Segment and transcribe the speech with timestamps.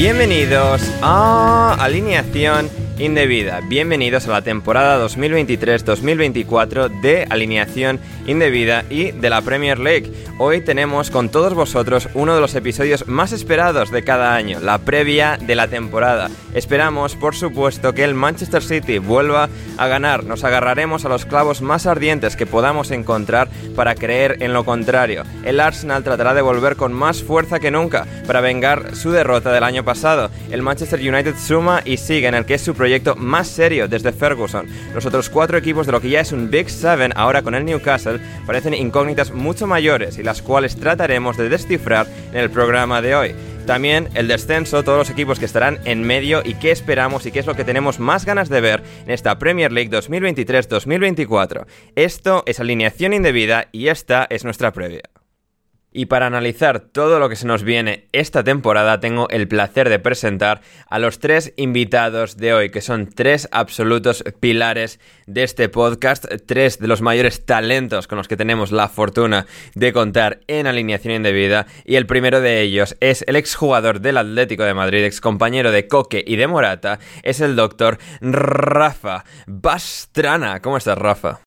[0.00, 2.70] Bienvenidos a Alineación
[3.00, 3.62] Indebida.
[3.62, 10.12] Bienvenidos a la temporada 2023-2024 de Alineación Indebida y de la Premier League.
[10.38, 14.78] Hoy tenemos con todos vosotros uno de los episodios más esperados de cada año, la
[14.78, 16.28] previa de la temporada.
[16.54, 19.48] Esperamos, por supuesto, que el Manchester City vuelva
[19.78, 20.24] a ganar.
[20.24, 25.24] Nos agarraremos a los clavos más ardientes que podamos encontrar para creer en lo contrario.
[25.44, 29.64] El Arsenal tratará de volver con más fuerza que nunca para vengar su derrota del
[29.64, 30.30] año pasado.
[30.50, 34.12] El Manchester United suma y sigue en el que es su proyecto más serio desde
[34.12, 34.66] Ferguson.
[34.94, 37.64] Los otros cuatro equipos de lo que ya es un Big Seven ahora con el
[37.64, 43.14] Newcastle parecen incógnitas mucho mayores y las cuales trataremos de descifrar en el programa de
[43.14, 43.34] hoy.
[43.66, 47.38] También el descenso, todos los equipos que estarán en medio y qué esperamos y qué
[47.38, 51.66] es lo que tenemos más ganas de ver en esta Premier League 2023-2024.
[51.94, 55.02] Esto es alineación indebida y esta es nuestra previa.
[55.92, 59.98] Y para analizar todo lo que se nos viene esta temporada, tengo el placer de
[59.98, 66.26] presentar a los tres invitados de hoy, que son tres absolutos pilares de este podcast,
[66.46, 71.12] tres de los mayores talentos con los que tenemos la fortuna de contar en alineación
[71.12, 71.66] indebida.
[71.84, 75.88] Y el primero de ellos es el exjugador del Atlético de Madrid, ex compañero de
[75.88, 80.60] Coque y de Morata, es el doctor Rafa Bastrana.
[80.60, 81.40] ¿Cómo estás, Rafa?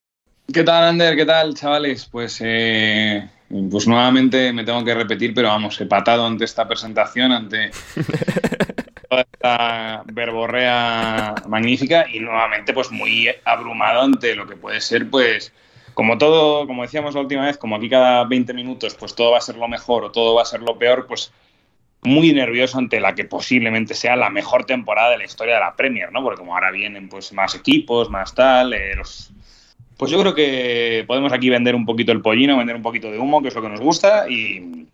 [0.52, 1.16] ¿Qué tal, Ander?
[1.16, 2.10] ¿Qué tal, chavales?
[2.12, 3.30] Pues eh,
[3.70, 7.72] pues nuevamente me tengo que repetir, pero vamos, he patado ante esta presentación, ante
[9.10, 15.54] toda esta verborrea magnífica y nuevamente pues muy abrumado ante lo que puede ser pues
[15.94, 19.38] como todo, como decíamos la última vez, como aquí cada 20 minutos pues todo va
[19.38, 21.32] a ser lo mejor o todo va a ser lo peor, pues
[22.02, 25.76] muy nervioso ante la que posiblemente sea la mejor temporada de la historia de la
[25.76, 26.22] Premier, ¿no?
[26.22, 29.33] Porque como ahora vienen pues más equipos, más tal, eh, los
[30.04, 33.18] pues yo creo que podemos aquí vender un poquito el pollino, vender un poquito de
[33.18, 34.86] humo, que es lo que nos gusta, y,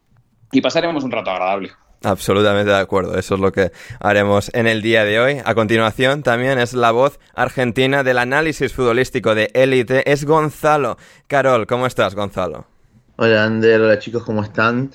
[0.61, 1.71] pasaremos un rato agradable.
[2.03, 5.37] Absolutamente de acuerdo, eso es lo que haremos en el día de hoy.
[5.43, 10.97] A continuación también es la voz argentina del análisis futbolístico de élite, es Gonzalo.
[11.25, 12.67] Carol, ¿cómo estás, Gonzalo?
[13.15, 14.91] Hola, Ander, hola chicos, ¿cómo están?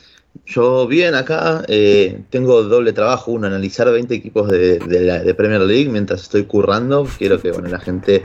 [0.46, 5.88] Yo bien acá, eh, tengo doble trabajo, uno, analizar 20 equipos de, de Premier League
[5.88, 7.04] mientras estoy currando.
[7.18, 8.24] Quiero que bueno, la gente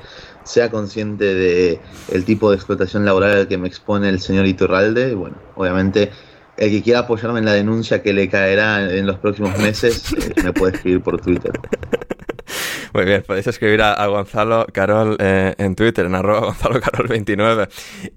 [0.50, 1.80] sea consciente de
[2.12, 5.14] el tipo de explotación laboral al que me expone el señor Iturralde.
[5.14, 6.12] Bueno, obviamente
[6.58, 10.34] el que quiera apoyarme en la denuncia que le caerá en los próximos meses, eh,
[10.44, 11.52] me puede escribir por Twitter.
[12.94, 17.68] Muy bien, podéis escribir a, Gonzalo Carol eh, en Twitter, en arroba Gonzalo Carol 29.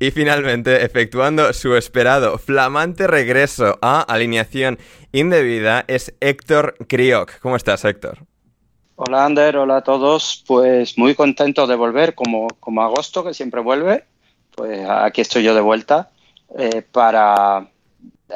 [0.01, 4.79] Y finalmente, efectuando su esperado flamante regreso a alineación
[5.13, 7.39] indebida, es Héctor Crioc.
[7.41, 8.32] ¿Cómo estás, Héctor?
[8.97, 10.45] Hola Ander, hola a todos.
[10.47, 14.05] Pues muy contento de volver, como, como agosto, que siempre vuelve.
[14.55, 16.11] Pues aquí estoy yo de vuelta
[16.59, 17.67] eh, para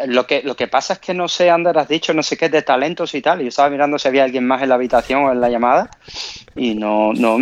[0.06, 2.48] lo que, lo que pasa es que no sé, Ander, has dicho no sé qué
[2.48, 3.40] de talentos y tal.
[3.40, 5.90] Yo estaba mirando si había alguien más en la habitación o en la llamada
[6.54, 7.38] y no, no,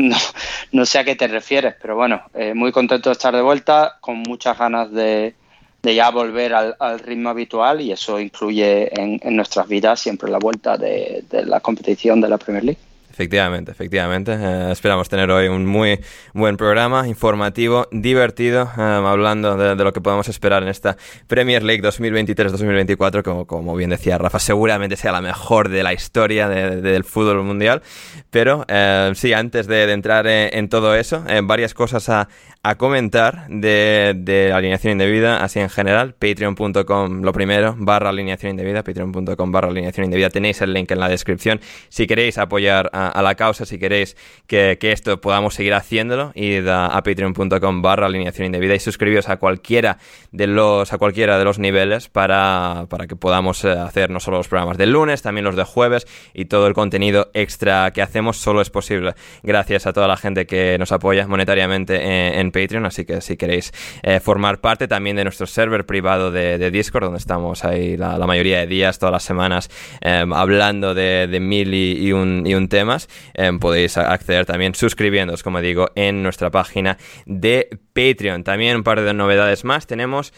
[0.73, 1.75] no, sé a qué te refieres.
[1.81, 5.35] Pero bueno, eh, muy contento de estar de vuelta, con muchas ganas de,
[5.83, 10.39] de ya volver al, ritmo habitual y eso incluye en, en nuestras vidas siempre la
[10.39, 12.94] vuelta de, de la competición de la Premier League.
[13.15, 14.33] Efectivamente, efectivamente.
[14.37, 16.01] Eh, esperamos tener hoy un muy
[16.33, 20.97] buen programa, informativo, divertido, eh, hablando de, lo que podemos esperar en esta
[21.29, 26.49] Premier League 2023-2024, como, como bien decía Rafa, seguramente sea la mejor de la historia
[26.49, 27.83] del fútbol mundial.
[28.31, 32.29] Pero eh, sí, antes de, entrar en, todo eso, varias cosas a,
[32.67, 38.83] a comentar de, de, alineación indebida, así en general, patreon.com lo primero, barra alineación indebida,
[38.83, 41.61] patreon.com barra alineación indebida, tenéis el link en la descripción.
[41.91, 44.17] Si queréis apoyar a, la causa, si queréis
[44.47, 49.37] que, que, esto podamos seguir haciéndolo, id a, patreon.com barra alineación indebida y suscribiros a
[49.37, 49.99] cualquiera
[50.33, 54.39] de los, a cualquiera de los niveles para, para que podamos eh, hacer no solo
[54.39, 58.39] los programas del lunes, también los de jueves y todo el contenido extra que hacemos
[58.39, 59.13] solo es posible
[59.43, 63.37] gracias a toda la gente que nos apoya monetariamente en, en Patreon, así que si
[63.37, 63.73] queréis
[64.03, 68.61] eh, formar parte también de nuestro server privado de, Discord, donde estamos ahí la, mayoría
[68.61, 69.69] de días, todas las semanas,
[70.01, 76.23] em, hablando de, mil y, un, temas, em, podéis acceder también suscribiéndoos, como digo, en
[76.23, 76.97] nuestra página
[77.27, 78.45] de Patreon.
[78.45, 79.87] También un par de novedades más.
[79.87, 80.33] Tenemos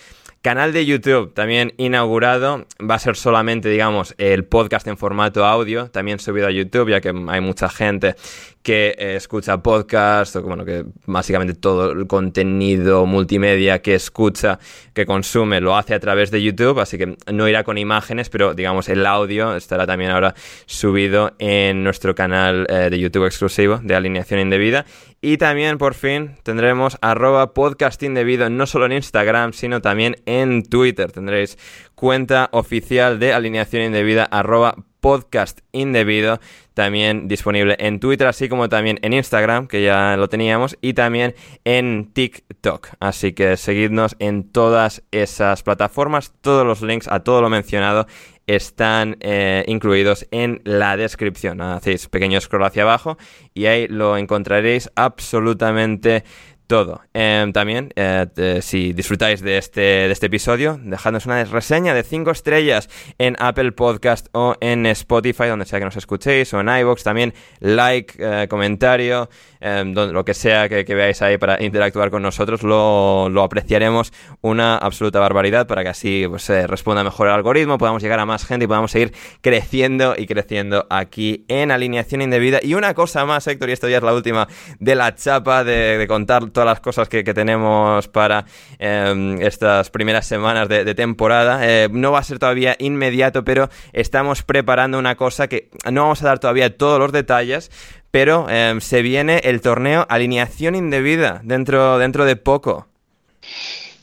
[0.47, 2.67] Canal de YouTube también inaugurado.
[2.81, 7.01] Va a ser solamente, digamos, el podcast en formato audio, también subido a YouTube, ya
[7.01, 8.15] que hay mucha gente
[8.63, 14.61] que eh, escucha podcast, o bueno, que básicamente todo el contenido multimedia que escucha,
[14.93, 18.55] que consume, lo hace a través de YouTube, así que no irá con imágenes, pero
[18.55, 20.35] digamos el audio estará también ahora
[20.67, 24.85] subido en nuestro canal eh, de YouTube exclusivo de alineación indebida.
[25.26, 30.62] Y también por fin tendremos arroba podcast indebido no solo en Instagram, sino también en
[30.62, 31.11] Twitter.
[31.11, 31.58] Tendréis
[31.96, 36.38] cuenta oficial de alineación indebida arroba podcast indebido,
[36.75, 41.34] también disponible en Twitter, así como también en Instagram, que ya lo teníamos, y también
[41.64, 42.88] en TikTok.
[43.00, 48.06] Así que seguidnos en todas esas plataformas, todos los links a todo lo mencionado
[48.47, 51.61] están eh, incluidos en la descripción.
[51.61, 53.19] Hacéis pequeño scroll hacia abajo
[53.55, 56.25] y ahí lo encontraréis absolutamente
[56.67, 57.03] todo.
[57.15, 62.31] Em, también, eh, si disfrutáis de este, de este episodio, dejadnos una reseña de 5
[62.31, 67.03] estrellas en Apple Podcast o en Spotify, donde sea que nos escuchéis, o en iVoox.
[67.03, 69.29] También like, eh, comentario,
[69.61, 75.21] em, lo que sea que, veáis ahí para interactuar con nosotros, lo, apreciaremos una absoluta
[75.21, 78.69] barbaridad para que así pues, responda mejor el algoritmo, podamos llegar a más gente y
[78.69, 82.59] podamos seguir creciendo y creciendo aquí en alineación indebida.
[82.62, 84.49] Y una cosa más, Héctor, y esto ya es la última
[84.81, 88.47] de la chapa de contar todas las cosas que, tenemos para
[88.79, 91.61] em, estas primeras semanas de, temporada.
[91.62, 96.23] Eh, no va a ser todavía inmediato, pero estamos preparando una cosa que no vamos
[96.23, 97.70] a dar todavía todos los detalles,
[98.11, 102.87] pero em, se viene el torneo Alineación Indebida dentro, dentro de poco.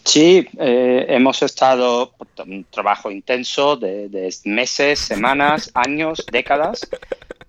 [0.03, 2.13] Sí, eh, hemos estado
[2.45, 6.88] un trabajo intenso de, meses, semanas, años, décadas,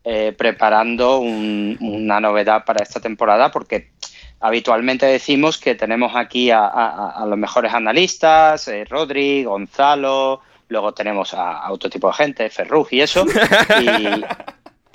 [0.06, 3.88] eh, preparando una novedad para esta temporada porque
[4.44, 11.72] habitualmente decimos que tenemos aquí a, los mejores analistas, eh, Rodri, Gonzalo, luego tenemos a,
[11.72, 13.24] otro tipo de gente, Ferrug y eso.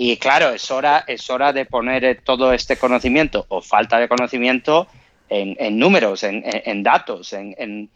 [0.02, 4.08] Y, claro, es hora, es hora de poner eh, todo este conocimiento o falta de
[4.08, 4.88] conocimiento
[5.28, 7.90] en, números, en, datos, en,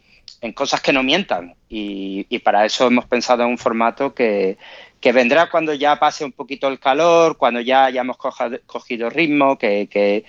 [0.52, 1.54] cosas que no mientan.
[1.70, 4.58] Y, para eso hemos pensado en un formato que,
[5.00, 10.26] vendrá cuando ya pase un poquito el calor, cuando ya hayamos cogido ritmo, que que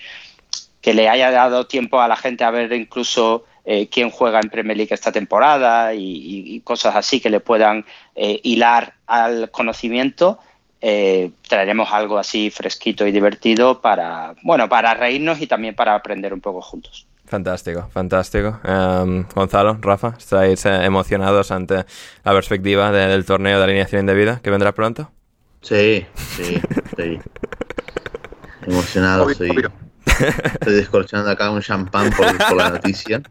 [0.94, 4.78] le haya dado tiempo a la gente a ver incluso eh, quién juega en Premier
[4.78, 7.84] League esta temporada y, cosas así que le puedan
[8.16, 10.40] eh, hilar al conocimiento.
[10.82, 16.32] Eh, traeremos algo así fresquito y divertido para, bueno, para reírnos y también para aprender
[16.32, 17.08] un poco juntos.
[17.26, 18.60] Fantástico, fantástico.
[18.64, 21.86] Em, Gonzalo, Rafa, ¿estáis emocionados ante
[22.24, 25.10] la perspectiva del torneo de alineación indebida que vendrá pronto?
[25.62, 26.62] Sí, sí,
[26.98, 27.20] sí.
[28.68, 29.50] Emocionado, sí.
[30.20, 33.22] Estoy descorchando acá un champán por, la noticia.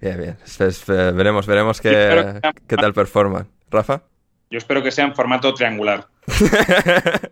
[0.00, 0.36] Bien, bien.
[0.58, 3.48] Eh, veremos, veremos qué, qué tal performan.
[3.70, 4.02] ¿Rafa?
[4.50, 6.06] Yo espero que sea en formato triangular.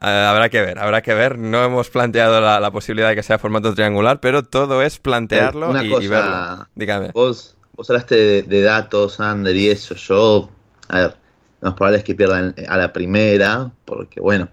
[0.00, 1.36] Eh, habrá que ver, habrá que ver.
[1.36, 6.06] No hemos planteado la, posibilidad de que sea formato triangular, pero todo es plantearlo y,
[6.06, 6.68] verlo.
[6.76, 7.10] Dígame.
[7.12, 9.96] Vos, vos hablaste de, datos, Ander, y eso.
[9.96, 10.50] Yo,
[10.88, 11.16] a ver,
[11.60, 14.48] lo más probable es que pierdan a la primera, porque bueno,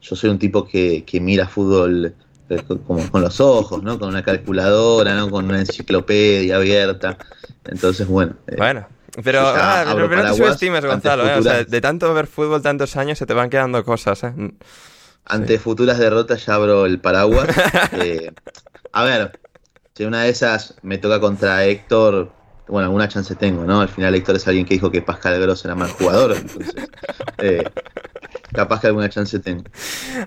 [0.00, 2.14] yo soy un tipo que, que mira fútbol
[2.48, 3.98] eh, como con los ojos, ¿no?
[3.98, 5.30] Con una calculadora, ¿no?
[5.30, 7.16] Con una enciclopedia abierta.
[7.64, 8.34] Entonces, bueno.
[8.46, 8.86] Eh, bueno,
[9.22, 11.26] Pero, ah, abro pero no te subestimes, Gonzalo.
[11.26, 11.38] ¿eh?
[11.38, 14.24] O sea, de tanto ver fútbol tantos años se te van quedando cosas.
[14.24, 14.32] ¿eh?
[15.26, 17.48] Ante futuras derrotas ya abro el paraguas.
[17.92, 18.32] Eh,
[18.92, 19.38] a ver,
[19.94, 22.32] si una de esas me toca contra Héctor,
[22.66, 23.80] bueno, alguna chance tengo, ¿no?
[23.80, 26.74] Al final Héctor es alguien que dijo que Pascal Gross era mal jugador, entonces
[27.38, 27.64] eh,
[28.52, 29.64] capaz que alguna chance tengo.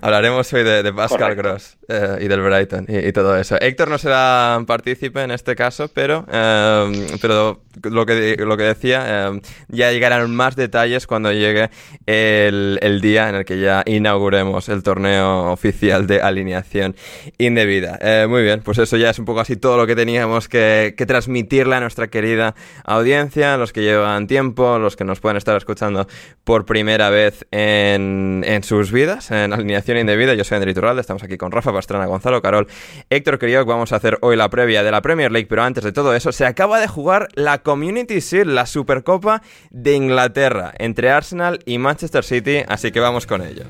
[0.00, 1.42] Hablaremos hoy de, de Pascal Correcto.
[1.42, 3.56] Gross eh, y del Brighton y, y todo eso.
[3.60, 9.04] Héctor no será partícipe en este caso, pero, eh, pero lo, que, lo que decía,
[9.06, 11.70] eh, ya llegarán más detalles cuando llegue
[12.06, 16.96] el, el día en el que ya inauguremos el torneo oficial de alineación
[17.38, 17.98] indebida.
[18.00, 20.94] Eh, muy bien, pues eso ya es un poco así todo lo que teníamos que,
[20.96, 22.54] que transmitirle a nuestra querida
[22.84, 26.06] audiencia, los que llevan tiempo, los que nos pueden estar escuchando
[26.44, 28.13] por primera vez en,
[28.44, 30.34] en sus vidas, en alineación indebida.
[30.34, 32.66] Yo soy André Turralde, estamos aquí con Rafa Pastrana, Gonzalo Carol,
[33.10, 33.66] Héctor Crioc.
[33.66, 36.32] Vamos a hacer hoy la previa de la Premier League, pero antes de todo eso,
[36.32, 42.24] se acaba de jugar la Community Shield, la Supercopa de Inglaterra, entre Arsenal y Manchester
[42.24, 43.64] City, así que vamos con ello.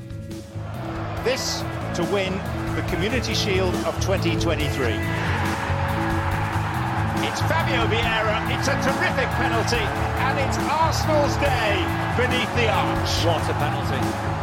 [1.23, 1.63] This
[1.95, 2.33] to win
[2.75, 4.95] the Community Shield of 2023.
[7.23, 11.83] It's Fabio Vieira, it's a terrific penalty, and it's Arsenal's day
[12.15, 13.25] beneath the arch.
[13.25, 14.34] What a penalty.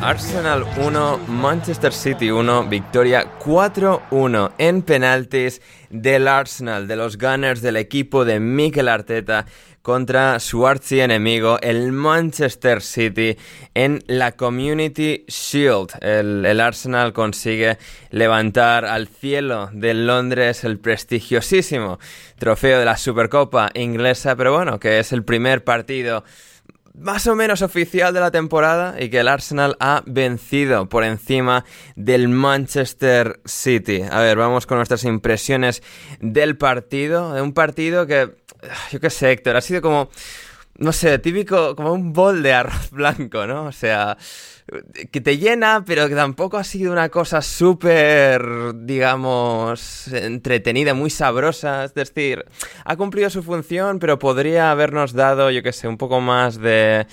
[0.00, 7.76] Arsenal 1, Manchester City 1, victoria 4-1 en penaltis del Arsenal, de los Gunners del
[7.76, 9.46] equipo de Mikel Arteta
[9.86, 13.36] contra su archienemigo, el Manchester City,
[13.72, 15.90] en la Community Shield.
[16.00, 17.78] El, el Arsenal consigue
[18.10, 22.00] levantar al cielo de Londres el prestigiosísimo
[22.36, 26.24] trofeo de la Supercopa inglesa, pero bueno, que es el primer partido
[26.96, 31.64] más o menos oficial de la temporada y que el Arsenal ha vencido por encima
[31.94, 34.02] del Manchester City.
[34.10, 35.82] A ver, vamos con nuestras impresiones
[36.20, 37.34] del partido.
[37.34, 38.30] De un partido que,
[38.90, 40.10] yo qué sé, Héctor, ha sido como,
[40.78, 43.64] no sé, típico, como un bol de arroz blanco, ¿no?
[43.64, 44.16] O sea,
[45.12, 48.42] que te llena, pero que tampoco ha sido una cosa súper,
[48.74, 51.84] digamos, entretenida, muy sabrosa.
[51.84, 52.44] Es decir,
[52.84, 57.06] ha cumplido su función, pero podría habernos dado, yo qué sé, un poco más de,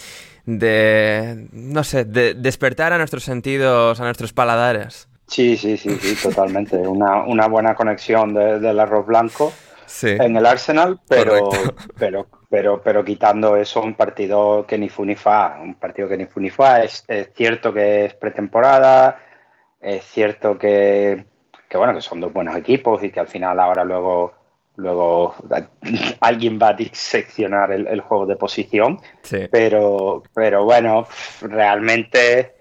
[0.45, 5.07] de, no sé, de despertar a nuestros sentidos, a nuestros paladares.
[5.27, 6.75] Sí, sí, sí, sí, totalmente.
[6.77, 9.53] Una, una buena conexión de- del arroz blanco
[9.85, 10.09] Sí.
[10.09, 11.75] en el Arsenal, pero, Correcto.
[11.97, 16.17] pero, pero, pero quitando eso, un partido que ni fu ni fa, un partido que
[16.17, 16.83] ni fu ni fa.
[16.83, 19.17] Es, es cierto que es pretemporada,
[19.81, 21.25] es cierto que,
[21.67, 24.33] que, bueno, que son dos buenos equipos y que al final ahora luego,
[24.75, 25.33] luego
[26.19, 29.47] alguien va a diseccionar el, el juego de posición, Sí.
[29.51, 31.07] pero, pero bueno,
[31.41, 32.53] realmente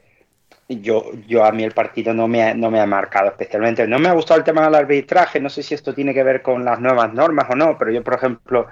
[0.71, 3.87] yo, yo a mí el partido no me, ha, no me ha marcado especialmente.
[3.87, 6.41] No me ha gustado el tema del arbitraje, no sé si esto tiene que ver
[6.41, 8.69] con las nuevas normas o no, pero yo, por ejemplo,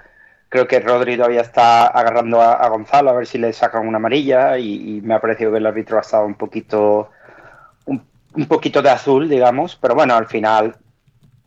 [0.51, 4.57] creo que Rodri todavía está agarrando a, Gonzalo a ver si le sacan una amarilla
[4.57, 7.09] y, me ha parecido que el árbitro ha estado un poquito,
[7.85, 8.05] un,
[8.49, 10.75] poquito de azul, digamos, pero bueno, al final,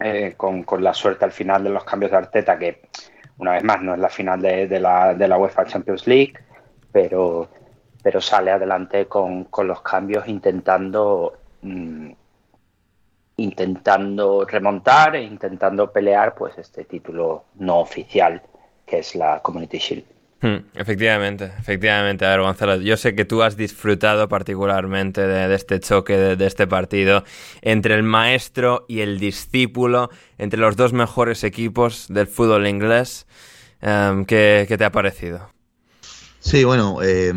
[0.01, 2.81] eh, con, con la suerte al final de los cambios de Arteta, que
[3.37, 6.33] una vez más no es la final de, de la, de la UEFA Champions League,
[6.91, 7.51] pero
[8.03, 12.11] pero sale adelante con, con los cambios intentando mm,
[13.37, 18.43] intentando remontar e intentando pelear pues este título no oficial
[18.87, 20.05] que es la Community Shield.
[20.45, 22.27] Hmm, efectivamente, efectivamente.
[22.27, 26.67] A ver, Gonzalo, yo sé que tú has disfrutado particularmente de, este choque, de, este
[26.67, 27.25] partido
[27.63, 33.27] entre el maestro y el discípulo, entre los dos mejores equipos del fútbol inglés.
[33.81, 35.49] Em, ¿qué, qué te ha parecido?
[36.47, 37.33] Sí, bueno, eh,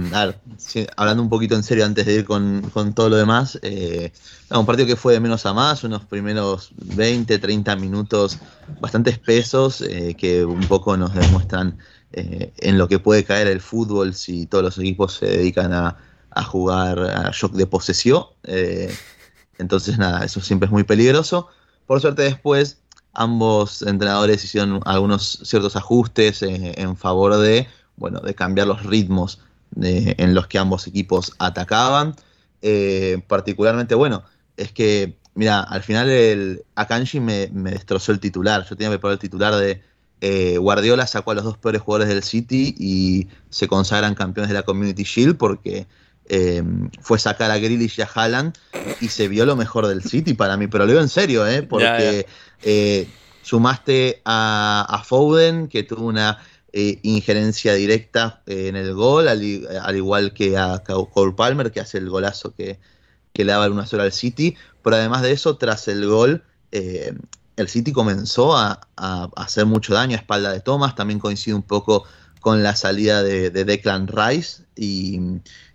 [0.97, 4.11] hablando un poquito en serio antes de ir con, con todo lo demás, eh,
[4.49, 8.41] un partido que fue de menos a más, unos primeros 20, 30 minutos
[8.79, 11.77] bastante espesos, eh, que un poco nos demuestran
[12.11, 15.97] eh, en lo que puede caer el fútbol si todos los equipos se dedican a,
[16.29, 18.25] a jugar a shock de posesión.
[18.43, 18.99] eh,
[19.57, 21.47] entonces, nada, eso siempre es muy peligroso.
[21.85, 22.83] Por suerte después,
[23.13, 29.39] ambos entrenadores hicieron algunos ciertos ajustes en favor de bueno, de cambiar los ritmos
[29.71, 32.15] de- en los que ambos equipos atacaban.
[32.61, 34.23] Eh, particularmente, bueno,
[34.55, 38.65] es que, mira, al final el Akanji me, me destrozó el titular.
[38.67, 39.81] Yo tenía preparado el titular de
[40.19, 44.55] eh, Guardiola sacó a los dos peores jugadores del City y se consagran campeones de
[44.55, 45.85] la Community Shield porque
[46.29, 46.63] eh,
[47.01, 48.55] fue sacar a Grealish y a Haaland
[48.99, 50.65] y se vio lo mejor del City para mí.
[50.67, 51.61] Pero lo digo en serio, ¿eh?
[51.61, 52.25] Porque
[52.63, 53.07] eh,
[53.43, 56.39] sumaste a, a Foden, que tuvo una
[56.79, 59.41] eh, injerencia directa eh, en el gol, al,
[59.95, 62.79] igual que a Cole Palmer, que hace el golazo que,
[63.33, 64.55] que le daba el 1 0 al City.
[64.83, 67.15] Pero además de eso, tras el gol, eh,
[67.55, 68.79] el City comenzó a,
[69.35, 72.03] hacer mucho daño a espalda de Thomas, también coincide un poco
[72.41, 75.19] con la salida de, Declan Rice y,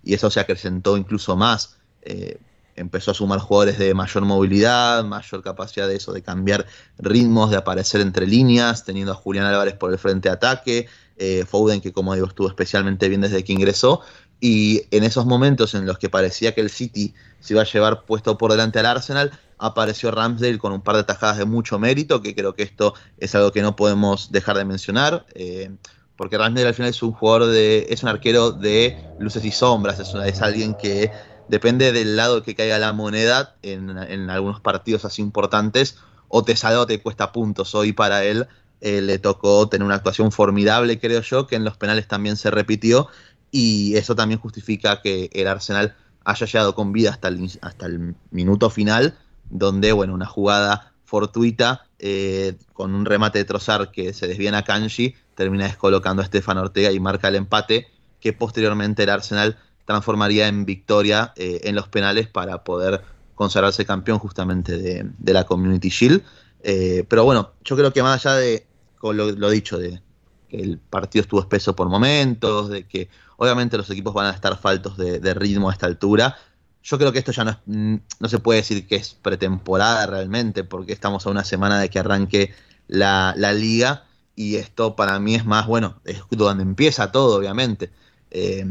[0.05, 1.79] eso se acrecentó incluso más.
[2.03, 2.39] Eh,
[2.77, 6.67] empezó a sumar jugadores de mayor movilidad, mayor capacidad de eso, de cambiar
[6.99, 10.87] ritmos, de aparecer entre líneas, teniendo a Julián Álvarez por el frente de ataque,
[11.17, 14.01] eh, Foden que como digo estuvo especialmente bien desde que ingresó,
[14.41, 18.05] y en esos momentos en los que parecía que el City se iba a llevar
[18.05, 22.21] puesto por delante al Arsenal, apareció Ramsdale con un par de tajadas de mucho mérito,
[22.21, 25.27] que creo que esto es algo que no podemos dejar de mencionar.
[25.35, 25.71] Eh,
[26.17, 27.87] porque Ramsdale al final es un jugador de.
[27.89, 31.11] es un arquero de luces y sombras, es, es alguien que
[31.49, 33.91] depende del lado que caiga la moneda en,
[34.31, 37.75] algunos partidos así importantes, o te sale te cuesta puntos.
[37.75, 38.47] Hoy para él
[38.81, 42.51] eh, le tocó tener una actuación formidable, creo yo, que en los penales también se
[42.51, 43.09] repitió,
[43.51, 45.95] y eso también justifica que el Arsenal
[46.25, 49.19] haya llegado con vida hasta el, hasta el minuto final,
[49.51, 54.65] donde, bueno, una jugada fortuita eh, con un remate de Trozar que se desvía a
[54.65, 60.49] Kanji, termina descolocando a Estefan Ortega y marca el empate, que posteriormente el Arsenal transformaría
[60.49, 63.03] en victoria eh, en los penales para poder
[63.35, 66.23] consagrarse campeón justamente de, la Community Shield.
[66.63, 68.67] Eh, pero bueno, yo creo que más allá de
[69.03, 70.01] lo, dicho, de
[70.49, 74.57] que el partido estuvo espeso por momentos, de que obviamente los equipos van a estar
[74.59, 76.37] faltos de, ritmo a esta altura,
[76.85, 80.63] yo creo que esto ya no, mm, no se puede decir que es pretemporada realmente,
[80.63, 82.55] porque estamos a una semana de que arranque
[82.87, 84.05] la, liga
[84.37, 87.91] y esto para mí es más, bueno, es donde empieza todo, obviamente.
[88.31, 88.65] Eh,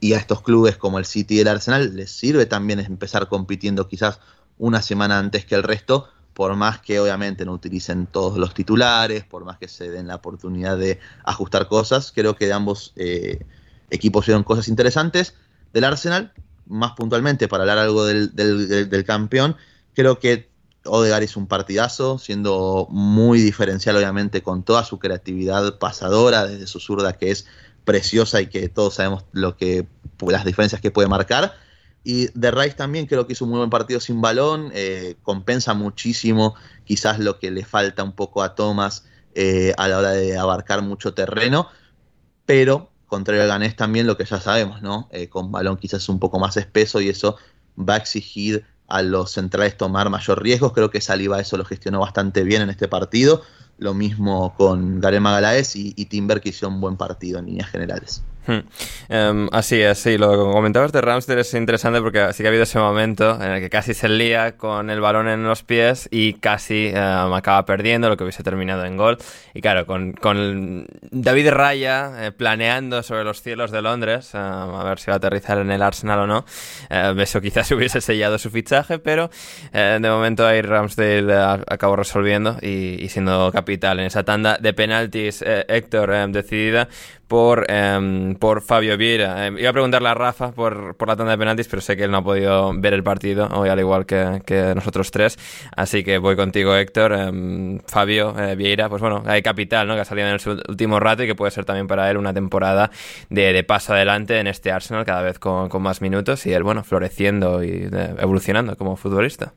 [0.00, 3.88] y a estos clubes como el City y el Arsenal les sirve también empezar compitiendo
[3.88, 4.20] quizás
[4.58, 9.24] una semana antes que el resto, por más que obviamente no utilicen todos los titulares,
[9.24, 13.44] por más que se den la oportunidad de ajustar cosas, creo que de ambos eh,
[13.90, 15.34] equipos hicieron cosas interesantes.
[15.72, 16.32] Del Arsenal,
[16.66, 19.56] más puntualmente para hablar algo del, del campeón,
[19.94, 20.50] creo que
[20.84, 26.80] Odegaard es un partidazo, siendo muy diferencial obviamente con toda su creatividad pasadora, desde su
[26.80, 27.46] zurda que es
[27.84, 29.86] preciosa y que todos sabemos lo que
[30.28, 31.54] las diferencias que puede marcar.
[32.04, 35.74] Y de Rice también creo que hizo un muy buen partido sin balón, eh, compensa
[35.74, 40.38] muchísimo quizás lo que le falta un poco a Thomas eh, a la hora de
[40.38, 41.68] abarcar mucho terreno,
[42.44, 45.08] pero contrario al Ganés también lo que ya sabemos, ¿no?
[45.10, 47.36] Eh, con balón quizás un poco más espeso y eso
[47.76, 50.72] va a exigir a los centrales tomar mayor riesgos.
[50.72, 53.42] Creo que Saliba eso lo gestionó bastante bien en este partido.
[53.78, 57.68] Lo mismo con Garema Galaes y, y Timber que hicieron un buen partido en líneas
[57.68, 58.22] generales.
[59.08, 62.50] Em, así es, sí, lo que comentabas de Ramsdale es interesante porque sí que ha
[62.50, 66.08] habido ese momento en el que casi se lía con el balón en los pies
[66.10, 69.18] y casi em, acaba perdiendo lo que hubiese terminado en gol.
[69.54, 74.84] Y claro, con, con David Raya eh, planeando sobre los cielos de Londres, em, a
[74.84, 76.44] ver si va a aterrizar en el Arsenal o no,
[76.90, 79.30] eh, eso quizás hubiese sellado su fichaje, pero
[79.72, 81.34] eh, de momento ahí Ramsdale
[81.66, 86.88] acabó resolviendo y, y, siendo capital en esa tanda de penaltis, Héctor, decidida
[87.28, 89.46] por, em, por Fabio Vieira.
[89.46, 92.04] Em, iba a preguntarle a Rafa por, por, la tanda de penaltis, pero sé que
[92.04, 95.38] él no ha podido ver el partido hoy, al igual que, que nosotros tres.
[95.76, 97.12] Así que voy contigo, Héctor.
[97.12, 99.94] Em, Fabio eh, Vieira, pues bueno, hay capital, ¿no?
[99.94, 102.32] Que ha salido en el último rato y que puede ser también para él una
[102.32, 102.90] temporada
[103.28, 106.62] de, de paso adelante en este Arsenal, cada vez con, con más minutos y él,
[106.62, 109.52] bueno, floreciendo y evolucionando como futbolista.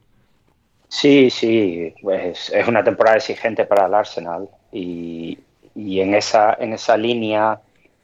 [0.88, 5.38] Sí, sí, pues es una temporada exigente para el Arsenal y,
[5.80, 7.62] y en esa, en esa línea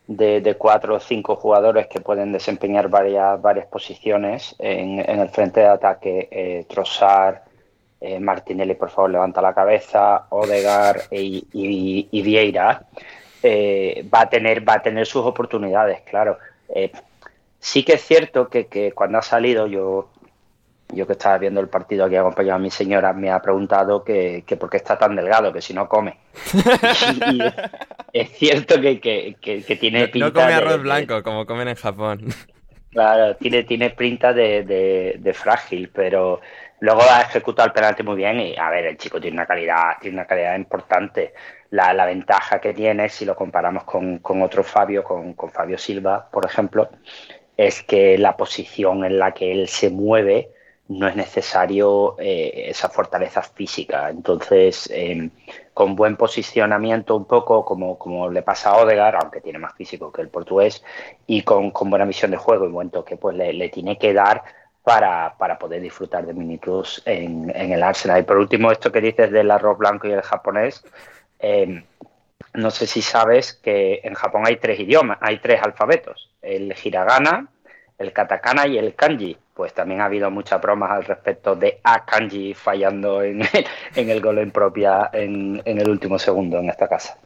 [0.07, 5.67] de, cuatro o cinco jugadores que pueden desempeñar varias, varias posiciones en, el frente de
[5.67, 6.65] ataque, eh,
[8.01, 12.85] eh, Martinelli, por favor, levanta la cabeza, Odegar y, Vieira,
[13.43, 16.37] eh, va, a tener, va a tener sus oportunidades, claro.
[16.69, 16.91] Eh,
[17.59, 20.09] sí que es cierto que, que, cuando ha salido, yo
[20.93, 24.43] yo que estaba viendo el partido aquí acompañado a mi señora, me ha preguntado que,
[24.45, 26.17] que por qué está tan delgado, que si no come.
[27.31, 27.41] y,
[28.13, 30.27] es cierto que, que, tiene pinta.
[30.27, 32.25] No come arroz blanco, como comen en Japón.
[32.91, 36.39] Claro, tiene, tiene pinta de, de, frágil, pero
[36.79, 39.97] luego ha ejecutado el penalti muy bien y, a ver, el chico tiene una calidad,
[39.99, 41.33] tiene una calidad importante.
[41.71, 45.77] La, la ventaja que tiene, si lo comparamos con, con otro Fabio, con, con Fabio
[45.77, 46.89] Silva, por ejemplo,
[47.57, 50.54] es que la posición en la que él se mueve
[50.87, 54.09] no es necesario eh, esa fortaleza física.
[54.09, 55.31] Entonces, em,
[55.73, 60.11] con buen posicionamiento un poco, como, como le pasa a Odegar, aunque tiene más físico
[60.11, 60.83] que el portugués,
[61.27, 64.43] y con, buena visión de juego y buen toque, pues le, tiene que dar
[64.83, 68.19] para, poder disfrutar de minutos en, en, el Arsenal.
[68.21, 70.83] Y por último, esto que dices del arroz blanco y el japonés,
[71.39, 71.83] em,
[72.53, 77.47] no sé si sabes que en Japón hay tres idiomas, hay tres alfabetos, el hiragana,
[77.97, 82.53] el katakana y el kanji pues también ha habido muchas bromas al respecto de Akanji
[82.53, 83.41] fallando en,
[83.95, 87.17] en el gol en propia en, en, el último segundo en esta casa.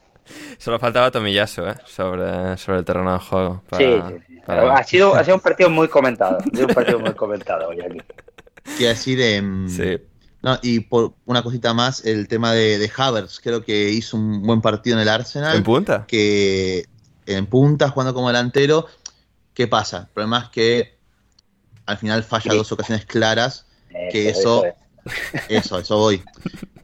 [0.60, 1.76] Solo faltaba Tomiyasu ¿eh?
[1.86, 3.64] sobre, sobre el terreno de juego.
[3.68, 4.40] Para, sí, sí.
[4.46, 4.78] Para...
[4.78, 6.38] Ha, sido, ha sido un partido muy comentado.
[6.38, 8.00] Ha sido un partido muy comentado hoy aquí.
[8.78, 9.98] Quiero decir, eh, sí.
[10.44, 14.44] No, y por una cosita más, el tema de, de, Havertz, creo que hizo un
[14.44, 15.58] buen partido en el Arsenal.
[15.58, 16.06] ¿En punta?
[16.08, 16.86] Que
[17.26, 18.86] en punta, jugando como delantero.
[19.56, 20.02] ¿Qué pasa?
[20.02, 20.99] El problema es que
[21.90, 23.66] al final falla dos ocasiones claras,
[24.12, 24.76] que eso, eso,
[25.50, 26.24] eso, eso voy.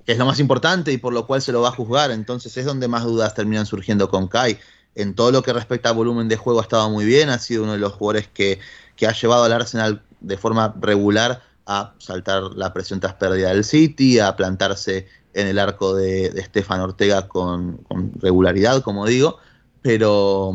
[0.04, 2.10] Que es lo más importante y por lo cual se lo va a juzgar.
[2.10, 4.58] Entonces es donde más dudas terminan surgiendo con Kai.
[4.96, 7.63] En todo lo que respecta a volumen de juego ha estado muy bien, ha sido
[7.63, 8.60] uno de los jugadores que,
[8.96, 13.63] que ha llevado al Arsenal de forma regular a saltar la presión tras pérdida del
[13.63, 19.38] City, a plantarse en el arco de, de Stefan Ortega con, con, regularidad, como digo,
[19.82, 20.52] pero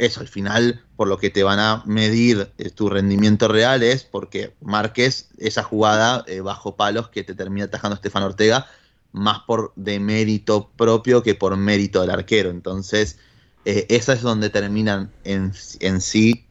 [0.00, 4.02] eso, al final, por lo que te van a medir eh, tu rendimiento real es
[4.02, 8.66] porque marques esa jugada eh, bajo palos que te termina atajando Stefan Ortega,
[9.12, 12.48] más por de mérito propio que por mérito del arquero.
[12.50, 13.18] Entonces,
[13.66, 16.46] eh, esa es donde terminan en, sí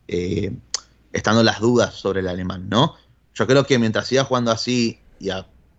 [1.11, 2.95] estando las dudas sobre el alemán, ¿no?
[3.33, 5.29] Yo creo que mientras siga jugando así y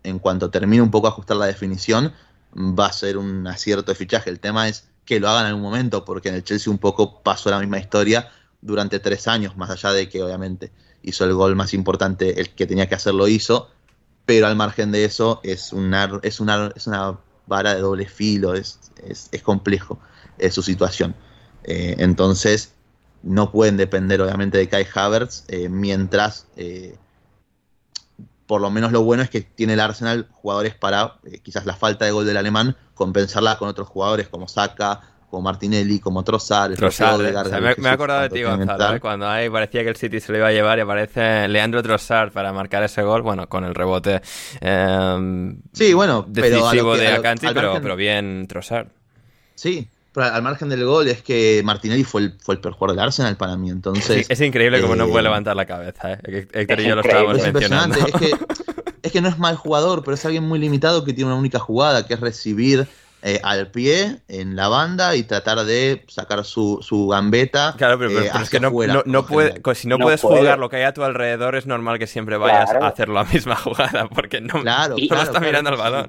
[0.02, 2.12] en cuanto termine un poco ajustar la definición,
[2.56, 4.30] va a ser un acierto de fichaje.
[4.30, 7.20] El tema es que lo hagan en algún momento, porque en el Chelsea un poco
[7.24, 10.70] pasó la misma historia durante tres años, más allá de que obviamente
[11.02, 13.70] hizo el gol más importante, el que tenía que hacer lo hizo,
[14.24, 17.18] pero al margen de eso es una, es una, es una
[17.48, 19.98] vara de doble filo, es, es, es complejo
[20.38, 21.16] eh, su situación.
[21.64, 22.74] Eh, entonces,
[23.24, 26.46] no pueden depender obviamente de Kai Havertz, eh, mientras
[28.50, 31.76] por lo menos lo bueno es que tiene el Arsenal jugadores para eh, quizás la
[31.76, 36.74] falta de gol del alemán compensarla con otros jugadores como Saka, como Martinelli, como Trossard.
[36.74, 38.98] Trossard o sea, me, me, he acordado de ti, Gonzalo, ¿eh?
[38.98, 42.32] cuando ahí parecía que el City se lo iba a llevar y aparece Leandro Trossard
[42.32, 44.20] para marcar ese gol, bueno, con el rebote
[44.60, 48.88] eh, sí, bueno, decisivo que, de Akanji, pero, bien Trossard.
[49.54, 53.04] Sí, al margen del gol es que Martinelli fue el, fue el peor jugador del
[53.06, 54.26] Arsenal para mí, entonces...
[54.26, 56.48] Sí, es increíble eh, cómo no puede levantar la cabeza, ¿eh?
[56.52, 57.98] Héctor y yo lo estábamos es mencionando.
[57.98, 58.30] Es que,
[59.02, 61.58] es que no es mal jugador, pero es alguien muy limitado que tiene una única
[61.58, 62.88] jugada, que es recibir
[63.22, 67.74] eh, al pie en la banda y tratar de sacar su, su gambeta.
[67.76, 70.04] Claro, pero, pero, eh, pero es que no, fuera, no, no puede, si no, no
[70.06, 70.38] puedes puede.
[70.38, 72.86] jugar lo que hay a tu alrededor, es normal que siempre vayas claro.
[72.86, 76.08] a hacer la misma jugada, porque no, claro, no claro, está mirando el balón.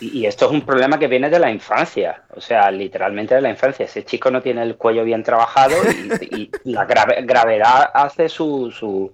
[0.00, 3.40] Y, y, esto es un problema que viene de la infancia, o sea, literalmente de
[3.40, 3.84] la infancia.
[3.84, 5.74] Ese chico no tiene el cuello bien trabajado
[6.30, 9.12] y, y la grave, gravedad hace su, su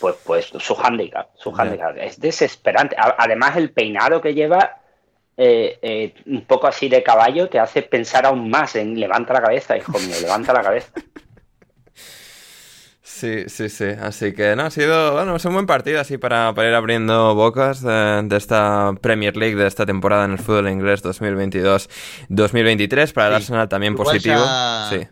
[0.00, 1.96] pues, pues su handicap, su handicap.
[1.98, 2.96] Es desesperante.
[2.98, 4.80] Además, el peinado que lleva
[5.38, 9.42] eh, eh, un poco así de caballo te hace pensar aún más en levanta la
[9.42, 10.90] cabeza, hijo mío, levanta la cabeza.
[13.18, 13.86] Sí, sí, sí.
[13.98, 17.34] Así que no, ha sido, bueno, es un buen partido así para, para ir abriendo
[17.34, 23.14] bocas de, de, esta Premier League, de esta temporada en el fútbol inglés 2022-2023.
[23.14, 23.36] Para el sí.
[23.36, 24.36] Arsenal también positivo.
[24.36, 24.88] Ya...
[24.90, 25.08] Sí.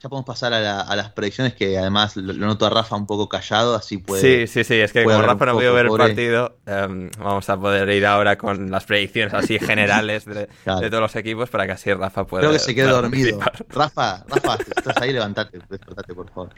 [0.00, 2.94] Ya podemos pasar a, la, a, las predicciones, que además lo, lo, noto a Rafa
[2.94, 4.46] un poco callado, así puede.
[4.46, 7.58] Sí, sí, sí, es que como Rafa no pudo ver el partido, um, vamos a
[7.58, 10.80] poder ir ahora con las predicciones así generales de, claro.
[10.80, 12.42] de, todos los equipos para que así Rafa pueda.
[12.42, 13.40] Creo que se quede dormido.
[13.70, 16.50] Rafa, Rafa, si estás ahí, levántate, despertate, por favor.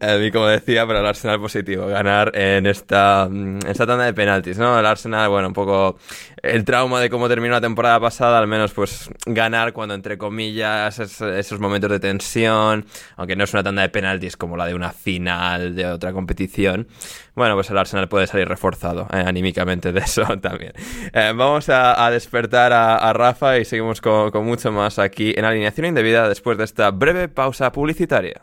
[0.00, 4.58] Y como decía, para el Arsenal positivo, ganar en esta, en esta tanda de penaltis,
[4.58, 4.78] ¿no?
[4.78, 5.98] El Arsenal, bueno, un poco
[6.42, 10.98] el trauma de cómo terminó la temporada pasada, al menos pues ganar cuando, entre comillas,
[10.98, 14.74] es, esos momentos de tensión, aunque no es una tanda de penaltis como la de
[14.74, 16.88] una final de otra competición,
[17.34, 20.72] bueno, pues el Arsenal puede salir reforzado eh, anímicamente de eso también.
[21.12, 26.28] Eh, vamos a, despertar a, Rafa y seguimos con mucho más aquí en alineación indebida
[26.28, 28.42] después de esta breve pausa publicitaria.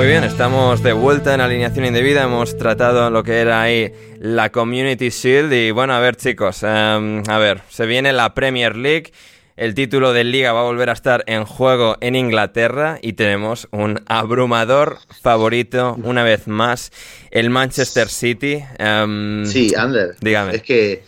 [0.00, 2.22] Muy bien, estamos de vuelta en alineación indebida.
[2.22, 5.52] Hemos tratado lo que era ahí la Community Shield.
[5.52, 9.12] Y bueno, a ver, chicos, em, a ver, se viene la Premier League.
[9.58, 13.68] El título de liga va a volver a estar en juego en Inglaterra y tenemos
[13.72, 16.92] un abrumador favorito una vez más,
[17.30, 18.64] el Manchester City.
[18.78, 20.16] Em, Sí, Ander.
[20.22, 20.56] Dígame.
[20.56, 21.02] Es que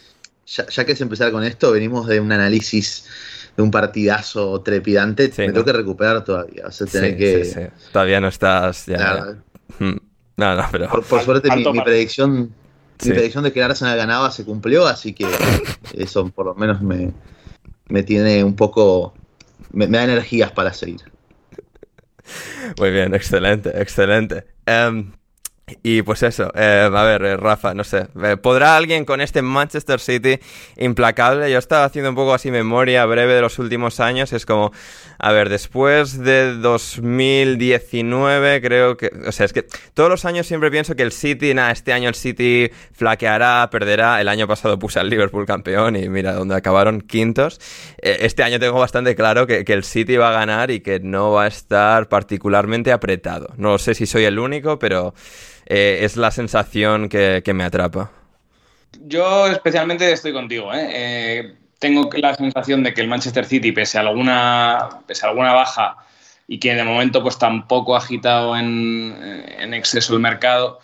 [0.46, 3.06] ya, ya que es empezar con esto, venimos de un análisis
[3.56, 5.30] de un partidazo trepidante.
[5.30, 5.52] Sí, me ¿no?
[5.54, 6.66] tengo que recuperar todavía.
[6.66, 7.44] O sea, tener sí, que.
[7.44, 7.60] sí, sí.
[7.92, 8.86] Todavía no estás.
[8.86, 9.36] Ya, Nada.
[9.78, 9.84] ya.
[9.86, 10.00] Mm.
[10.36, 10.88] No, no, pero.
[10.88, 12.52] Por, por suerte, mi, predicción.
[12.98, 13.08] Sí.
[13.08, 15.26] Mi predicción de que el Arsenal ganaba se cumplió, así que
[15.94, 17.12] eso por lo menos me,
[17.88, 19.14] me tiene un poco.
[19.72, 21.00] Me, me da energías para seguir.
[22.78, 24.44] Muy bien, excelente, excelente.
[24.66, 25.12] Em,
[25.82, 29.42] y pues eso, eh, a ver, eh, Rafa, no sé, eh, ¿podrá alguien con este
[29.42, 30.40] Manchester City
[30.76, 31.48] implacable?
[31.50, 34.72] Yo estaba haciendo un poco así memoria breve de los últimos años, es como,
[35.18, 40.68] a ver, después de 2019 creo que, o sea, es que todos los años siempre
[40.70, 44.98] pienso que el City, nada, este año el City flaqueará, perderá, el año pasado puse
[44.98, 47.60] al Liverpool campeón y mira dónde acabaron quintos.
[48.02, 50.98] Eh, Este año tengo bastante claro que, que el City va a ganar y que
[51.00, 53.48] no va a estar particularmente apretado.
[53.56, 55.14] No sé si soy el único, pero
[55.74, 58.10] eh, es la sensación que, que me atrapa.
[59.06, 60.70] Yo especialmente estoy contigo.
[60.74, 60.88] ¿eh?
[60.92, 65.96] Eh, tengo la sensación de que el Manchester City, pese a alguna, pese alguna baja
[66.46, 69.16] y que de momento pues tampoco ha agitado en,
[69.58, 70.78] en exceso el mercado,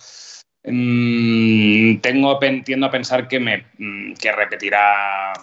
[0.65, 5.35] mm, tengo, tiendo a pensar que, me, mm, que repetirá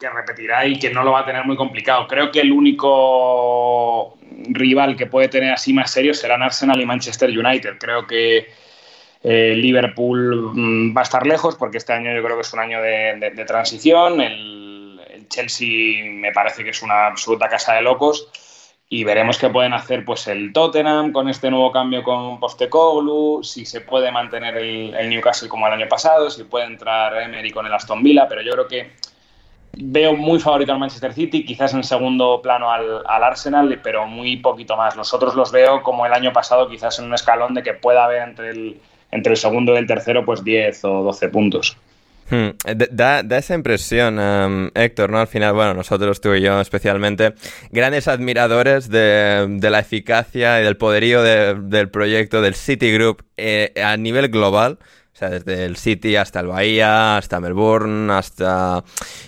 [0.00, 2.08] que repetirá y que no lo va a tener muy complicado.
[2.08, 7.28] Creo que el único rival que puede tener así más serio serán Arsenal y Manchester
[7.30, 7.76] United.
[7.78, 8.48] Creo que
[9.22, 12.60] eh, Liverpool mm, va a estar lejos porque este año yo creo que es un
[12.60, 14.20] año de, transición.
[14.20, 18.28] El, el Chelsea me parece que es una absoluta casa de locos
[18.92, 23.64] y veremos qué pueden hacer pues el Tottenham con este nuevo cambio con Postecoglou, si
[23.64, 27.66] se puede mantener el, el Newcastle como el año pasado, si puede entrar Emery con
[27.66, 28.90] el Aston Villa, pero yo creo que
[29.76, 34.38] veo muy favorito al Manchester City, quizás en segundo plano al, al Arsenal, pero muy
[34.38, 34.96] poquito más.
[34.96, 38.04] Los otros los veo como el año pasado, quizás en un escalón de que pueda
[38.04, 38.80] haber entre el,
[39.12, 41.76] entre el segundo y el tercero pues 10 o 12 puntos.
[42.30, 45.18] Hmm, d- Da, esa impresión, em, Héctor, ¿no?
[45.18, 47.34] Al final, bueno, nosotros, tú y yo especialmente,
[47.72, 53.72] grandes admiradores de, la eficacia y del poderío de- del proyecto del City Group eh,
[53.84, 54.78] a nivel global.
[55.20, 58.82] Sea, desde el City hasta el Bahía, hasta Melbourne, hasta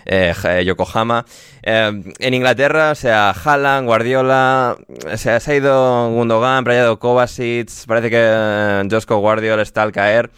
[0.06, 1.26] eh, Ja- Yokohama.
[1.62, 4.76] Eh, en Inglaterra, o sea, Haaland, Guardiola,
[5.12, 9.92] o sea, se ha ido Gundogan, ido Kovacic, parece que eh, Josko Guardiola está al
[9.92, 10.30] caer.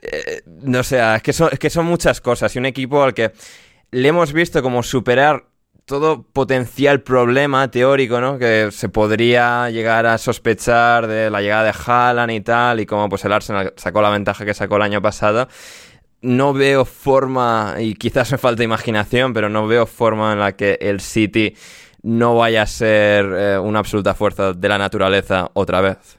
[0.00, 3.32] Eh, no sé, es que son muchas cosas y un equipo al que
[3.90, 5.44] le hemos visto como superar
[5.88, 8.38] todo potencial problema teórico, ¿no?
[8.38, 13.08] Que se podría llegar a sospechar de la llegada de Haaland y tal, y como
[13.08, 15.48] pues el Arsenal sacó la ventaja que sacó el año pasado.
[16.20, 20.78] No veo forma, y quizás me falta imaginación, pero no veo forma en la que
[20.80, 21.54] el City
[22.02, 26.18] no vaya a ser eh, una absoluta fuerza de la naturaleza otra vez.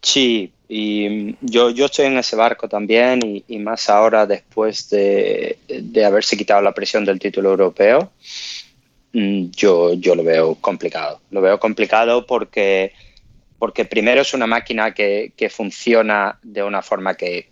[0.00, 4.88] Sí, y mm, yo, yo estoy en ese barco también y, y más ahora después
[4.90, 8.12] de, de haberse quitado la presión del título europeo,
[9.12, 11.20] yo, yo lo veo complicado.
[11.30, 12.92] Lo veo complicado porque,
[13.58, 17.48] porque primero es una máquina que, que funciona de una forma que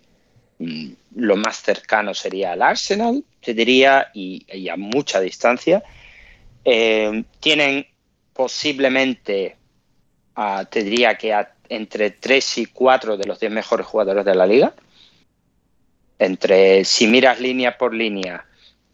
[0.59, 5.83] mm, lo más cercano sería al Arsenal, te diría, y, a mucha distancia.
[6.63, 7.85] Eh, tienen
[8.33, 9.57] posiblemente,
[10.69, 11.35] te diría que
[11.69, 14.73] entre 3 y 4 de los 10 mejores jugadores de la liga.
[16.19, 18.45] Entre, si miras línea por línea,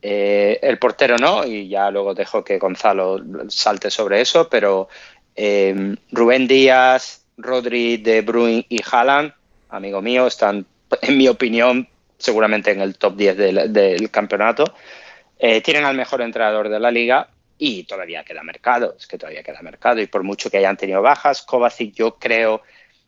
[0.01, 4.89] eh, el portero no, y ya luego dejo que Gonzalo salte sobre eso, pero
[5.36, 9.33] eh, Rubén Díaz, Rodri, De Bruyne y Haaland,
[9.69, 10.65] amigo mío, están,
[11.01, 14.65] en mi opinión, seguramente en el top 10 del, campeonato.
[15.39, 19.43] Eh, tienen al mejor entrenador de la liga y todavía queda mercado, es que todavía
[19.43, 22.62] queda mercado y por mucho que hayan tenido bajas, Kovacic yo creo,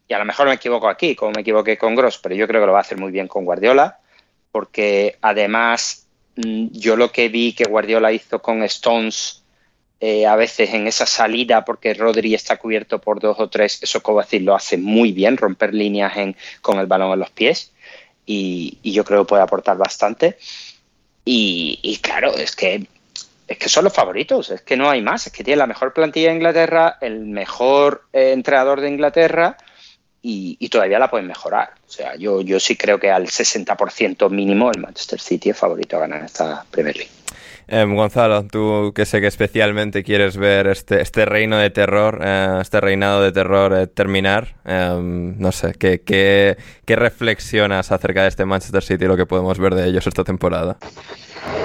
[0.08, 2.62] y a lo mejor me equivoco aquí, como me equivoqué con Gross, pero yo creo
[2.62, 4.00] que lo va a hacer muy bien con Guardiola,
[4.52, 6.09] porque además
[6.72, 9.44] yo lo que vi que Guardiola hizo con Stones
[10.00, 14.02] eh, a veces en esa salida, porque Rodri está cubierto por dos o tres, eso
[14.02, 16.14] Kovacic lo hace muy bien, romper líneas
[16.62, 17.74] con el balón en los pies,
[18.26, 20.38] y, yo creo que puede aportar bastante.
[21.26, 22.88] Y, y, claro, es que,
[23.48, 25.94] es que son los favoritos, es que no hay más, es que tiene la mejor
[25.94, 29.58] plantilla de Inglaterra, el mejor eh, entrenador de Inglaterra
[30.22, 31.72] y, y, todavía la pueden mejorar.
[31.88, 35.98] O sea, yo, yo sí creo que al 60% mínimo el Manchester City es favorito
[35.98, 37.12] a ganar esta Premier League.
[37.72, 42.58] Eh, Gonzalo, tú que sé que especialmente quieres ver este, este reino de terror, eh,
[42.62, 48.46] este reinado de terror eh, terminar, no sé, ¿qué, ¿qué, qué, reflexionas acerca de este
[48.46, 50.78] Manchester City y lo que podemos ver de ellos esta temporada?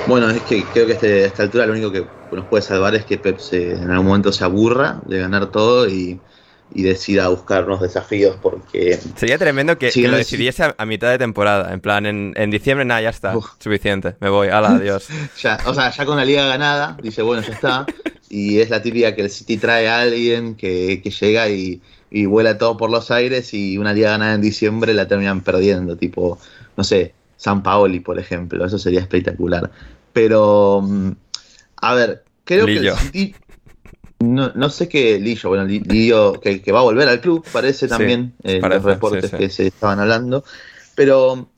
[0.07, 2.95] Bueno, es que creo que este, a esta altura lo único que nos puede salvar
[2.95, 6.21] es que Pep se, en algún momento se aburra de ganar todo y
[6.73, 8.99] y decida buscar unos desafíos porque...
[9.17, 12.51] Sería tremendo que, que lo decidiese a, a, mitad de temporada, en plan, en, en
[12.51, 13.47] diciembre, nada, ya está, Uf.
[13.59, 15.09] suficiente, me voy, ala, adiós.
[15.41, 17.87] ya, o sea, ya con la liga ganada, dice, bueno, ya está,
[18.29, 22.27] y es la típica que el City trae a alguien que, que llega y, y
[22.27, 26.39] vuela todo por los aires y una liga ganada en diciembre la terminan perdiendo, tipo,
[26.77, 29.71] no sé, San Paoli, por ejemplo, eso sería espectacular.
[30.13, 31.11] Pero, mm,
[31.83, 32.81] a ver, creo Lillo.
[32.81, 33.35] que el City
[34.25, 37.89] no, no sé qué Lillo, bueno, Lillo que, que, va a volver al club, parece
[37.89, 39.37] también, sí, eh, parece, los reportes sí, sí.
[39.37, 40.45] que se estaban hablando.
[40.95, 41.49] Pero,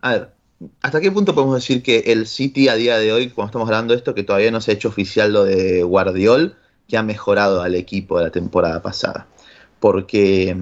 [0.00, 0.30] a ver,
[0.82, 3.94] ¿hasta qué punto podemos decir que el City a día de hoy, cuando estamos hablando
[3.94, 6.56] de esto, que todavía no se ha hecho oficial lo de Guardiol,
[6.88, 9.26] que ha mejorado al equipo de la temporada pasada?
[9.78, 10.56] Porque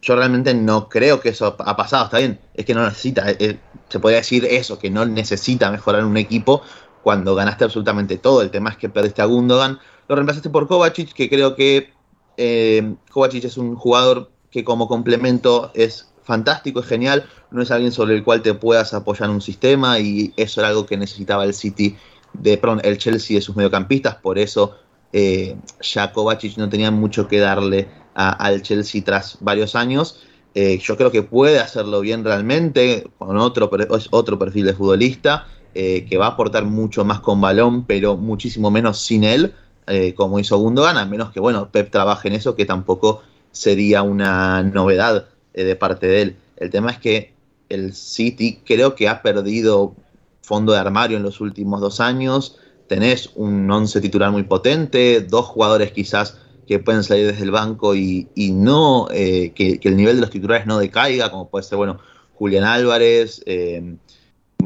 [0.00, 3.58] yo realmente no creo que eso ha pasado, está bien, es que no necesita, eh,
[3.88, 6.62] se podría decir eso, que no necesita mejorar un equipo
[7.02, 8.42] cuando ganaste absolutamente todo.
[8.42, 11.90] El tema es que perdiste a Gundogan, lo reemplazaste por Kovacic, que creo que
[12.36, 17.92] eh, Kovacic es un jugador que como complemento es fantástico, es genial, no es alguien
[17.92, 21.54] sobre el cual te puedas apoyar un sistema y eso era algo que necesitaba el
[21.54, 21.96] City,
[22.32, 24.76] de perdón, el Chelsea de sus mediocampistas, por eso
[25.12, 30.20] eh, ya Kovacic no tenía mucho que darle al Chelsea tras varios años.
[30.54, 33.70] Eh, yo creo que puede hacerlo bien realmente, con otro,
[34.10, 38.70] otro perfil de futbolista, eh, que va a aportar mucho más con balón, pero muchísimo
[38.70, 39.54] menos sin él
[39.88, 43.22] eh, como hizo Gundogan, a menos que bueno, Pep trabaje en eso, que tampoco
[43.52, 46.36] sería una novedad eh, de parte de él.
[46.56, 47.32] El tema es que
[47.68, 49.94] el City creo que ha perdido
[50.42, 52.58] fondo de armario en los últimos dos años.
[52.86, 57.94] Tenés un once titular muy potente, dos jugadores quizás que pueden salir desde el banco
[57.94, 61.78] y, y no eh, que, el nivel de los titulares no decaiga, como puede ser
[61.78, 61.98] bueno
[62.34, 63.42] Julián Álvarez,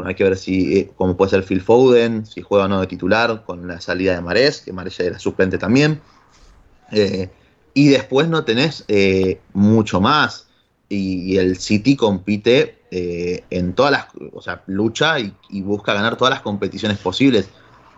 [0.08, 2.86] hay que ver si, eh, como puede ser Phil Foden, si juega o no de
[2.86, 6.00] titular con la salida de Marés, que Marés ya era suplente también.
[6.90, 7.30] Eh,
[7.74, 10.48] y después no tenés eh, mucho más.
[10.88, 16.42] Y, el City compite en todas las, o sea, lucha y, busca ganar todas las
[16.42, 17.48] competiciones posibles.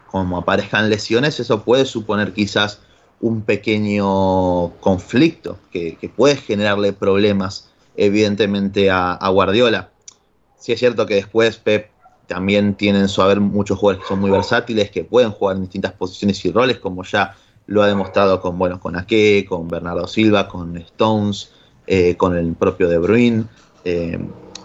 [0.09, 2.81] Como aparezcan lesiones, eso puede suponer quizás
[3.21, 9.91] un pequeño conflicto que, puede generarle problemas, evidentemente, a, a Guardiola
[10.65, 11.91] sí es cierto que después Pep
[12.27, 15.63] también tiene en su haber muchos jugadores que son muy versátiles, que pueden jugar en
[15.63, 20.07] distintas posiciones y roles, como ya lo ha demostrado con, bueno, con Ake, con Bernardo
[20.07, 21.53] Silva, con Stones,
[21.87, 23.45] eh, con el propio De Bruyne.
[23.85, 24.19] Eh,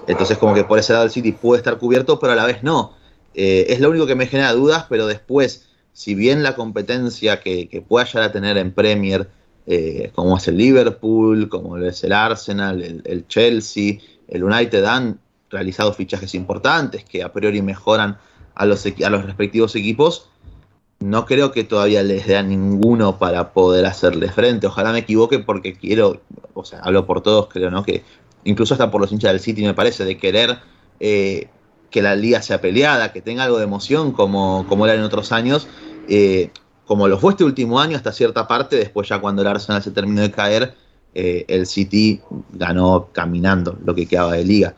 [0.08, 2.64] entonces como que por ese lado el City puede estar cubierto, pero a la vez
[2.64, 2.94] no.
[3.34, 7.70] Eh, es lo único que me genera dudas, pero después, si bien la competencia que,
[7.70, 9.30] que pueda llegar a tener en Premier,
[9.68, 15.20] eh, como es el Liverpool, como es el Arsenal, el, el Chelsea, el United, dan
[15.50, 18.18] realizado fichajes importantes que a priori mejoran
[18.56, 20.30] a los, a los respectivos equipos,
[21.00, 24.68] no creo que todavía les dé a ninguno para poder hacerle frente.
[24.68, 26.22] Ojalá me equivoque porque quiero,
[26.54, 27.84] o sea, hablo por todos, creo, ¿no?
[27.84, 28.04] Que
[28.44, 30.60] incluso hasta por los hinchas del City me parece, de querer
[31.00, 31.48] eh,
[31.90, 35.32] que la liga sea peleada, que tenga algo de emoción como, como era en otros
[35.32, 35.68] años.
[36.10, 36.52] Eh,
[36.86, 39.92] como lo fue este último año hasta cierta parte, después ya cuando el Arsenal se
[39.92, 40.76] terminó de caer,
[41.14, 42.20] eh, el City
[42.52, 44.76] ganó caminando lo que quedaba de liga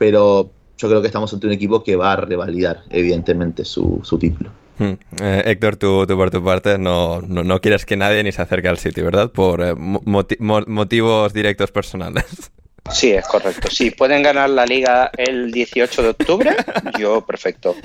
[0.00, 4.18] pero yo creo que estamos ante un equipo que va a revalidar, evidentemente, su, su
[4.18, 4.50] título.
[4.78, 4.94] Hmm.
[5.20, 8.40] Eh, Héctor, tú, tú, por tu parte no, no, no, quieres que nadie ni se
[8.40, 9.30] acerque al City, ¿verdad?
[9.30, 12.24] Por eh, moti motivos directos personales.
[12.90, 13.68] Sí, es correcto.
[13.70, 16.56] Si pueden ganar la liga el 18 de octubre,
[16.98, 17.76] yo perfecto.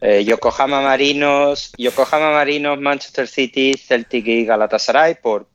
[0.00, 5.46] Eh, Yokohama Marinos, Yokohama Marinos, Manchester City, Celtic y Galatasaray por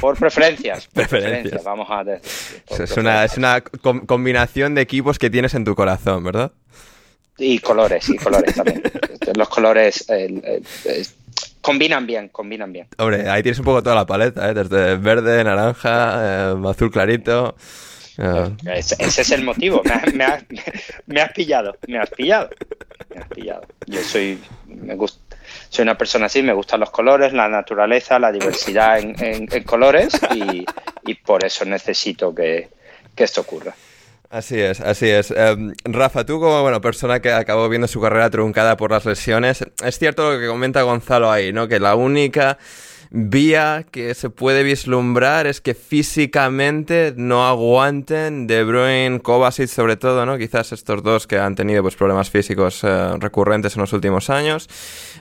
[0.00, 0.88] por preferencias.
[0.88, 1.62] preferencias.
[1.64, 2.62] Vamos a decir.
[2.80, 6.52] Es una, es una combinación de equipos que tienes en tu corazón, ¿verdad?
[7.38, 8.82] Y colores, y colores también.
[9.36, 10.06] Los colores
[11.60, 12.86] combinan bien, combinan bien.
[12.98, 14.54] Hombre, ahí tienes un poco toda la paleta, ¿eh?
[14.54, 17.56] desde verde, naranja, eh, azul clarito.
[18.66, 19.82] Ese, es el motivo.
[21.06, 22.50] Me, has pillado, me has pillado.
[23.10, 23.66] Me has pillado.
[23.86, 25.33] Yo soy, me gusta,
[25.74, 31.14] soy una persona así, me gustan los colores, la naturaleza, la diversidad en, colores y,
[31.14, 32.68] por eso necesito que
[33.16, 33.74] esto ocurra.
[34.34, 35.30] Así es, así es.
[35.30, 39.64] Em, Rafa, tú como bueno, persona que acabó viendo su carrera truncada por las lesiones,
[39.84, 41.68] es cierto lo que comenta Gonzalo ahí, ¿no?
[41.68, 42.58] Que la única
[43.10, 50.26] vía que se puede vislumbrar es que físicamente no aguanten De Bruyne, Kovacic sobre todo,
[50.26, 50.38] ¿no?
[50.38, 54.68] Quizás estos dos que han tenido pues problemas físicos eh, recurrentes en los últimos años.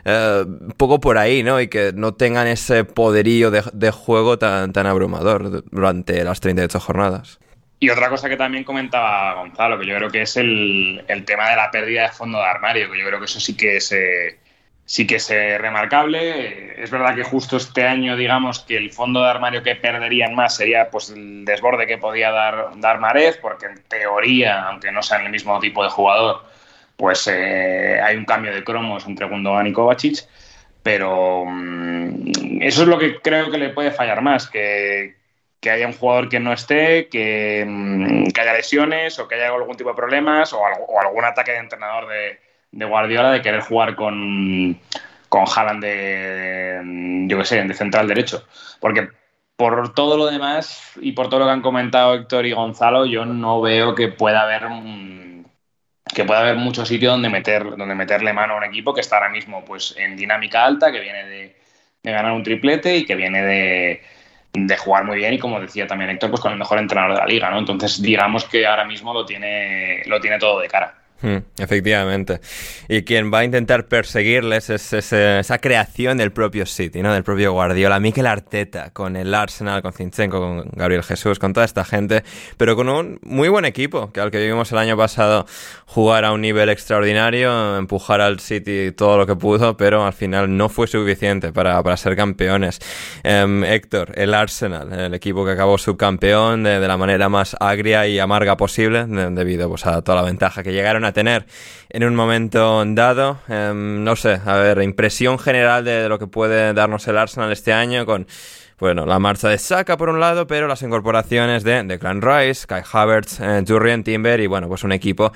[0.06, 0.46] Eh,
[0.78, 1.62] poco por ahí, ¿no?
[1.62, 6.80] Y que no tengan ese poderío de, de juego tan, tan abrumador durante las 38
[6.80, 7.40] jornadas.
[7.84, 11.58] Y otra cosa que también comentaba Gonzalo, que yo creo que es el, tema de
[11.58, 14.40] la pérdida de fondo de armario, que yo creo que eso sí que es, eh,
[14.94, 16.80] sí que es eh, remarcable.
[16.84, 20.56] Es verdad que justo este año, digamos, que el fondo de armario que perderían más
[20.56, 25.26] sería pues el desborde que podía dar, dar Marez, porque en teoría, aunque no sean
[25.26, 26.44] el mismo tipo de jugador,
[26.96, 30.28] pues eh, hay un cambio de cromos entre Gundogan y Kovacic.
[30.84, 35.16] Pero mm, eso es lo que creo que le puede fallar más, que,
[35.60, 37.10] que haya un jugador que no esté,
[37.66, 40.62] mm, que, haya lesiones o que haya algún tipo de problemas o,
[41.02, 44.80] algún ataque de entrenador de, Guardiola de querer jugar con,
[45.30, 48.46] con Haaland de, yo qué sé, de central derecho.
[48.80, 49.10] Porque
[49.56, 53.26] por todo lo demás y por todo lo que han comentado Héctor y Gonzalo, yo
[53.26, 54.64] no veo que pueda haber
[56.14, 59.18] que pueda haber mucho sitio donde meter donde meterle mano a un equipo que está
[59.18, 61.56] ahora mismo pues en dinámica alta, que viene de
[62.04, 64.02] ganar un triplete y que viene de,
[64.54, 67.22] de jugar muy bien y como decía también Héctor, pues con el mejor entrenador de
[67.22, 67.58] la liga, ¿no?
[67.58, 71.03] Entonces digamos que ahora mismo lo tiene, lo tiene todo de cara.
[71.58, 72.42] Efectivamente.
[72.90, 77.14] Y quien va a intentar perseguirles es, esa creación del propio City, ¿no?
[77.14, 81.66] Del propio Guardiola, Mikel Arteta, con el Arsenal, con Zinchenko, con Gabriel Jesús, con toda
[81.66, 82.24] esta gente,
[82.58, 85.46] pero con un muy buen equipo, que al que vimos el año pasado
[85.86, 90.56] jugar a un nivel extraordinario, empujar al City todo lo que pudo, pero al final
[90.58, 92.80] no fue suficiente para, ser campeones.
[93.24, 98.20] Em, Héctor, el Arsenal, el equipo que acabó subcampeón de, la manera más agria y
[98.20, 101.46] amarga posible, debido pues, a toda la ventaja que llegaron a tener
[101.90, 103.40] en un momento dado.
[103.48, 107.74] Em, no sé, a ver, impresión general de, lo que puede darnos el Arsenal este
[107.74, 108.28] año con
[108.80, 112.84] bueno, la marcha de Saka por un lado, pero las incorporaciones de Declan Rice, Kai
[112.92, 115.32] Havertz, eh, Jurrien Timber y bueno, pues un equipo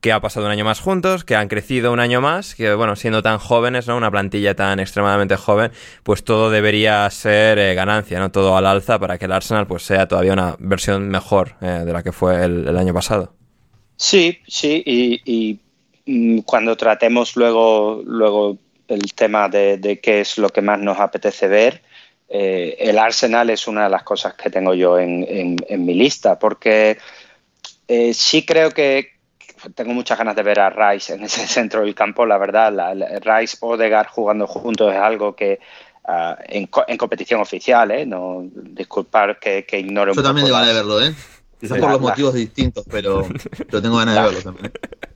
[0.00, 2.94] que ha pasado un año más juntos, que han crecido un año más, que bueno,
[2.94, 3.96] siendo tan jóvenes, ¿no?
[3.96, 5.72] Una plantilla tan extremadamente joven,
[6.04, 8.30] pues todo debería ser eh, ganancia, ¿no?
[8.30, 11.92] Todo al alza para que el Arsenal pues sea todavía una versión mejor eh, de
[11.92, 13.41] la que fue el año pasado.
[14.02, 15.60] Sí, sí, y,
[16.06, 21.46] mm, cuando tratemos luego, luego el tema de, qué es lo que más nos apetece
[21.46, 21.82] ver,
[22.28, 26.98] eh, el Arsenal es una de las cosas que tengo yo en, mi lista, porque
[27.86, 29.12] eh, sí creo que
[29.76, 32.94] tengo muchas ganas de ver a Rice en ese centro del campo, la verdad, la,
[33.20, 35.60] Rice Odegaard jugando juntos es algo que
[36.06, 38.04] ah, en, competición oficial, ¿eh?
[38.04, 41.14] no disculpar que, que ignore un Yo también de verlo, ¿eh?
[41.62, 43.24] Quizás por los motivos distintos, pero,
[43.70, 44.72] yo tengo ganas de verlo también.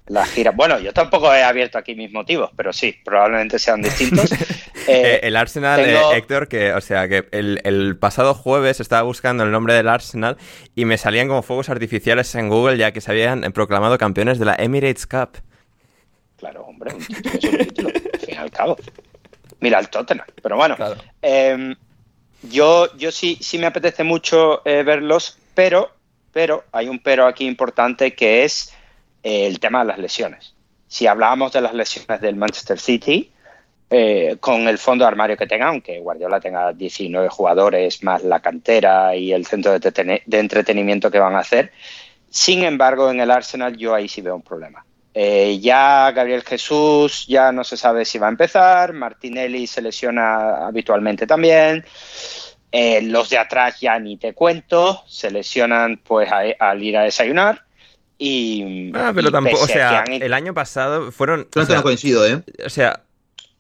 [0.07, 0.53] La gira.
[0.53, 4.31] Bueno, yo tampoco he abierto aquí mis motivos, pero sí, probablemente sean distintos.
[4.89, 9.43] Eh, eh, el Arsenal, eh, Héctor, que, o sea, que el, pasado jueves estaba buscando
[9.43, 10.37] el nombre del Arsenal
[10.77, 14.45] y me salían como fuegos artificiales en Google ya que se habían proclamado campeones de
[14.45, 15.39] la Emirates Cup.
[16.37, 18.77] Claro, hombre, un título, al fin y al cabo.
[19.59, 20.77] Mira el Tottenham, pero bueno.
[21.21, 21.75] Em,
[22.45, 25.96] yo, yo sí, sí me apetece mucho verlos, pero
[26.37, 28.71] pero hay un pero aquí importante que es
[29.23, 30.55] eh, el tema de las lesiones.
[30.87, 33.33] Si hablábamos de las lesiones del Manchester City,
[33.89, 39.17] eh, con el fondo armario que tenga, aunque Guardiola tenga 19 jugadores más la cantera
[39.17, 41.73] y el centro de, entretenimiento que van a hacer,
[42.29, 44.85] sin embargo en el Arsenal yo ahí sí veo un problema.
[45.15, 50.67] Eh, ya Gabriel Jesús ya no se sabe si va a empezar, Martinelli se lesiona
[50.67, 51.83] habitualmente también.
[52.73, 57.63] Eh, los de atrás ya ni te cuento, se lesionan pues al ir a desayunar.
[58.19, 61.47] Y, ah, pero tampoco, o sea, el año pasado fueron.
[61.55, 62.43] Yo no coincido, ¿eh?
[62.65, 63.03] O sea,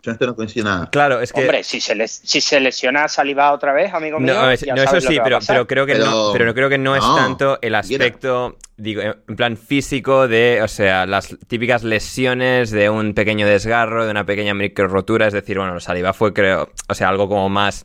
[0.02, 0.88] Yo no coincido nada.
[0.90, 1.40] Claro, es que.
[1.42, 4.32] Hombre, si se, les, si se lesiona Saliba otra vez, amigo mío.
[4.34, 6.78] No, es- ya no, eso sí, a pero, pero creo que no, Pero- creo que
[6.78, 12.70] no, es tanto el aspecto, digo, en plan físico de, o sea, las típicas lesiones
[12.70, 16.70] de un pequeño desgarro, de una pequeña micro rotura, es decir, bueno, Saliba fue, creo,
[16.88, 17.84] o sea, algo como más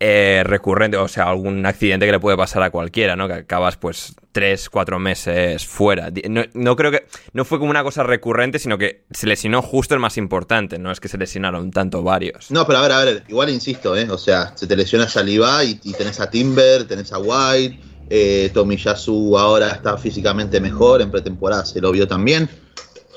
[0.00, 3.26] eh, recurrente, o sea, algún accidente que le puede pasar a cualquiera, ¿no?
[3.26, 6.10] Que acabas, pues, tres, cuatro meses fuera.
[6.28, 9.94] No, no creo que, no fue como una cosa recurrente, sino que se lesionó justo
[9.94, 12.50] el más importante, no es que se lesionaron tanto varios.
[12.50, 14.08] No, pero a ver, a ver, igual insisto, ¿eh?
[14.08, 17.80] O sea, se te lesiona Saliba y, y tenés a Timber, tenés a White,
[18.10, 22.48] eh, Tomiyasu ahora está físicamente mejor, en pretemporada se lo vio también.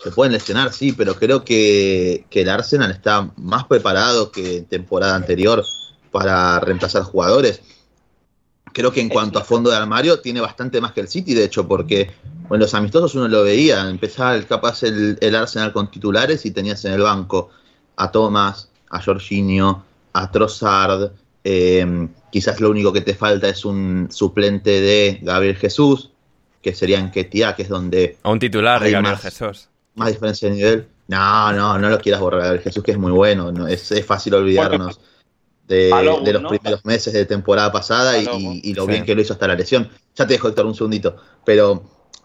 [0.03, 4.65] Se pueden lesionar, sí, pero creo que, que el Arsenal está más preparado que en
[4.65, 5.63] temporada anterior
[6.11, 7.61] para reemplazar jugadores.
[8.73, 11.43] Creo que en cuanto a fondo de armario tiene bastante más que el City, de
[11.43, 12.09] hecho, porque
[12.49, 16.51] en los amistosos uno lo veía, empezaba el- capaz el, el Arsenal con titulares y
[16.51, 17.49] tenías en el banco
[17.97, 19.83] a Thomas, a Jorginho,
[20.13, 21.11] a Trossard,
[21.43, 26.11] eh, quizás lo único que te falta es un suplente de Gabriel Jesús,
[26.61, 29.21] que sería en Ketia, que es donde A un titular de Gabriel más.
[29.21, 29.67] Jesús.
[29.95, 30.87] más diferencia de nivel.
[31.09, 34.05] No, no, no lo quieras borrar, Gabriel Jesús, que es muy bueno, no, es, es
[34.05, 34.99] fácil olvidarnos
[35.75, 36.49] de, los ¿no?
[36.49, 38.89] primeros meses de temporada pasada y, lo Sí.
[38.89, 39.89] bien que lo hizo hasta la lesión.
[40.15, 41.15] Ya te dejo, Héctor, un segundito,
[41.45, 41.83] pero...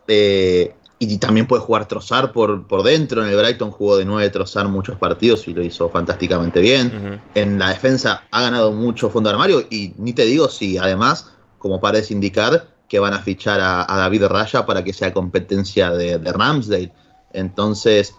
[0.09, 3.23] eh, y también puede jugar Trossard por, por dentro.
[3.23, 7.21] En el Brighton jugó de nueve Trossard muchos partidos y lo hizo fantásticamente bien.
[7.35, 11.33] En la defensa ha ganado mucho fondo de armario y ni te digo si además,
[11.59, 15.91] como parece indicar, que van a fichar a, a David Raya para que sea competencia
[15.91, 16.91] de, de Ramsdale.
[17.35, 18.15] Entonces,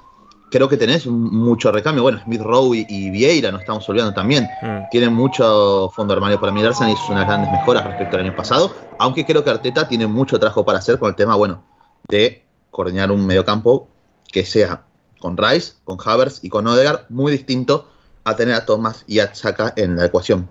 [0.49, 2.03] creo que tenés mucho recambio.
[2.03, 4.47] Bueno, Smith Rowe y, y Vieira, no estamos olvidando también.
[4.61, 4.89] Mm.
[4.91, 6.61] Tienen mucho fondo armario para mí.
[6.61, 10.07] el Arsenal hizo unas grandes mejoras respecto al año pasado, aunque creo que Arteta tiene
[10.07, 11.63] mucho trabajo para hacer con el tema, bueno,
[12.07, 13.87] de coordinar un mediocampo
[14.31, 14.83] que sea
[15.19, 17.89] con Rice, con Havertz y con Odegaard, muy distinto
[18.23, 20.49] a tener a Thomas y a Chaka en la ecuación.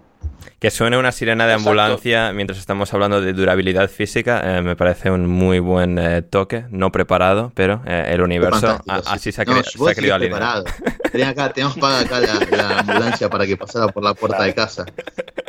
[0.58, 1.70] Que suene una sirena de Exacto.
[1.70, 6.64] ambulancia mientras estamos hablando de durabilidad física eh, me parece un muy buen eh, toque,
[6.70, 9.08] no preparado, pero eh, el universo a- sí.
[9.10, 10.38] así se ha, No, se ha querido alinear.
[10.38, 10.64] preparado.
[11.12, 14.84] Tenía acá, la, la ambulancia para que pasara por la puerta de casa.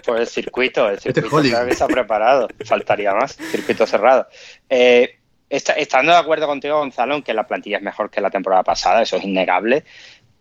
[0.05, 1.55] Pues el circuito, el Este es circuito Hollywood.
[1.55, 2.47] creo que está preparado.
[2.65, 4.28] Faltaría más, circuito cerrado.
[4.69, 5.15] Eh,
[5.49, 8.63] esta- estando de acuerdo contigo, Gonzalo, en que la plantilla es mejor que la temporada
[8.63, 9.86] pasada, eso es innegable,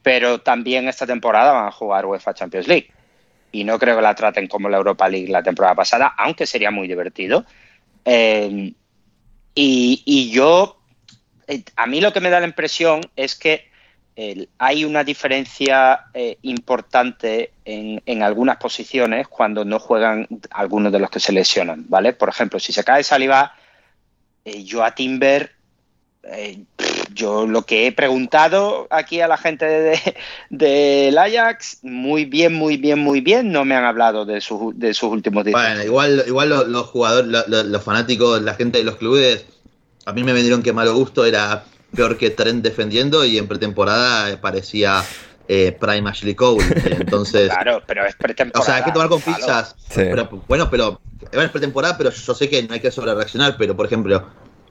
[0.02, 2.90] pero también esta temporada van a jugar UEFA Champions League.
[3.52, 6.70] Y no creo que la traten como la Europa League la temporada pasada, aunque sería
[6.70, 7.44] muy divertido.
[8.04, 8.72] Eh,
[9.54, 10.80] y, y yo,
[11.46, 13.74] eh, a mí lo que me da la impresión es que
[14.56, 21.10] hay una diferencia eh, importante en, en algunas posiciones cuando no juegan algunos de los
[21.10, 22.14] que se lesionan, ¿vale?
[22.14, 23.54] Por ejemplo, si se cae Saliba,
[24.42, 25.55] yo a Timber,
[26.32, 26.64] eh,
[27.14, 30.14] yo lo que he preguntado aquí a la gente de-
[30.50, 34.92] del Ajax, muy bien, muy bien, muy bien, no me han hablado de, sus- de
[34.94, 35.60] sus últimos días.
[35.60, 39.44] Bueno, igual, igual los, los jugadores, lo- lo- los fanáticos, la gente de los clubes,
[40.04, 41.64] a mí me vendieron que malo gusto era
[41.94, 45.02] peor que Trent defendiendo y en pretemporada eh, parecía
[45.48, 46.64] eh, Prime Ashley Cole.
[47.00, 48.66] Entonces, Claro, pero es o pretemporada.
[48.66, 49.74] sea, hay que tomar con pinzas.
[49.88, 50.02] Sí.
[50.02, 51.00] Pero, bueno, pero
[51.32, 54.26] bueno, es pretemporada, pero yo sé que no hay que sobre reaccionar, pero por ejemplo,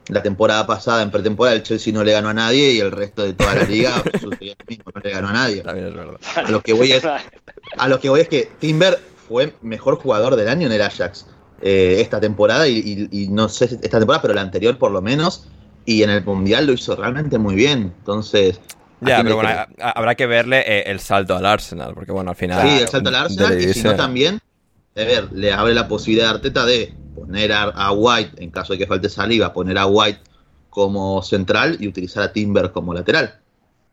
[0.08, 3.22] la temporada pasada en pretemporada el Chelsea no le ganó a nadie y el resto
[3.24, 5.62] de toda la liga sucedió lo mismo, no le ganó a nadie.
[5.62, 6.16] También es verdad.
[6.36, 8.98] A lo que voy es, a lo que voy es que Timber
[9.28, 11.26] fue mejor jugador del año en el Ajax
[11.62, 12.78] eh, esta temporada y,
[13.10, 15.48] y- y no sé esta temporada, pero la anterior por lo menos.
[15.84, 17.92] Y en el Mundial lo hizo realmente muy bien.
[17.98, 18.60] Entonces,
[19.02, 19.50] ¿a Ya, pero bueno,
[19.80, 22.68] habrá que verle eh, el salto al Arsenal, porque bueno, al final...
[22.68, 24.40] sí, el salto al Arsenal y si no también,
[25.04, 28.78] ver, le abre la posibilidad a Arteta de poner a, a White, en caso de
[28.78, 30.20] que falte saliva, poner a White
[30.70, 33.40] como central y utilizar a Timber como lateral.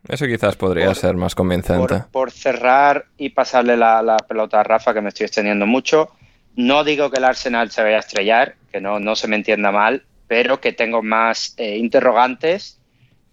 [0.08, 1.88] Eso quizás podría Por- ser más convincente.
[1.88, 6.10] por, por cerrar y pasarle la, la pelota a Rafa, que me estoy extendiendo mucho,
[6.56, 9.72] no digo que el Arsenal se vaya a estrellar, que no, no se me entienda
[9.72, 12.80] mal, pero que tengo más eh, interrogantes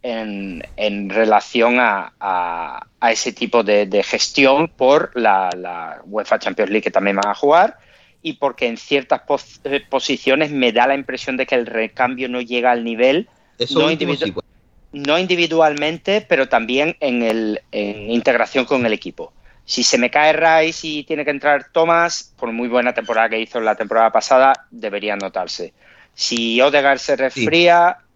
[0.02, 6.38] en, en relación a, a- a ese tipo de, de gestión por la, la UEFA
[6.38, 7.78] Champions League que también van a jugar
[8.22, 12.28] y porque en ciertas pos- eh, posiciones me da la impresión de que el recambio
[12.28, 13.28] no llega al nivel
[13.74, 14.46] No individu- sí, pues.
[14.92, 19.32] no individualmente, pero también en, el, en integración con el equipo.
[19.64, 23.40] Si se me cae Rice y tiene que entrar Thomas, por muy buena temporada que
[23.40, 25.72] hizo la temporada pasada, debería notarse.
[26.12, 28.09] Si Odegaard se resfría, pff,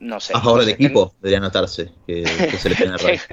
[0.00, 0.32] no sé.
[0.34, 3.26] a favor del equipo debería notarse que, que se le Rice.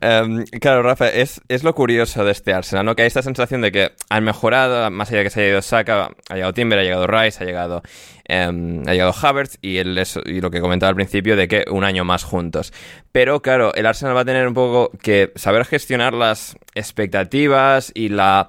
[0.00, 2.96] Em, claro, Rafa, es, es, lo curioso de este Arsenal, ¿no?
[2.96, 5.62] Que hay esta sensación de que han mejorado, más allá de que se haya ido
[5.62, 7.82] Saka, ha llegado Timber, ha llegado Rice, ha llegado,
[8.24, 11.84] em, ha llegado Havertz y, el, y lo que comentaba al principio de que un
[11.84, 12.72] año más juntos.
[13.12, 18.08] Pero claro, el Arsenal va a tener un poco que saber gestionar las expectativas y
[18.08, 18.48] la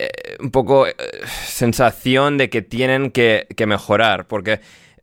[0.00, 0.94] eh, un poco eh,
[1.44, 4.60] sensación de que tienen que, mejorar, porque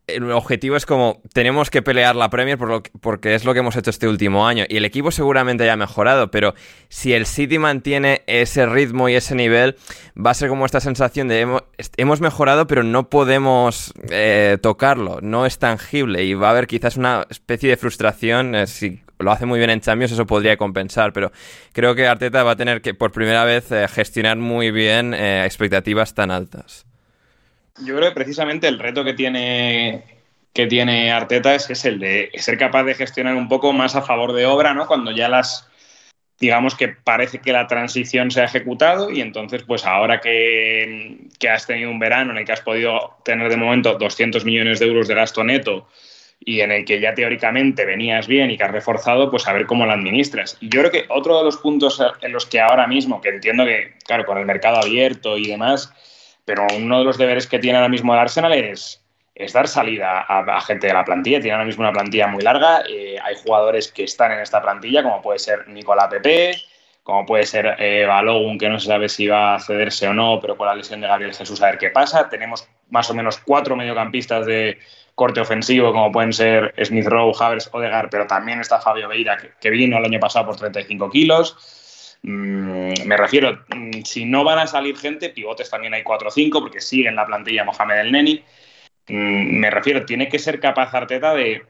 [0.07, 3.59] el objetivo es como tenemos que pelear la Premier por lo porque es lo que
[3.59, 6.53] hemos hecho este último año y el equipo seguramente haya mejorado, pero
[6.87, 9.75] si el City mantiene ese ritmo y ese nivel,
[10.15, 11.63] va a ser como esta sensación de hemos,
[11.97, 16.95] hemos mejorado pero no podemos eh, tocarlo, no es tangible y va a haber quizás
[16.95, 21.31] una especie de frustración si lo hace muy bien en Champions, eso podría compensar, pero
[21.71, 26.13] creo que Arteta va a tener que por primera vez eh, gestionar muy bien expectativas
[26.13, 26.85] tan altas.
[27.83, 30.03] Yo creo que precisamente el reto que tiene,
[30.53, 34.01] que tiene Arteta es, es el de ser capaz de gestionar un poco más a
[34.01, 34.87] favor de obra, ¿no?
[34.87, 35.67] Cuando ya las,
[36.39, 41.49] digamos que parece que la transición se ha ejecutado y entonces pues ahora que, que,
[41.49, 44.87] has tenido un verano en el que has podido tener de momento 200 millones de
[44.87, 45.87] euros de gasto neto
[46.39, 49.65] y en el que ya teóricamente venías bien y que has reforzado, pues a ver
[49.65, 50.57] cómo lo administras.
[50.61, 53.93] Yo creo que otro de los puntos en los que ahora mismo, que entiendo que,
[54.05, 55.91] claro, con el mercado abierto y demás,
[56.45, 60.21] pero uno de los deberes que tiene ahora mismo el Arsenal es, es dar salida
[60.21, 61.41] a, gente de la plantilla.
[61.41, 62.83] Tiene ahora mismo una plantilla muy larga.
[62.87, 66.55] Eh, hay jugadores que están en esta plantilla, como puede ser Nicolás Pepe,
[67.03, 70.39] como puede ser eh, Balogun, que no se sabe si va a cederse o no,
[70.39, 72.29] pero con la lesión de Gabriel Jesús a ver qué pasa.
[72.29, 74.79] Tenemos más o menos cuatro mediocampistas de
[75.15, 79.51] corte ofensivo, como pueden ser Smith Rowe, Havers, Odegar, pero también está Fabio Veira, que,
[79.59, 82.17] que vino el año pasado por 35 kilos.
[82.21, 86.31] Mm, me refiero, mm, si no van a salir gente, pivotes también hay 4 o
[86.31, 88.43] 5, porque sigue en la plantilla Mohamed El Neni.
[89.07, 91.63] Mm, me refiero, tiene que ser capaz Arteta de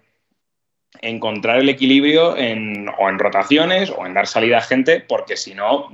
[1.01, 5.53] encontrar el equilibrio en, o en rotaciones o en dar salida a gente, porque si
[5.53, 5.89] no,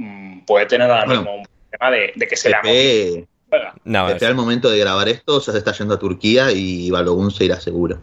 [0.46, 3.28] puede tener ahora mismo un problema de, que se le
[3.84, 7.32] no, Pepe al momento de grabar esto ya se está yendo a Turquía y Balogun
[7.32, 8.00] se irá seguro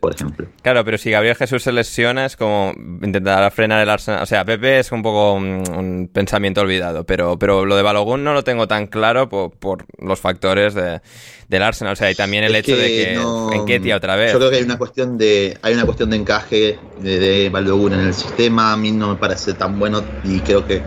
[0.00, 0.46] por ejemplo.
[0.62, 4.22] Claro, pero si Gabriel Jesús se lesiona es como intentar frenar el Arsenal.
[4.22, 8.32] O sea, Pepe es un poco un, pensamiento olvidado, pero, pero lo de Balogun no
[8.32, 11.00] lo tengo tan claro por, los factores de,
[11.48, 11.92] del Arsenal.
[11.92, 14.32] O sea, y también el hecho de que en Ketia otra vez.
[14.32, 17.92] Yo creo que hay una cuestión de hay una cuestión de encaje de, de Balogun
[17.94, 18.72] en el sistema.
[18.72, 20.82] A mí no me parece tan bueno y creo que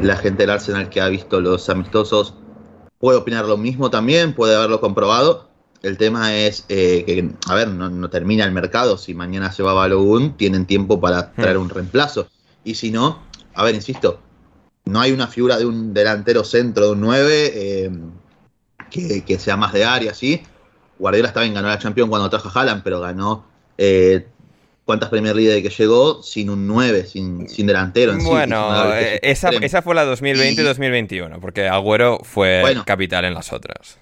[0.00, 2.34] la gente del Arsenal que ha visto los amistosos
[3.02, 7.68] puede opinar lo mismo también, puede haberlo comprobado el tema es eh, que, a ver,
[7.68, 8.96] no, termina el mercado.
[8.96, 11.42] Si mañana se va Balogun, tienen tiempo para hmm.
[11.42, 12.28] traer un reemplazo.
[12.64, 13.20] Y si no,
[13.54, 14.20] a ver, insisto,
[14.84, 17.90] no hay una figura de un delantero centro, de un 9, eh,
[19.26, 20.42] que, sea más de área, ¿sí?
[20.98, 23.44] Guardiola está bien, ganó la Champions cuando trajo a Haaland, pero ganó
[23.76, 24.28] eh,
[24.84, 28.12] cuántas Premier League de que llegó sin un 9, sin, sin delantero.
[28.12, 33.98] En bueno, esa, esa, fue la 2020-2021, porque Agüero fue capital en las otras.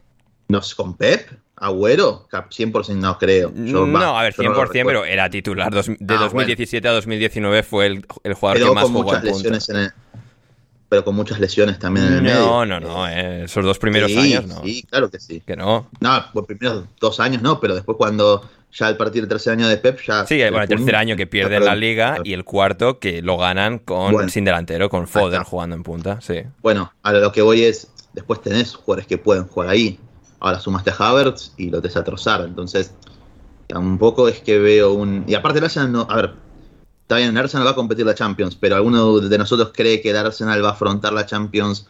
[0.49, 1.29] ¿No es con Pep?
[1.61, 3.53] Agüero, 100% no creo.
[3.55, 5.71] no, a ver, 100%, pero era titular.
[5.71, 9.91] de 2017 ah, a 2019 fue el, jugador que más jugó muchas lesiones en el,
[10.89, 12.41] Pero con muchas lesiones también en el no, medio.
[12.41, 13.09] No, no, no.
[13.09, 14.63] Eh, esos dos primeros años no.
[14.63, 15.43] Sí, claro que sí.
[15.47, 15.91] Que no.
[16.01, 19.69] No, los primeros dos años no, pero después cuando ya al partir del tercer año
[19.69, 20.27] de Pep ya...
[20.27, 23.79] Sí, bueno, el tercer año que pierden la liga y el cuarto que lo ganan
[23.79, 26.43] con sin delantero, con Foden jugando en punta, sí.
[26.63, 29.99] Bueno, a lo que voy es, después tenés jugadores que pueden jugar ahí.
[30.39, 32.43] Ahora sumaste a Havertz y lo te a trozar.
[32.43, 32.95] Entonces,
[33.67, 35.25] tampoco es que veo un.
[35.27, 36.07] Y aparte, el Arsenal no.
[36.09, 36.35] A ver,
[37.03, 40.11] está bien, el Arsenal va a competir la Champions, pero alguno de nosotros cree que
[40.11, 41.89] el Arsenal va a afrontar la Champions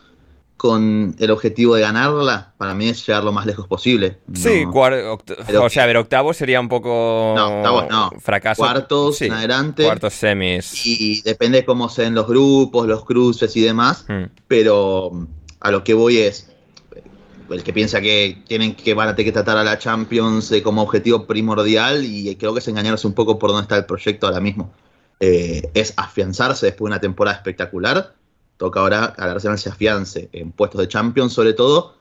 [0.61, 4.19] con el objetivo de ganarla, para mí es llegar lo más lejos posible.
[4.35, 8.11] Sí, o sea, a ver, octavo sería un poco no, octavos no.
[8.21, 8.61] fracaso.
[8.61, 9.85] Cuartos en adelante.
[9.85, 10.85] Cuartos semis.
[10.85, 14.25] Y depende cómo sean los grupos, los cruces y demás, hmm.
[14.49, 15.27] pero
[15.61, 16.51] a lo que voy es,
[17.49, 20.63] el que piensa que tienen que van a tener que tratar a la Champions eh,
[20.63, 24.27] como objetivo primordial y creo que es engañarse un poco por dónde está el proyecto
[24.27, 24.71] ahora mismo.
[25.21, 28.13] Eh, es afianzarse después de una temporada espectacular.
[28.61, 31.95] Toca ahora que Arsenal se afiance en puestos de Champions sobre todo.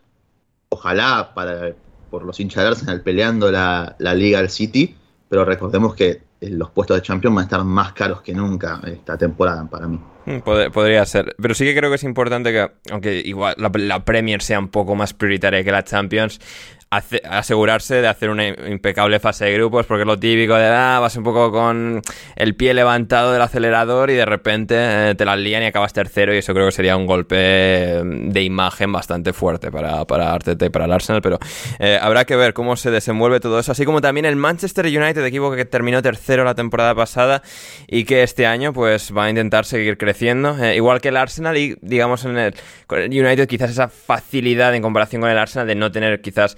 [0.68, 1.74] Ojalá para,
[2.12, 4.94] por los hinchas de Arsenal peleando la, la Liga al City,
[5.30, 8.82] pero recordemos que eh, los puestos de Champions van a estar más caros que nunca
[8.86, 10.02] esta temporada para mí.
[10.26, 11.34] Mm, podría ser.
[11.42, 14.96] Pero sí que creo que es importante que, aunque igual la, Premier sea un poco
[14.96, 16.42] más prioritaria que la Champions,
[16.90, 21.16] asegurarse de hacer una impecable fase de grupos, porque es lo típico de, ah, vas
[21.18, 22.02] un poco con
[22.36, 26.34] el pie levantado del acelerador y de repente eh, te la lían y acabas tercero
[26.34, 30.70] y eso creo que sería un golpe de imagen bastante fuerte para, para Arteta y
[30.70, 31.38] para el Arsenal, pero
[31.78, 35.24] eh, habrá que ver cómo se desenvuelve todo eso, así como también el Manchester United,
[35.24, 37.44] equipo que terminó tercero la temporada pasada
[37.88, 41.56] y que este año pues va a intentar seguir creciendo, eh, igual que el Arsenal
[41.56, 42.56] y digamos en el,
[42.90, 46.58] United quizás esa facilidad en comparación con el Arsenal de no tener quizás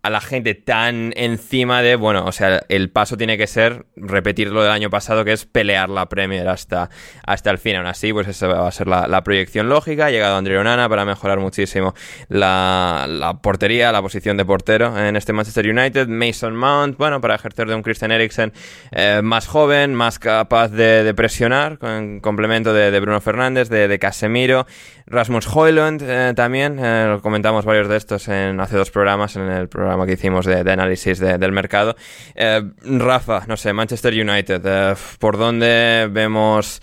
[0.03, 4.49] a la gente tan encima de, bueno, o sea, el paso tiene que ser repetir
[4.49, 6.89] lo del año pasado, que es pelear la Premier hasta,
[7.23, 7.75] hasta el fin.
[7.75, 10.07] Aún así, pues esa va a ser la, proyección lógica.
[10.07, 11.93] Ha llegado André Onana para mejorar muchísimo
[12.29, 16.07] la, portería, la posición de portero en este Manchester United.
[16.07, 18.53] Mason Mount, bueno, para ejercer de un Christian Eriksen
[18.91, 24.65] eh, más joven, más capaz de, presionar, con complemento de, Bruno Fernández, de, de Casemiro.
[25.05, 29.67] Rasmus Hoyland eh, también, eh, comentamos varios de estos en hace dos programas, en el
[29.67, 31.95] programa que hicimos de, análisis del mercado.
[32.35, 36.81] Eh, Rafa, no sé, Manchester United, ¿por dónde vemos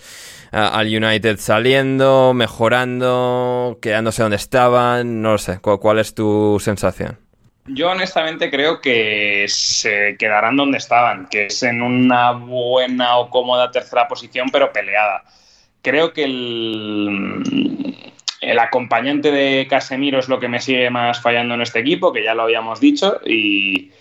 [0.51, 5.21] al United saliendo, mejorando, quedándose donde estaban?
[5.21, 7.17] No lo sé, ¿cuál, es tu sensación?
[7.67, 13.69] Yo honestamente creo que se quedarán donde estaban, que es en una buena o cómoda
[13.69, 15.23] tercera posición, pero peleada.
[15.81, 17.43] Creo que el,
[18.49, 22.23] el acompañante de Casemiro es lo que me sigue más fallando en este equipo, que
[22.23, 23.91] ya lo habíamos dicho, y,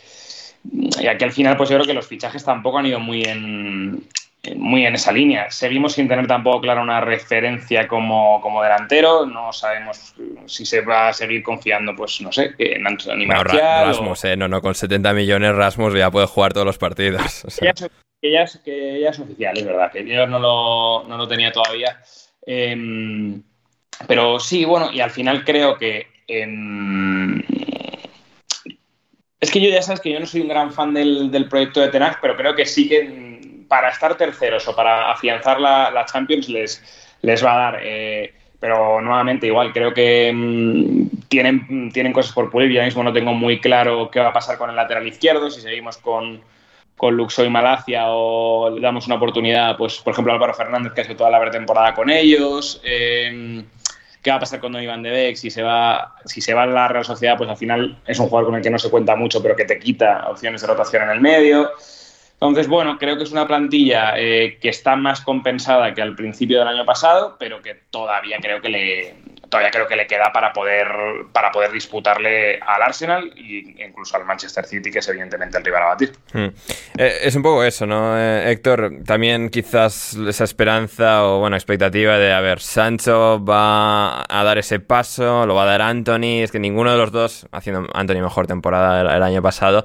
[1.08, 4.02] aquí al final pues yo creo que los fichajes tampoco han ido muy en,
[4.56, 5.50] muy en esa línea.
[5.50, 10.14] Seguimos sin tener tampoco clara una referencia como, delantero, no sabemos
[10.46, 13.88] si se va a seguir confiando, pues no sé, en Anthony Martial.
[13.88, 17.44] Rasmus, eh, no, no, con 70 millones Rasmus ya puede jugar todos los partidos.
[17.58, 17.66] que,
[18.32, 21.52] ya es, que, ya es, oficial, es verdad, que yo no lo, no lo tenía
[21.52, 22.00] todavía.
[22.46, 23.42] Eh,
[24.06, 26.06] pero sí, bueno, y al final creo que.
[29.40, 31.88] Es que yo ya sabes que yo no soy un gran fan del, proyecto de
[31.88, 36.82] Tenac, pero creo que sí que para estar terceros o para afianzar la, Champions les,
[37.22, 37.80] les va a dar.
[37.82, 42.70] Eh, pero nuevamente, igual, creo que mm, tienen, tienen cosas por pulir.
[42.70, 45.60] Yo mismo no tengo muy claro qué va a pasar con el lateral izquierdo, si
[45.60, 46.40] seguimos con,
[46.96, 51.02] con Luxo y Malacia o le damos una oportunidad, pues por ejemplo Álvaro Fernández que
[51.02, 52.80] ha sido toda la pretemporada con ellos.
[52.84, 53.62] Eh,
[54.28, 56.66] qué va a pasar con Iván de Beek, si se va, si se va a
[56.66, 59.16] la Real Sociedad, pues al final es un jugador con el que no se cuenta
[59.16, 61.70] mucho, pero que te quita opciones de rotación en el medio.
[62.34, 66.58] Entonces, bueno, creo que es una plantilla eh, que está más compensada que al principio
[66.58, 69.14] del año pasado, pero que todavía creo que le,
[69.48, 70.88] todavía creo que le queda para poder,
[71.32, 75.82] para poder disputarle al Arsenal e incluso al Manchester City, que es evidentemente el rival
[75.82, 76.12] a batir.
[76.32, 76.48] Hmm.
[76.96, 78.92] Eh, es un poco eso, ¿no, eh, Héctor?
[79.06, 84.80] También quizás esa esperanza o, bueno, expectativa de, a ver, Sancho va a dar ese
[84.80, 88.46] paso, lo va a dar Anthony, es que ninguno de los dos, haciendo Anthony mejor
[88.46, 89.84] temporada el año pasado,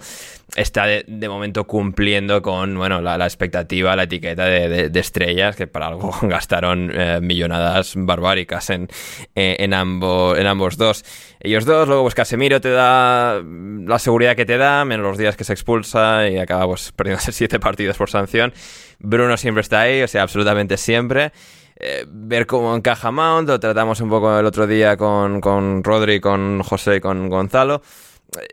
[0.55, 6.13] está de, momento cumpliendo con bueno la, expectativa, la etiqueta de, estrellas, que para algo
[6.21, 8.87] gastaron eh, millonadas barbáricas en,
[9.35, 11.03] eh, en, ambos, en ambos dos.
[11.39, 15.35] Ellos dos, luego pues Casemiro te da la seguridad que te da, menos los días
[15.35, 18.53] que se expulsa y acaba pues perdiendo siete partidos por sanción.
[18.99, 21.31] Bruno siempre está ahí, o sea, absolutamente siempre.
[21.75, 26.19] Eh, ver cómo encaja Mount, lo tratamos un poco el otro día con, con Rodri,
[26.19, 27.81] con José y con Gonzalo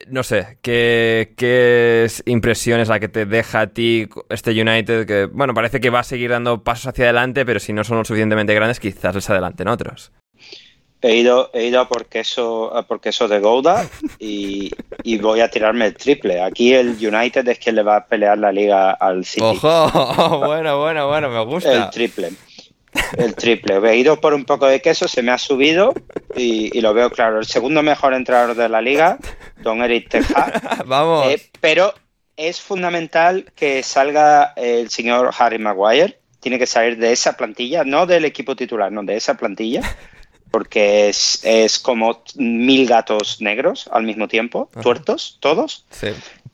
[0.09, 5.07] no sé, ¿qué, ¿qué, impresión es la que te deja a ti este United?
[5.07, 7.99] Que, bueno, parece que va a seguir dando pasos hacia adelante, pero si no son
[7.99, 10.13] lo suficientemente grandes, quizás les adelanten otros.
[11.03, 14.71] He ido, he ido a por queso, a por queso de Gouda y,
[15.17, 16.43] voy a tirarme el triple.
[16.43, 19.43] Aquí el United es quien le va a pelear la liga al City.
[19.43, 20.41] ¡Ojo!
[20.47, 21.85] bueno, bueno, bueno, me gusta.
[21.85, 22.33] El triple.
[23.17, 23.77] El triple.
[23.77, 25.95] He ido por un poco de queso, se me ha subido
[26.37, 27.39] y, lo veo claro.
[27.39, 29.19] El segundo mejor entrenador de la liga,
[29.63, 30.83] Don Eric Teja.
[30.87, 31.27] Vamos.
[31.27, 31.95] Eh, pero
[32.37, 36.19] es fundamental que salga el señor Harry Maguire.
[36.41, 39.83] Tiene que salir de esa plantilla, no del equipo titular, no de esa plantilla
[40.51, 45.85] porque es, es, como mil gatos negros al mismo tiempo, tuertos, todos.
[45.91, 46.09] Sí.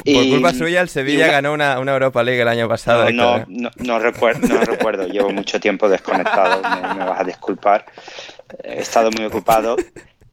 [0.04, 3.10] Por culpa suya, el Sevilla ganó una, una, Europa League el año pasado.
[3.10, 6.62] No, no, no, recuerdo, no recuerdo, llevo mucho tiempo desconectado,
[6.94, 7.86] me, vas a disculpar.
[8.62, 9.76] He estado muy ocupado.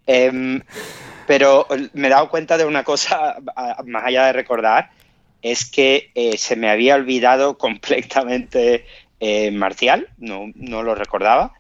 [0.06, 0.62] Em,
[1.26, 3.38] pero me he dado cuenta de una cosa,
[3.86, 4.92] más allá de recordar,
[5.42, 8.86] es que eh, se me había olvidado completamente
[9.20, 11.54] eh, Marcial, no, no lo recordaba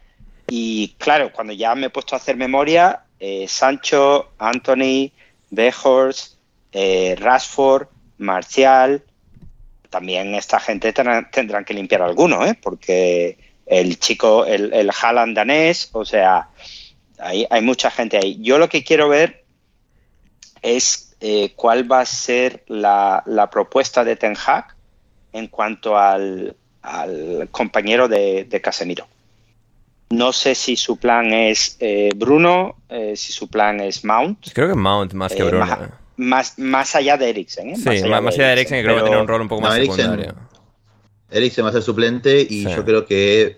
[0.47, 5.11] y claro, cuando ya me he puesto a hacer memoria, eh, Sancho, Anthony,
[5.49, 6.37] Bejors,
[6.71, 7.87] eh, Rashford,
[8.23, 9.03] Marcial,
[9.89, 12.57] también esta gente tendrán, que limpiar alguno, ¿eh?
[12.59, 16.49] porque el chico, el, el Haaland danés, o sea,
[17.19, 18.37] hay, hay mucha gente ahí.
[18.41, 19.43] Yo lo que quiero ver
[20.63, 24.75] es eh, cuál va a ser la, la, propuesta de Ten Hag
[25.31, 29.07] en cuanto al, al compañero de, de, Casemiro.
[30.09, 34.51] No sé si su plan es eh, Bruno, eh, si su plan es Mount.
[34.53, 35.65] Creo que Mount más que Bruno.
[35.65, 35.79] Más,
[36.17, 37.69] más, más, allá de Eriksen.
[37.69, 37.75] ¿eh?
[37.75, 39.61] Sí, más allá, más allá de Eriksen, que creo que tiene un rol un poco
[39.61, 40.35] no, más Eriksen, secundario.
[41.29, 42.69] Eriksen va a ser suplente y sí.
[42.75, 43.57] yo creo que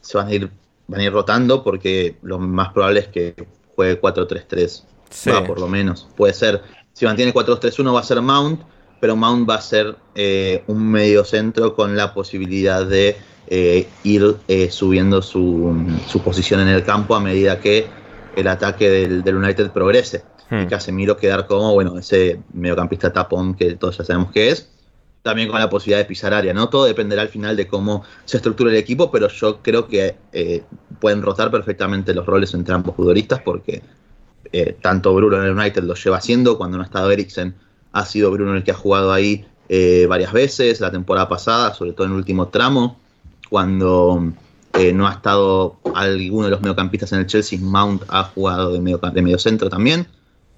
[0.00, 0.50] se van a ir
[0.88, 3.34] van a ir rotando porque lo más probable es que
[3.76, 4.82] juegue 4-3-3.
[5.10, 5.30] Sí.
[5.30, 6.08] Va, por lo menos.
[6.16, 6.62] Puede ser.
[6.92, 8.60] Si mantiene 4-2-3-1 va a ser Mount,
[9.00, 13.16] pero Mount va a ser eh, un medio centro con la posibilidad de
[13.46, 17.86] eh, ir eh, subiendo su, su, posición en el campo a medida que
[18.34, 20.22] el ataque del, del United progrese.
[20.50, 20.62] Hmm.
[20.62, 24.70] Y Casemiro quedar como, bueno, ese mediocampista tapón que todos ya sabemos que es
[25.22, 26.68] también con la posibilidad de pisar área, ¿no?
[26.70, 30.62] Todo dependerá al final de cómo se estructura el equipo, pero yo creo que eh,
[31.00, 33.82] pueden rotar perfectamente los roles entre ambos futbolistas porque
[34.52, 37.54] eh, tanto Bruno en el United lo lleva haciendo, cuando no ha estado Eriksen
[37.92, 41.92] ha sido Bruno el que ha jugado ahí eh, varias veces, la temporada pasada, sobre
[41.92, 42.98] todo en el último tramo,
[43.50, 44.32] cuando
[44.72, 48.80] eh, no ha estado alguno de los mediocampistas en el Chelsea, Mount ha jugado de
[48.80, 50.06] medio, de medio centro también,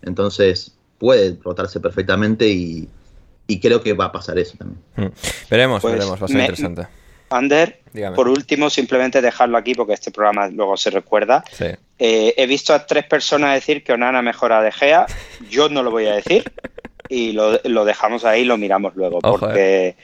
[0.03, 2.89] entonces puede rotarse perfectamente y
[3.51, 4.81] y creo que va a pasar eso también.
[4.95, 5.07] Mm.
[5.51, 6.87] Veremos, pues veremos, va a ser me, interesante.
[7.31, 8.15] Ander, Dígame.
[8.15, 11.43] por último, simplemente dejarlo aquí porque este programa luego se recuerda.
[11.51, 11.67] Sí.
[11.99, 15.07] Eh, he visto a tres personas decir que Onana mejora a De Gea.
[15.49, 16.45] Yo no lo voy a decir
[17.09, 19.19] y lo, lo dejamos ahí y lo miramos luego.
[19.23, 19.97] Ojo, porque eh.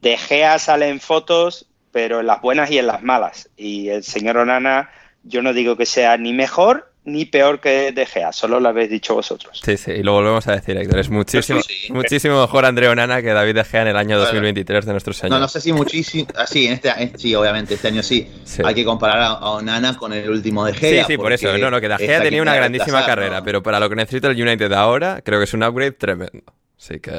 [0.00, 3.50] De Gea sale en fotos, pero en las buenas y en las malas.
[3.56, 4.90] Y el señor Onana,
[5.24, 8.90] yo no digo que sea ni mejor ni peor que De Gea, solo lo habéis
[8.90, 9.60] dicho vosotros.
[9.62, 10.98] Sí, sí, y lo volvemos a decir, Héctor.
[10.98, 11.92] Es muchísimo, sí.
[11.92, 15.32] muchísimo mejor André Onana que David De Gea en el año 2023 de nuestros años.
[15.32, 16.26] No, no sé si muchísimo.
[16.34, 18.26] Ah, sí, en este, en, sí, obviamente, este año sí.
[18.44, 18.62] sí.
[18.64, 21.04] Hay que comparar a, a, Onana con el último De Gea.
[21.04, 21.56] Sí, sí, por eso.
[21.58, 23.44] No, no, que De Gea tenía una grandísima tasar, carrera, ¿no?
[23.44, 26.52] pero para lo que necesita el United ahora, creo que es un upgrade tremendo.
[26.78, 27.12] Así que.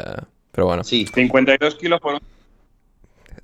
[0.51, 0.83] Pero bueno.
[0.83, 1.05] Sí.
[1.13, 2.19] 52 kilos por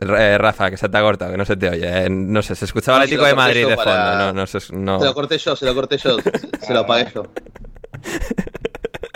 [0.02, 2.06] eh, Rafa, que se te ha cortado, que no se te oye.
[2.06, 3.84] Eh, no sé, se escuchaba el Atlético de Madrid de fondo.
[3.84, 4.18] Para...
[4.18, 5.00] No, no, se, no...
[5.00, 6.18] Se lo corté yo, se lo corté yo.
[6.62, 7.24] se lo pagué yo.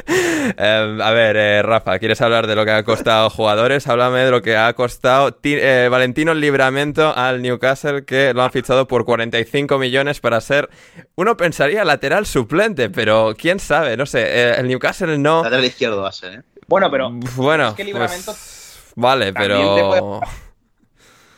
[0.58, 3.88] eh, a ver, eh, Rafa, ¿quieres hablar de lo que ha costado jugadores?
[3.88, 8.88] Háblame de lo que ha costado eh, Valentino Libramento al Newcastle, que lo han fichado
[8.88, 10.70] por 45 millones para ser,
[11.16, 15.44] uno pensaría, lateral suplente, pero quién sabe, no sé, eh, el Newcastle no...
[15.44, 16.42] Lateral izquierdo va a ser, ¿eh?
[16.68, 17.12] Bueno, pero...
[17.36, 18.32] Bueno, es que Libramento...
[18.32, 20.22] Pues, vale, pero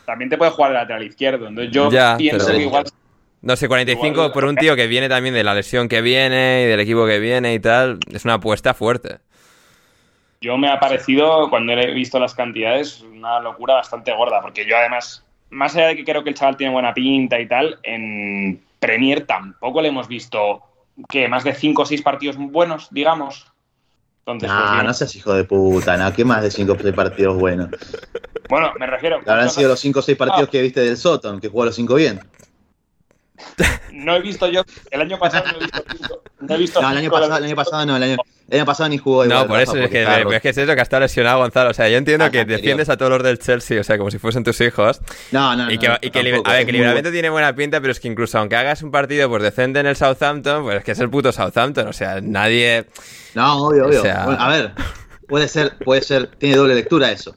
[0.07, 1.47] también te puede jugar de lateral izquierdo.
[1.47, 2.57] Entonces yo ya, pienso pero...
[2.57, 2.85] que igual.
[3.41, 6.63] No sé, 45 igual, por un tío que viene también de la lesión que viene
[6.63, 7.99] y del equipo que viene y tal.
[8.11, 9.17] Es una apuesta fuerte.
[10.39, 14.41] Yo me ha parecido, cuando he visto las cantidades, una locura bastante gorda.
[14.41, 17.45] Porque yo además, más allá de que creo que el chaval tiene buena pinta y
[17.45, 20.61] tal, en Premier tampoco le hemos visto
[21.09, 23.51] que más de 5 o 6 partidos buenos, digamos.
[24.27, 26.93] Entonces, no, pues, no seas hijo de puta, no, ¿qué más de 5 o 6
[26.93, 27.69] partidos buenos?
[28.49, 29.21] Bueno, me refiero.
[29.25, 30.51] Habrán sido los 5 o 6 partidos ah.
[30.51, 32.19] que viste del Soton, que jugó los 5 bien.
[33.91, 34.63] No he visto yo.
[34.91, 35.83] El año pasado no he visto.
[36.39, 37.97] No, he visto no el, año pasado, el año pasado no.
[37.97, 38.17] El año,
[38.49, 39.25] el año pasado ni jugó.
[39.25, 40.31] No, por eso es que, claro.
[40.31, 41.71] es que es eso, que ha estado lesionado Gonzalo.
[41.71, 42.59] O sea, yo entiendo ah, que anterior.
[42.59, 45.01] defiendes a todos los del Chelsea, o sea, como si fuesen tus hijos.
[45.31, 45.95] No, no, y que, no.
[46.01, 48.55] Y que, tampoco, a ver, que Libramento tiene buena pinta, pero es que incluso aunque
[48.55, 51.87] hagas un partido pues decente en el Southampton, pues es que es el puto Southampton.
[51.87, 52.85] O sea, nadie.
[53.33, 53.99] No, obvio, obvio.
[53.99, 54.25] O sea...
[54.25, 54.73] bueno, a ver,
[55.27, 57.35] puede ser, puede ser, tiene doble lectura eso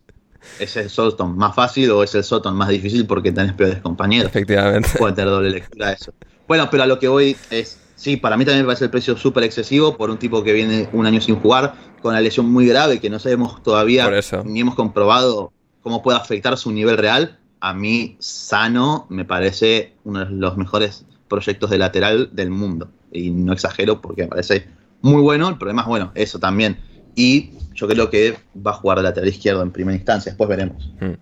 [0.58, 4.30] es el Soton más fácil o es el Soton más difícil porque tenés peores compañeros.
[4.30, 4.90] Efectivamente.
[4.98, 6.12] Puede tener doble lectura eso.
[6.48, 9.16] Bueno, pero a lo que voy es, sí, para mí también me parece el precio
[9.16, 12.66] súper excesivo por un tipo que viene un año sin jugar, con una lesión muy
[12.66, 14.10] grave que no sabemos todavía
[14.44, 17.38] ni hemos comprobado cómo puede afectar su nivel real.
[17.60, 22.90] A mí, sano, me parece uno de los mejores proyectos de lateral del mundo.
[23.12, 24.66] Y no exagero porque me parece
[25.02, 25.48] muy bueno.
[25.48, 26.78] El problema es, bueno, eso también.
[27.14, 30.90] Y yo creo que va a jugar de lateral izquierdo en primera instancia, después veremos.
[31.00, 31.14] Hmm.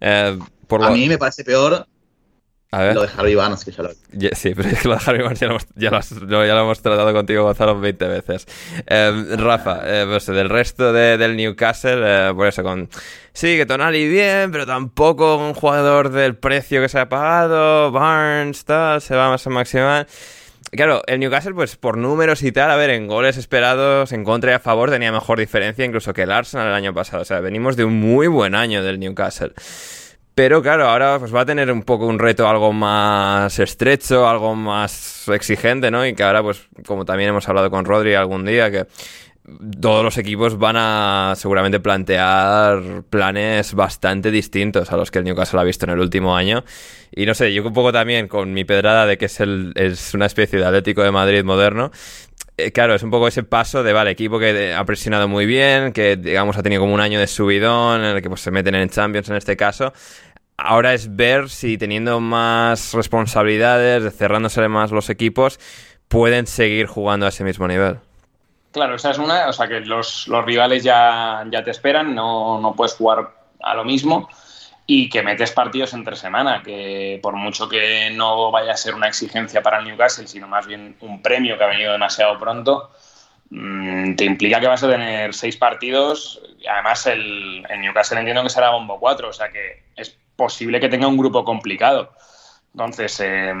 [0.00, 0.94] Eh, por a lo...
[0.94, 1.86] mí me parece peor
[2.74, 2.94] a ver.
[2.94, 3.90] lo de Harvey Barnes, que ya lo...
[4.18, 6.54] Yeah, sí, pero es que lo de Harvey Barnes ya lo hemos, ya lo, ya
[6.54, 8.46] lo hemos tratado contigo, Gonzalo, 20 veces.
[8.86, 12.88] Eh, Rafa, eh, pues, del resto de, del Newcastle, eh, por eso, con...
[13.34, 18.64] Sí, que Tonali bien, pero tampoco un jugador del precio que se ha pagado, Barnes,
[18.64, 20.06] tal, se va más a maximal...
[20.74, 24.52] Claro, el Newcastle, pues por números y tal, a ver, en goles esperados, en contra
[24.52, 27.20] y a favor, tenía mejor diferencia incluso que el Arsenal el año pasado.
[27.20, 29.52] O sea, venimos de un muy buen año del Newcastle.
[30.34, 34.54] Pero claro, ahora pues va a tener un poco un reto algo más estrecho, algo
[34.54, 36.06] más exigente, ¿no?
[36.06, 38.86] Y que ahora, pues, como también hemos hablado con Rodri algún día, que
[39.80, 45.58] todos los equipos van a seguramente plantear planes bastante distintos a los que el Newcastle
[45.60, 46.64] ha visto en el último año.
[47.10, 50.14] Y no sé, yo un poco también con mi pedrada de que es, el, es
[50.14, 51.90] una especie de Atlético de Madrid moderno.
[52.56, 55.92] eh, claro, es un poco ese paso de, vale, equipo que ha presionado muy bien,
[55.92, 58.74] que digamos ha tenido como un año de subidón, en el que pues se meten
[58.76, 59.92] en Champions en este caso.
[60.56, 65.58] Ahora es ver si teniendo más responsabilidades, cerrándose más los equipos,
[66.08, 67.98] pueden seguir jugando a ese mismo nivel.
[68.72, 72.58] Claro, esa es una, o sea que los, los rivales ya, ya te esperan, no,
[72.58, 74.28] no puedes jugar a lo mismo
[74.86, 79.08] y que metes partidos entre semana, que por mucho que no vaya a ser una
[79.08, 82.90] exigencia para el Newcastle, sino más bien un premio que ha venido demasiado pronto,
[83.50, 86.40] mmm, te implica que vas a tener seis partidos.
[86.68, 90.88] Además, el, el, Newcastle entiendo que será bombo 4, o sea que es posible que
[90.88, 92.12] tenga un grupo complicado.
[92.74, 93.52] Entonces, eh,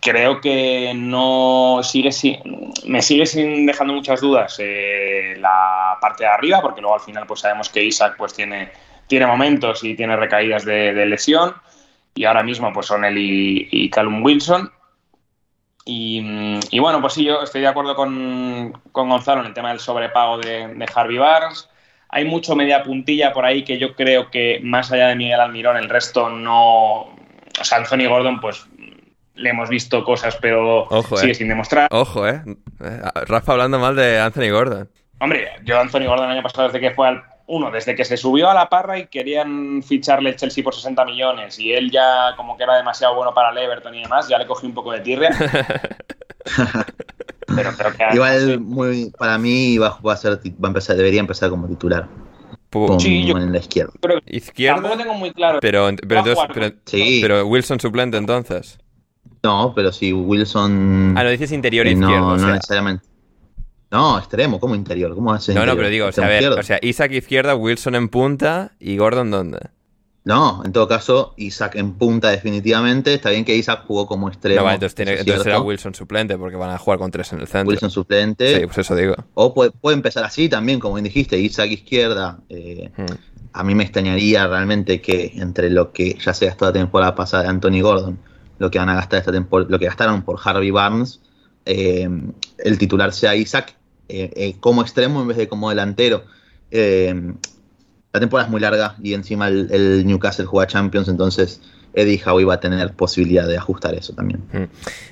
[0.00, 2.38] creo que no sigue sin,
[2.86, 7.26] me sigue sin dejando muchas dudas eh, la parte de arriba, porque luego al final
[7.26, 8.70] pues sabemos que Isaac pues tiene
[9.10, 11.54] tiene momentos y tiene recaídas de, lesión.
[12.14, 14.70] Y ahora mismo pues son él y, y Callum Wilson.
[15.84, 16.22] Y,
[16.70, 19.80] y, bueno, pues sí, yo estoy de acuerdo con, con Gonzalo en el tema del
[19.80, 21.68] sobrepago de, de, Harvey Barnes.
[22.08, 25.76] Hay mucho media puntilla por ahí que yo creo que más allá de Miguel Almirón,
[25.76, 27.08] el resto no...
[27.58, 28.66] O sea, Anthony Gordon, pues
[29.34, 31.34] le hemos visto cosas, pero Ojo, sigue eh.
[31.34, 31.88] sin demostrar.
[31.90, 32.42] Ojo, ¿eh?
[33.26, 34.88] Rafa hablando mal de Anthony Gordon.
[35.18, 38.16] Hombre, yo Anthony Gordon el año pasado, desde que fue al uno, desde que se
[38.16, 42.34] subió a la parra y querían ficharle el Chelsea por 60 millones y él ya
[42.36, 44.92] como que era demasiado bueno para el Everton y demás, ya le cogí un poco
[44.92, 45.30] de tirria.
[47.56, 51.50] Pero que Igual muy, para mí va, va, a ser, va a empezar, debería empezar
[51.50, 52.06] como titular.
[52.70, 53.92] Con, sí, yo, en la izquierda.
[54.00, 54.76] Pero ¿Izquierda?
[54.76, 55.58] Tampoco tengo muy claro.
[55.60, 57.18] Pero, pero, entonces, pero, sí.
[57.20, 58.78] pero Wilson suplente entonces.
[59.42, 61.14] No, pero si Wilson.
[61.16, 62.20] Ah, no dices interior eh, izquierdo.
[62.20, 62.48] No, o sea.
[62.48, 63.06] no necesariamente.
[63.90, 65.14] No, extremo, ¿cómo interior?
[65.14, 65.74] ¿Cómo hace No, interior?
[65.74, 68.96] no, pero digo, o sea, a ver, o sea, Isaac izquierda, Wilson en punta y
[68.96, 69.58] Gordon ¿dónde?
[70.22, 73.14] No, en todo caso, Isaac en punta definitivamente.
[73.14, 74.58] Está bien que Isaac jugó como extremo.
[74.60, 75.60] No, vale, entonces, tiene, entonces será.
[75.60, 77.70] Wilson suplente porque van a jugar con tres en el centro.
[77.70, 78.60] Wilson suplente.
[78.60, 79.14] Sí, pues eso digo.
[79.34, 82.38] O puede, puede empezar así también, como bien dijiste, Isaac izquierda.
[82.50, 83.06] Eh, Hmm.
[83.52, 87.44] a mí me extrañaría realmente que entre lo que ya se gastó la temporada pasada
[87.44, 88.18] de Anthony Gordon,
[88.58, 91.20] lo que van a gastar esta temporada, lo que gastaron por Harvey Barnes,
[91.64, 92.08] eh,
[92.58, 93.74] el titular sea Isaac
[94.08, 96.24] eh, eh, como extremo en vez de como delantero.
[96.70, 97.32] Eh,
[98.12, 101.60] la temporada es muy larga y encima el, el Newcastle juega Champions, entonces
[101.94, 104.40] Eddie Howe va a tener posibilidad de ajustar eso también.
[104.52, 104.64] Hmm.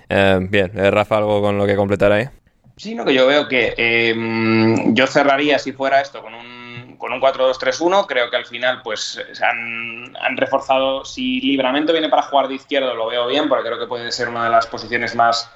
[0.08, 2.28] Eh, bien, eh, Rafa, ¿algo con lo que completar ahí?
[2.76, 4.14] Sí, no, que yo veo que eh,
[4.92, 8.06] yo cerraría si fuera esto con un, con un 4-2-3-1.
[8.06, 11.04] Creo que al final pues se han, han, reforzado.
[11.04, 14.28] Si Libramento viene para jugar de izquierdo, lo veo bien, porque creo que puede ser
[14.28, 15.50] una de las posiciones más,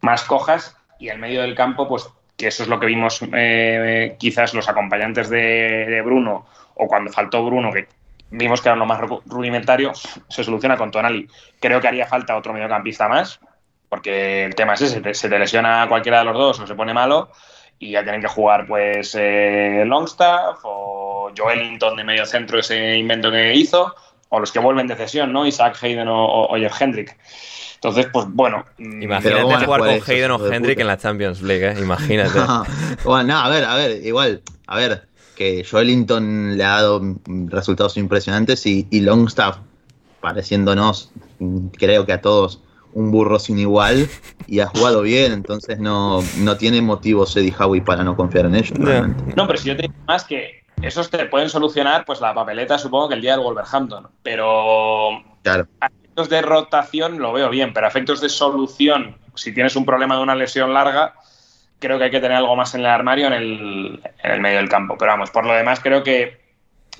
[0.00, 0.76] más cojas.
[0.98, 4.68] Y el medio del campo, pues que eso es lo que vimos eh, quizás los
[4.68, 7.88] acompañantes de, de, Bruno o cuando faltó Bruno, que
[8.30, 9.92] vimos que era lo más rudimentario,
[10.28, 11.28] se soluciona con Tonali.
[11.60, 13.40] Creo que haría falta otro mediocampista más,
[13.88, 16.92] porque el tema es ese, se te lesiona cualquiera de los dos o se pone
[16.92, 17.30] malo
[17.78, 23.30] y ya tienen que jugar pues eh, Longstaff o Joelinton de medio centro, ese invento
[23.30, 23.94] que hizo,
[24.28, 25.46] o los que vuelven de cesión, ¿no?
[25.46, 27.16] Isaac Hayden o, o, o Jeff Hendrick.
[27.74, 28.64] Entonces, pues bueno.
[28.78, 31.74] Imagínate jugar con eso, Hayden o Hendrick en la Champions League, ¿eh?
[31.78, 32.38] Imagínate.
[32.38, 32.64] no,
[33.04, 37.02] bueno, no, a ver, a ver, igual, a ver, que Joelinton le ha dado
[37.46, 39.58] resultados impresionantes y, y Longstaff,
[40.20, 41.12] pareciéndonos,
[41.78, 42.62] creo que a todos,
[42.94, 44.08] un burro sin igual
[44.46, 48.54] y ha jugado bien, entonces no, no tiene motivos Eddie Howie para no confiar en
[48.54, 48.78] ellos.
[48.78, 49.14] Yeah.
[49.36, 52.78] No, pero si yo te digo más que esos te pueden solucionar pues la papeleta,
[52.78, 55.66] supongo que el día del Wolverhampton, pero claro.
[55.80, 59.84] a efectos de rotación lo veo bien, pero a efectos de solución, si tienes un
[59.84, 61.14] problema de una lesión larga,
[61.84, 64.56] creo que hay que tener algo más en el armario en el, en el medio
[64.56, 64.96] del campo.
[64.98, 66.42] Pero vamos, por lo demás creo que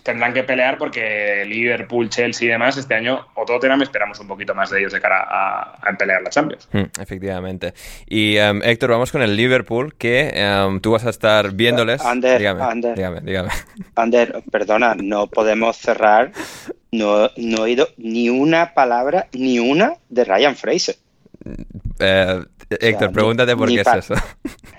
[0.04, 4.54] tendrán que pelear porque Liverpool, Chelsea y demás, este año o Tottenham esperamos un poquito
[4.54, 6.68] más de ellos de cara a, a pelear la Champions.
[6.72, 7.72] Mm, efectivamente.
[8.06, 10.34] Y um, Héctor, vamos con el Liverpool, que
[10.66, 12.04] um, tú vas a estar viéndoles.
[12.04, 13.48] Ander, dígame, Ander, dígame, dígame.
[13.96, 16.32] Ander, perdona, no podemos cerrar.
[16.92, 20.96] No, no he oído ni una palabra, ni una de Ryan Fraser.
[21.98, 24.14] Eh, Héctor, o sea, pregúntate por qué es eso.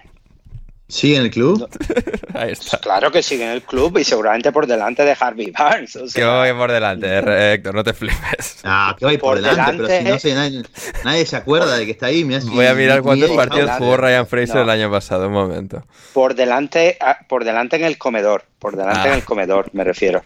[0.88, 1.60] ¿Sigue en el club?
[1.60, 2.40] No.
[2.40, 2.78] Ahí está.
[2.78, 5.96] Claro que sigue en el club y seguramente por delante de Harvey Barnes.
[5.96, 8.60] O sea, que voy por delante, eh, Héctor, no te flipes.
[8.64, 10.64] Ah, que voy por, por delante, delante, pero si no sé, nadie,
[11.04, 12.24] nadie, se acuerda de que está ahí.
[12.24, 14.62] Mirá, si voy a mirar cuántos partidos jugó Ryan Fraser no.
[14.62, 15.84] el año pasado, un momento.
[16.14, 19.08] Por delante, ah, por delante en el comedor, por delante ah.
[19.08, 20.24] en el comedor, me refiero.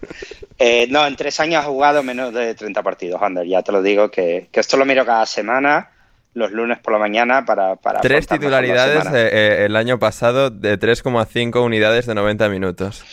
[0.57, 3.82] Eh, no, en tres años ha jugado menos de 30 partidos, Ander, ya te lo
[3.82, 5.91] digo, que, que esto lo miro cada semana
[6.34, 7.75] los lunes por la mañana para...
[7.75, 13.03] para Tres titularidades eh, eh, el año pasado de 3,5 unidades de 90 minutos.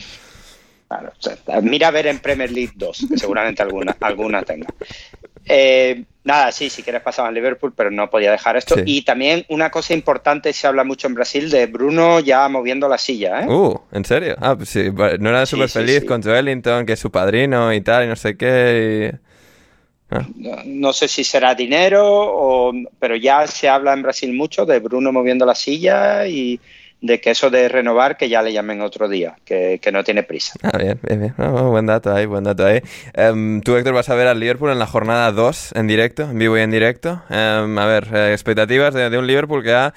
[0.89, 4.69] Claro, o sea, mira a ver en Premier League 2, que seguramente alguna, alguna tenga.
[5.49, 8.75] Eh, nada, sí, si quieres pasar a Liverpool, pero no podía dejar esto.
[8.77, 8.83] Sí.
[8.85, 12.99] Y también una cosa importante, se habla mucho en Brasil de Bruno ya moviendo la
[12.99, 13.47] silla, ¿eh?
[13.49, 14.37] Uh, ¿en serio?
[14.41, 17.81] Ah, pues sí, no era súper sí, feliz con Joelinton, que es su padrino y
[17.81, 19.13] tal, y no sé qué.
[19.13, 19.26] y-
[20.11, 24.65] Ah, No, no sé si será dinero, o, pero ya se habla en Brasil mucho
[24.65, 26.61] de Bruno moviendo la silla y
[27.01, 30.23] de que eso de renovar, que ya le llamen otro día, que, que no tiene
[30.23, 30.55] prisa.
[30.63, 31.35] Ah, bien, bien, bien.
[31.37, 32.81] Ah, buen dato ahí, buen dato ahí.
[33.13, 36.39] Em, Tú, Héctor, vas a ver al Liverpool en la jornada 2 en directo, en
[36.39, 37.23] vivo y en directo.
[37.29, 39.93] Em, a ver, eh, expectativas de, de un Liverpool que ha,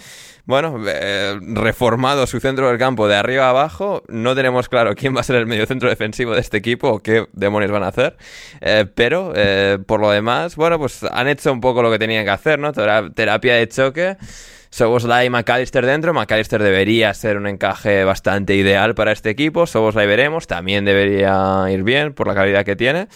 [0.49, 4.01] bueno, eh, reformado su centro del campo de arriba a abajo.
[4.07, 7.27] No tenemos claro quién va a ser el mediocentro defensivo de este equipo o qué
[7.33, 8.17] demonios van a hacer.
[8.59, 12.25] Eh, pero, eh, por lo demás, bueno, pues han hecho un poco lo que tenían
[12.25, 12.73] que hacer, ¿no?
[12.73, 14.17] Tera- Terapia de choque.
[14.71, 16.13] Soboslai y McAllister dentro.
[16.13, 19.67] McAllister debería ser un encaje bastante ideal para este equipo.
[19.67, 20.47] Soboslai veremos.
[20.47, 23.07] También debería ir bien por la calidad que tiene.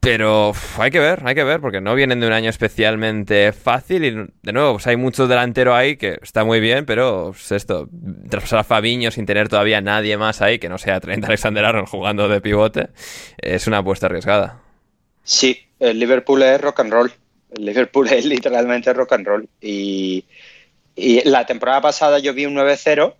[0.00, 3.52] Pero uf, hay que ver, hay que ver, porque no vienen de un año especialmente
[3.52, 4.04] fácil.
[4.04, 4.10] Y
[4.42, 7.88] de nuevo, pues hay mucho delantero ahí que está muy bien, pero pues, esto,
[8.28, 11.88] traspasar a Fabiño sin tener todavía nadie más ahí que no sea Trent Alexander Arnold
[11.88, 12.88] jugando de pivote,
[13.38, 14.60] es una apuesta arriesgada.
[15.22, 17.12] Sí, el Liverpool es rock and roll.
[17.56, 19.48] El Liverpool es literalmente rock and roll.
[19.60, 20.24] Y,
[20.96, 23.14] y la temporada pasada yo vi un 9-0.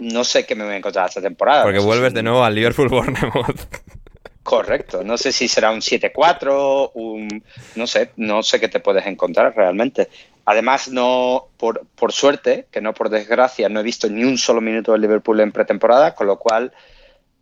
[0.00, 1.62] No sé qué me voy a encontrar esta temporada.
[1.62, 3.60] Porque No vuelves si- de nuevo al Liverpool Bournemouth.
[4.44, 5.02] Correcto.
[5.02, 7.42] No sé si será un 7-4, un...
[7.76, 10.10] No sé, no sé qué te puedes encontrar realmente.
[10.44, 14.60] Además, no, por, por suerte, que no por desgracia, no he visto ni un solo
[14.60, 16.74] minuto del Liverpool en pretemporada, con lo cual,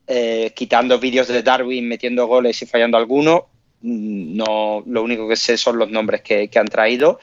[0.07, 3.49] eh, quitando vídeos de Darwin metiendo goles y fallando alguno,
[3.81, 7.19] no, lo único que sé son los nombres que, que han traído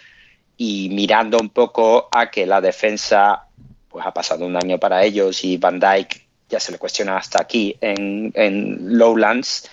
[0.57, 3.45] y mirando un poco a que la defensa
[3.88, 7.41] pues ha pasado un año para ellos y Van Dijk ya se le cuestiona hasta
[7.41, 9.70] aquí en, en Lowlands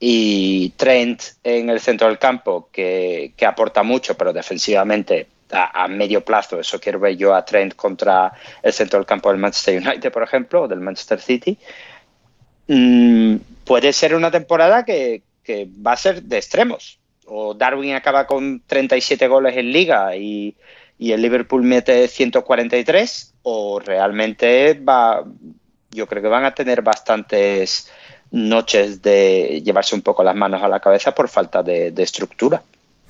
[0.00, 5.88] y Trent en el centro del campo que, que aporta mucho pero defensivamente a, a
[5.88, 9.80] medio plazo eso quiero ver yo a Trent contra el centro del campo del Manchester
[9.80, 11.58] United por ejemplo o del Manchester City
[12.68, 17.00] Mm, puede ser una temporada que, que va a ser de extremos.
[17.26, 20.54] O Darwin acaba con 37 goles en liga y,
[20.98, 25.24] y el Liverpool mete 143, o realmente va,
[25.98, 27.90] yo creo que van a tener bastantes
[28.30, 32.62] noches de llevarse un poco las manos a la cabeza por falta de, de estructura.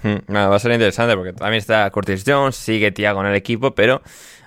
[0.02, 3.72] Hmm, va a ser interesante porque también está Curtis Jones, sigue Thiago en el equipo,
[3.74, 4.00] pero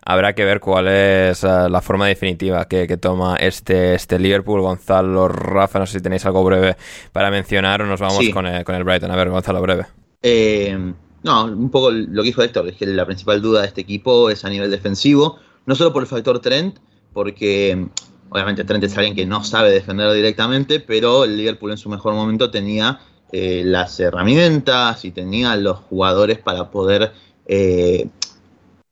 [0.06, 4.62] habrá que ver cuál es eh, la forma definitiva que, que toma este, este Liverpool.
[4.62, 6.78] Gonzalo, Rafa, no sé si tenéis algo breve
[7.12, 8.32] para mencionar o nos vamos Sí.
[8.32, 9.12] con, el, con el Brighton.
[9.12, 9.86] A ver, Gonzalo, breve.
[10.24, 13.82] Eh, no, un poco lo que dijo Héctor, es que la principal duda de este
[13.82, 16.78] equipo es a nivel defensivo, no solo por el factor Trent,
[17.14, 17.88] porque
[18.32, 22.14] obviamente Trent es alguien que no sabe defender directamente, pero el Liverpool en su mejor
[22.14, 23.02] momento tenía
[23.34, 27.12] eh, las herramientas y tenía los jugadores para poder
[27.46, 28.08] eh,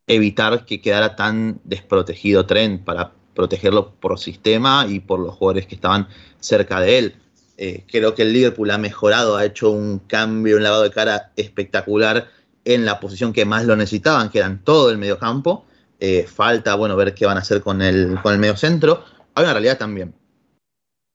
[0.08, 5.76] evitar que quedara tan desprotegido Trent, para protegerlo por sistema y por los jugadores que
[5.76, 6.10] estaban
[6.42, 7.16] cerca de él.
[7.58, 11.32] Eh, creo que el Liverpool ha mejorado, ha hecho un cambio, un lavado de cara
[11.38, 12.28] espectacular
[12.66, 15.66] en la posición que más lo necesitaban, que eran todo el mediocampo.
[16.02, 19.04] Eh, falta, bueno, ver qué van a hacer con el, con el mediocentro.
[19.40, 20.14] Hay una realidad también.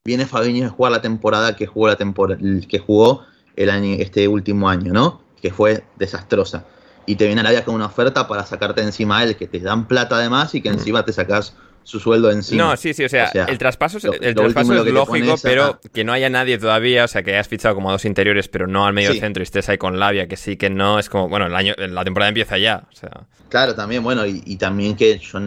[0.06, 3.24] Viene Fabinho a jugar la temporada que jugó, la tempor que jugó
[3.56, 5.22] el año, este último año, ¿no?
[5.40, 6.64] Que fue desastrosa.
[7.06, 9.86] Y te viene Arabia con una oferta para sacarte encima a él, que te dan
[9.86, 12.70] plata además y que encima te sacas su sueldo encima.
[12.70, 15.80] No, sí, sí, o sea, el traspaso, es- lo- el lo traspaso es lógico, pero
[15.92, 18.66] que no haya nadie todavía, o sea, que hayas fichado como a dos interiores, pero
[18.66, 19.20] no al medio Sí.
[19.20, 21.74] centro y estés ahí con labia, que sí, que no, es como, bueno, el año,
[21.76, 25.38] la temporada empieza ya, o sea, Claro, también, bueno, y, y también que yo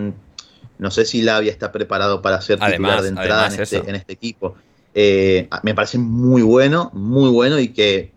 [0.77, 4.13] no sé si Lavia está preparado para ser titular de entrada en este, en este
[4.13, 4.55] equipo.
[4.93, 8.11] Eh, me parece muy bueno, muy bueno y que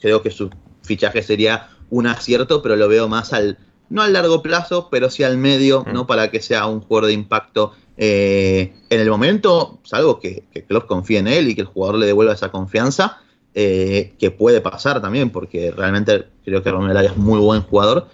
[0.00, 0.50] creo que su
[0.82, 3.58] fichaje sería un acierto, pero lo veo más al,
[3.88, 5.92] no al largo plazo, pero sí al medio, Mm.
[5.92, 6.06] ¿no?
[6.06, 10.86] Para que sea un jugador de impacto eh, en el momento, salvo que, que Klopp
[10.86, 13.18] confíe en él y que el jugador le devuelva esa confianza,
[13.54, 18.08] eh, que puede pasar también, porque realmente creo que Romero es muy buen jugador.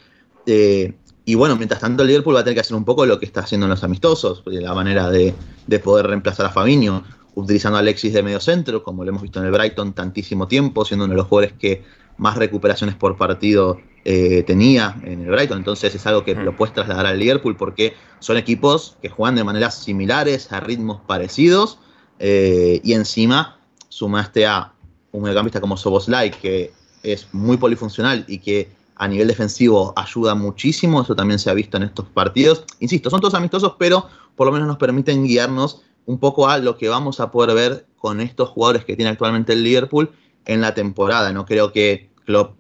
[0.45, 0.93] Eh,
[1.31, 3.25] y bueno, mientras tanto el Liverpool va a tener que hacer un poco lo que
[3.25, 5.33] está haciendo en los amistosos, la manera de,
[5.65, 7.05] de poder reemplazar a Fabinho,
[7.37, 10.85] utilizando a Alexis de medio centro, como lo hemos visto en el Brighton tantísimo tiempo,
[10.85, 11.85] siendo uno de los jugadores que
[12.17, 15.59] más recuperaciones por partido eh, tenía en el Brighton.
[15.59, 16.45] Entonces es algo que Mm.
[16.47, 21.01] lo puedes trasladar al Liverpool porque son equipos que juegan de maneras similares, a ritmos
[21.07, 21.79] parecidos,
[22.19, 24.73] eh, y encima sumaste a
[25.13, 26.73] un mediocampista como Soboslai, que
[27.05, 31.79] es muy polifuncional y que a nivel defensivo ayuda muchísimo, eso también se ha visto
[31.79, 32.65] en estos partidos.
[32.81, 34.07] Insisto, son todos amistosos, pero
[34.37, 37.87] por lo menos nos permiten guiarnos un poco a lo que vamos a poder ver
[37.97, 40.11] con estos jugadores que tiene actualmente el Liverpool
[40.45, 41.33] en la temporada.
[41.33, 42.57] No creo que Klopp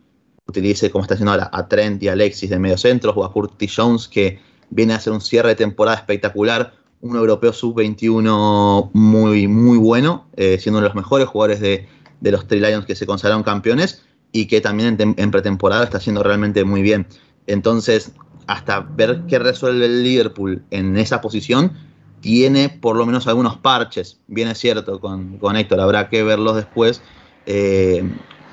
[0.46, 3.74] utilice, como está haciendo ahora, a Trent y Alexis de medio centro, o a Curtis
[3.76, 4.40] Jones, que
[4.70, 6.72] viene a hacer un cierre de temporada espectacular,
[7.02, 11.86] un europeo sub-21 muy, muy bueno, eh, siendo uno de los mejores jugadores de,
[12.22, 16.64] los Three Lions que se consagraron campeones y que también en, pretemporada está haciendo realmente
[16.64, 17.06] muy bien.
[17.46, 18.12] Entonces,
[18.46, 21.72] hasta ver qué resuelve el Liverpool en esa posición,
[22.20, 26.56] tiene por lo menos algunos parches, bien es cierto, con, con Héctor, habrá que verlos
[26.56, 27.02] después.
[27.46, 28.04] Eh,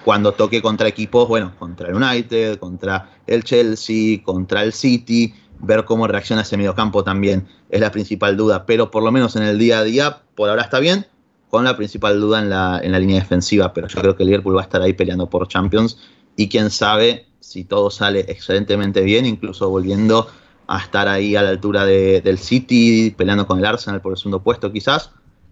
[0.07, 5.83] cuando toque contra equipos, bueno, contra el United, contra el Chelsea, contra el City, ver
[5.83, 8.65] cómo reacciona ese mediocampo también es la principal duda.
[8.65, 11.07] Pero por lo menos en el día a día, por ahora está bien,
[11.49, 13.74] con la principal duda en la, en la línea defensiva.
[13.74, 15.98] Pero yo creo que Liverpool va a estar ahí peleando por Champions
[16.36, 20.30] y quién sabe si todo sale excelentemente bien, incluso volviendo
[20.68, 24.18] a estar ahí a la altura de, del City, peleando con el Arsenal por el
[24.18, 25.11] segundo puesto quizás,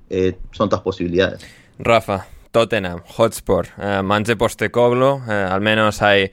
[0.10, 1.46] eh, son todas posibilidades.
[1.80, 6.32] Rafa, Tottenham, Hotspur, eh, Manche Postecoglu, eh, al menos hay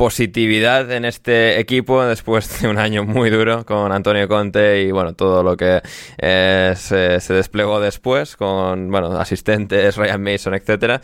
[0.00, 5.12] positividad en este equipo después de un año muy duro con Antonio Conte y bueno,
[5.12, 5.82] todo lo que
[6.16, 11.02] eh, se, desplegó después con bueno, asistentes, Ryan Mason, etcétera.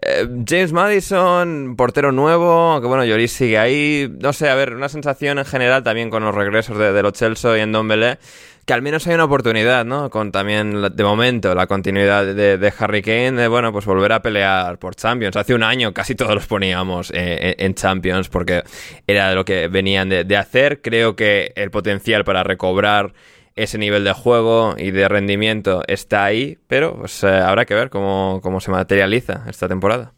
[0.00, 4.08] Eh, James Madison, portero nuevo, aunque bueno, Lloris sigue ahí.
[4.20, 7.14] No sé, a ver, una sensación en general también con los regresos de, de los
[7.14, 8.18] Chelsea y en Dombele
[8.66, 10.10] que al menos hay una oportunidad, ¿no?
[10.10, 14.22] Con también, de momento, la continuidad de, de, Harry Kane, de, bueno, pues volver a
[14.22, 15.36] pelear por Champions.
[15.36, 18.64] Hace un año casi todos los poníamos eh, en Champions porque
[19.06, 20.82] era lo que venían de, hacer.
[20.82, 23.14] Creo que el potencial para recobrar
[23.54, 27.88] ese nivel de juego y de rendimiento está ahí, pero pues eh, habrá que ver
[27.88, 30.12] cómo, cómo se materializa esta temporada.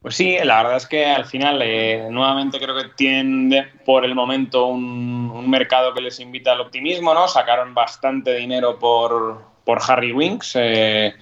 [0.00, 4.14] Pues sí, la verdad es que al final eh, nuevamente creo que tienen por el
[4.14, 7.28] momento un, mercado que les invita al optimismo, ¿no?
[7.28, 11.14] Sacaron bastante dinero por, por Harry Winks, eh,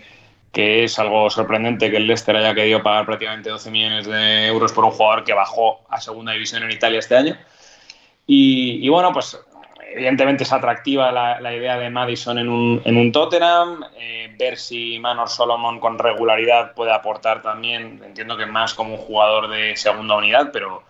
[0.52, 4.72] que es algo sorprendente que el Leicester haya querido pagar prácticamente 12 millones de euros
[4.72, 7.38] por un jugador que bajó a segunda división en Italia este año.
[8.26, 9.38] Y bueno, pues
[9.94, 13.84] evidentemente es atractiva la, la idea de Madison en un, en un Tottenham.
[13.96, 19.00] Eh, ver si Manor Solomon con regularidad puede aportar también, entiendo que más como un
[19.00, 20.82] jugador de segunda unidad, pero,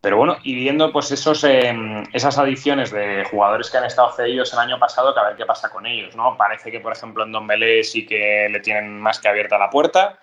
[0.00, 1.74] pero bueno, y viendo pues esos, eh,
[2.14, 5.44] esas adiciones de jugadores que han estado cedidos el año pasado, que a ver qué
[5.44, 6.36] pasa con ellos, ¿no?
[6.38, 9.68] Parece que, por ejemplo, en Don Belé sí que le tienen más que abierta la
[9.68, 10.18] puerta.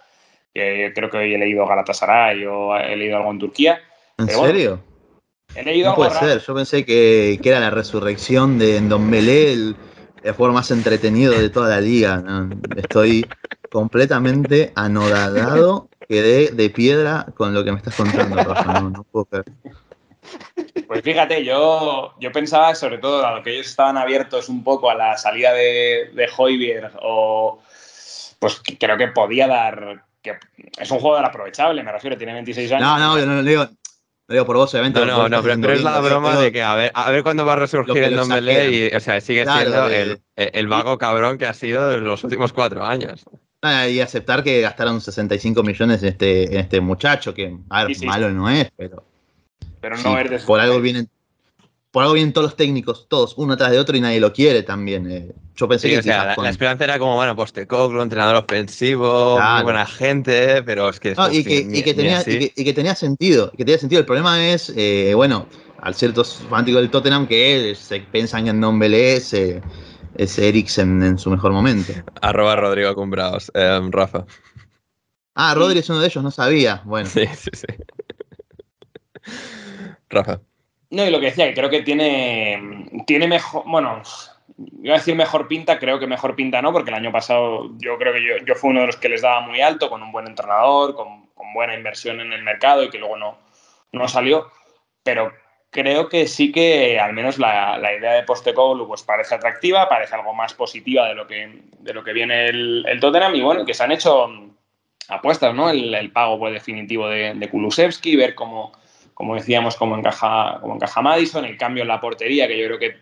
[0.53, 3.79] Eh, creo que hoy he leído Galatasaray o he leído algo en Turquía.
[4.17, 4.69] ¿En pero serio?
[4.69, 4.90] Bueno,
[5.55, 9.75] He leído no puede ser, yo pensé que, que, era la resurrección de Ndombele, el,
[10.23, 12.17] el jugador más entretenido de toda la liga.
[12.17, 12.49] ¿no?
[12.75, 13.25] Estoy
[13.71, 18.79] completamente anodadado, quedé de piedra con lo que me estás contando, Rafa.
[18.79, 19.45] No, no puedo creer.
[20.87, 24.95] Pues fíjate, yo, yo pensaba sobre todo, dado que ellos estaban abiertos un poco a
[24.95, 27.61] la salida de, de Hoybier, o
[28.39, 30.05] pues creo que podía dar.
[30.21, 30.37] Que
[30.77, 32.87] es un jugador aprovechable, me refiero, tiene 26 años.
[32.87, 33.67] No, no, yo no le digo,
[34.31, 34.99] lo digo por vos, obviamente.
[34.99, 37.45] No, no, no, pero, pero es la broma de que a ver, a ver cuándo
[37.45, 41.37] va a resurgir el Ndombele y, o sea, sigue claro, siendo el, el, vago cabrón
[41.37, 43.25] que ha sido en los últimos cuatro años.
[43.61, 47.93] Ah, y aceptar que gastaron 65 millones en este, en este muchacho, que, a ver,
[47.93, 48.05] sí, sí.
[48.07, 49.03] malo no es, pero.
[49.81, 51.09] Pero no sí, es de Por algo vienen.
[51.91, 54.63] Por algo vienen todos los técnicos, todos, uno tras de otro, y nadie lo quiere
[54.63, 55.11] también.
[55.11, 55.31] Eh.
[55.55, 56.45] Yo pensé sí, que o sea, la, con...
[56.45, 59.55] la, esperanza era como, bueno, Postecoglu, entrenador ofensivo, claro.
[59.55, 61.13] muy buena gente, pero es que...
[61.15, 63.77] No, y, que, ni, y, que tenía, y, que, y, que, tenía sentido, que tenía
[63.77, 63.99] sentido.
[63.99, 65.47] El problema es, eh, bueno,
[65.81, 69.61] al ciertos fanáticos del Tottenham que se piensan en Ndombele es, eh,
[70.15, 71.91] es Eriksen en su mejor momento.
[72.21, 74.25] Arroba Rodrigo Cumbraos, eh, Rafa.
[75.35, 76.81] Ah, Rodri es uno de ellos, no sabía.
[76.85, 77.09] Bueno.
[77.09, 77.67] Sí, sí, sí.
[80.09, 80.41] Rafa.
[80.91, 84.01] No, y lo que decía, que creo que tiene, tiene mejor, bueno,
[84.83, 87.97] iba a decir mejor pinta, creo que mejor pinta no, porque el año pasado yo
[87.97, 90.11] creo que yo, yo fui uno de los que les daba muy alto, con un
[90.11, 93.37] buen entrenador, con, con buena inversión en el mercado y que luego no,
[93.93, 94.51] no salió,
[95.01, 95.31] pero
[95.69, 100.15] creo que sí que al menos la, la idea de Postecoglou pues parece atractiva, parece
[100.15, 103.65] algo más positiva de lo que, de lo que viene el, el Tottenham y bueno,
[103.65, 104.29] que se han hecho
[105.07, 105.69] apuestas, ¿no?
[105.69, 108.73] El, el pago pues, definitivo de, de Kulusevski, ver cómo
[109.21, 112.79] como decíamos, cómo encaja, cómo encaja Madison, el cambio en la portería, que yo creo
[112.79, 112.97] que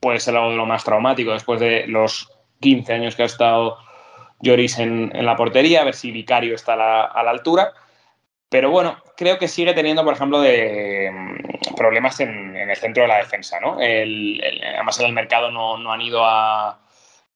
[0.00, 2.28] puede ser algo de lo más traumático después de los
[2.58, 3.78] 15 años que ha estado
[4.40, 7.72] Lloris en, en la portería, a ver si Vicario está a la, a la, altura.
[8.48, 13.04] Pero bueno, creo que sigue teniendo, por ejemplo, de, mm, problemas en, en, el centro
[13.04, 13.60] de la defensa.
[13.60, 13.80] ¿no?
[13.80, 16.80] El, el, además, en el mercado no, no, han ido a.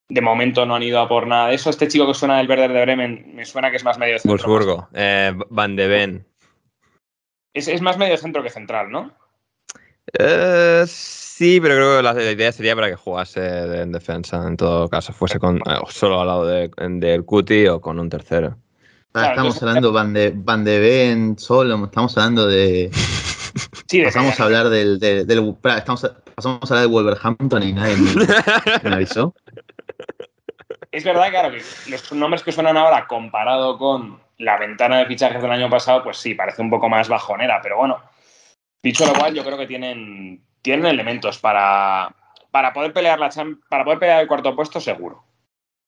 [0.09, 1.71] De momento no han ido a por nada de eso.
[1.71, 4.33] Este chico que suena del Werder de Bremen me suena que es más medio centro.
[4.33, 6.27] Wolfsburgo, eh, Van de Ven.
[7.55, 9.13] Es, es, más medio centro que central, ¿no?
[10.19, 14.57] Eh, sí, pero creo que la, la, idea sería para que jugase en defensa, en
[14.57, 18.11] todo caso, fuese con, eh, solo al lado del de, de Cuti o con un
[18.11, 18.57] tercero.
[19.15, 22.91] Ah, estamos hablando Van de, Van de Ven, solo, estamos hablando de.
[23.87, 24.99] Sí, de pasamos a hablar del.
[24.99, 28.27] del, del- estamos a- pasamos a hablar de Wolverhampton y nadie me,
[28.83, 29.33] me avisó.
[30.91, 35.41] Es verdad, claro, que los nombres que suenan ahora comparado con la ventana de fichajes
[35.41, 38.03] del año pasado, pues sí, parece un poco más bajonera, pero bueno,
[38.83, 42.15] dicho lo cual, yo creo que tienen, tienen elementos para,
[42.51, 43.31] para poder pelear la
[43.69, 45.25] para poder pelear el cuarto puesto seguro.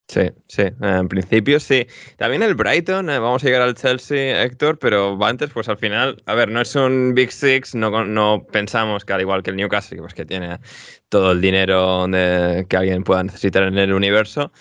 [0.09, 1.85] Sí, sí, eh, en principio sí.
[2.17, 6.23] También el Brighton, eh, vamos a llegar al Chelsea, Héctor, pero antes, pues al final,
[6.27, 9.57] a ver, no es un Big Six, no, no pensamos que al igual que el
[9.57, 10.61] Newcastle, pues que tiene
[11.09, 14.53] todo el dinero de- que alguien pueda necesitar en el universo.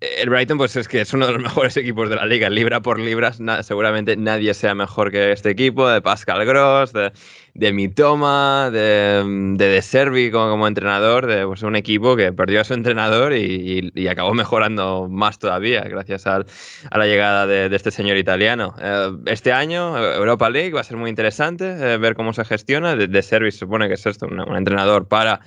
[0.00, 2.80] El Brighton, pues es que es uno de los mejores equipos de la liga, libra
[2.80, 7.12] por libras, seguramente nadie sea mejor que este equipo, de Pascal Gross, de,
[7.54, 9.24] de Mitoma, de,
[9.56, 13.90] de Servi como, como entrenador, de pues, un equipo que perdió a su entrenador y,
[14.08, 16.46] acabó mejorando más todavía gracias al-
[16.90, 18.74] a la llegada de, este señor italiano.
[18.80, 22.44] Eh, este año, eh, Europa League, va a ser muy interesante eh, ver cómo se
[22.44, 22.94] gestiona.
[22.94, 25.40] De, de Servi se supone que es esto, un entrenador para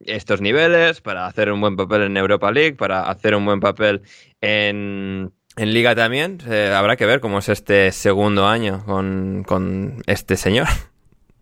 [0.00, 4.02] estos niveles, para hacer un buen papel en Europa League, para hacer un buen papel
[4.40, 6.38] en, en Liga también.
[6.48, 10.68] Eh, habrá que ver cómo es este segundo año con, con este señor.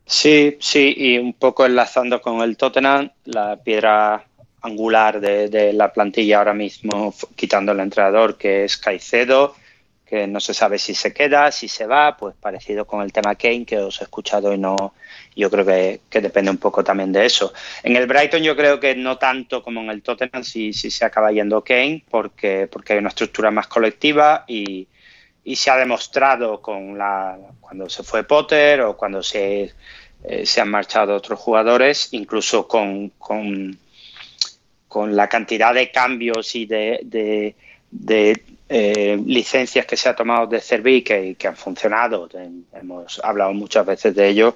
[0.04, 4.26] Sí, sí, y un poco enlazando con el Tottenham, la piedra
[4.60, 9.54] angular de, de la plantilla ahora mismo, quitando el entrenador, que es Caicedo,
[10.04, 13.36] que no se sabe si se queda, si se va, pues parecido con el tema
[13.36, 14.92] Kane, que os he escuchado y no,
[15.34, 17.52] yo creo que, depende un poco también de eso.
[17.82, 21.32] En el Brighton yo creo que no tanto como en el Tottenham si, se acaba
[21.32, 24.86] yendo Kane, porque, porque hay una estructura más colectiva y,
[25.44, 29.72] y se ha demostrado con la cuando se fue Potter o cuando se,
[30.24, 33.78] eh, se han marchado otros jugadores, incluso con, con,
[34.86, 37.00] con la cantidad de cambios y de,
[37.90, 42.28] de, eh, licencias que se ha tomado de Cervi que, han funcionado.
[42.72, 44.54] Hemos hablado muchas veces de ello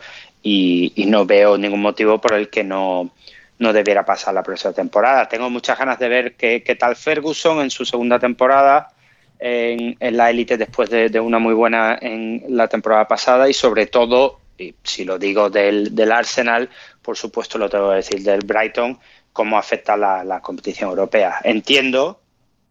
[0.49, 3.11] y, no veo ningún motivo por el que no,
[3.59, 5.29] no debiera pasar la próxima temporada.
[5.29, 8.89] Tengo muchas ganas de ver qué, qué tal Ferguson en su segunda temporada
[9.41, 13.53] en, en la élite después de, de una muy buena en la temporada pasada y
[13.53, 16.71] sobre todo, y si lo digo del, del Arsenal,
[17.03, 18.99] por supuesto lo tengo que decir del Brighton,
[19.33, 21.41] cómo afecta la, la competición europea.
[21.43, 22.21] Entiendo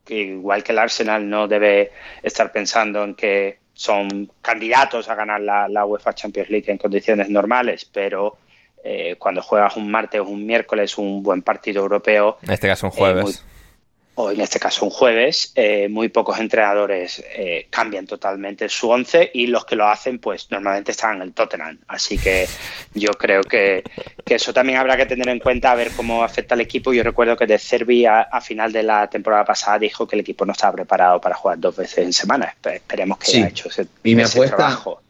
[0.06, 1.92] que igual que el Arsenal no debe
[2.24, 7.30] estar pensando en que son candidatos a ganar la, la UEFA Champions League en condiciones
[7.30, 8.38] normales, pero
[8.84, 12.88] eh, cuando juegas un martes o un miércoles un buen partido europeo, En este caso
[12.88, 13.24] un Eh, jueves.
[13.24, 13.34] muy-
[14.18, 19.30] o en este caso un jueves, eh, muy pocos entrenadores eh, cambian totalmente su once
[19.34, 21.80] y los que lo hacen pues normalmente están en el Tottenham.
[21.88, 22.48] Así que
[22.94, 23.84] yo creo que,
[24.26, 26.94] que eso también habrá que tener en cuenta a ver cómo afecta al equipo.
[26.94, 30.22] Yo recuerdo que de Cervi a, a final de la temporada pasada dijo que el
[30.22, 32.54] equipo no estaba preparado para jugar dos veces en semana.
[32.62, 33.38] Espe- Esperemos que Sí.
[33.38, 35.02] haya hecho ese, Y mi ese apuesta- trabajo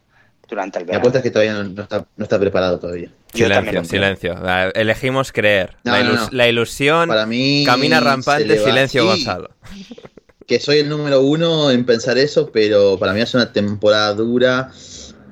[0.48, 0.98] durante el verano.
[1.00, 3.08] apuesta es que todavía no, no está, no está preparado todavía.
[3.36, 4.34] Yo Silencio, silencio.
[4.74, 5.76] Elegimos creer.
[5.84, 6.36] No, la, no, ilus- no.
[6.36, 9.06] la ilusión Para mí camina rampante, silencio sí.
[9.08, 9.50] Gonzalo.
[10.46, 14.70] que soy el número uno en pensar eso, pero para mí es una temporada dura.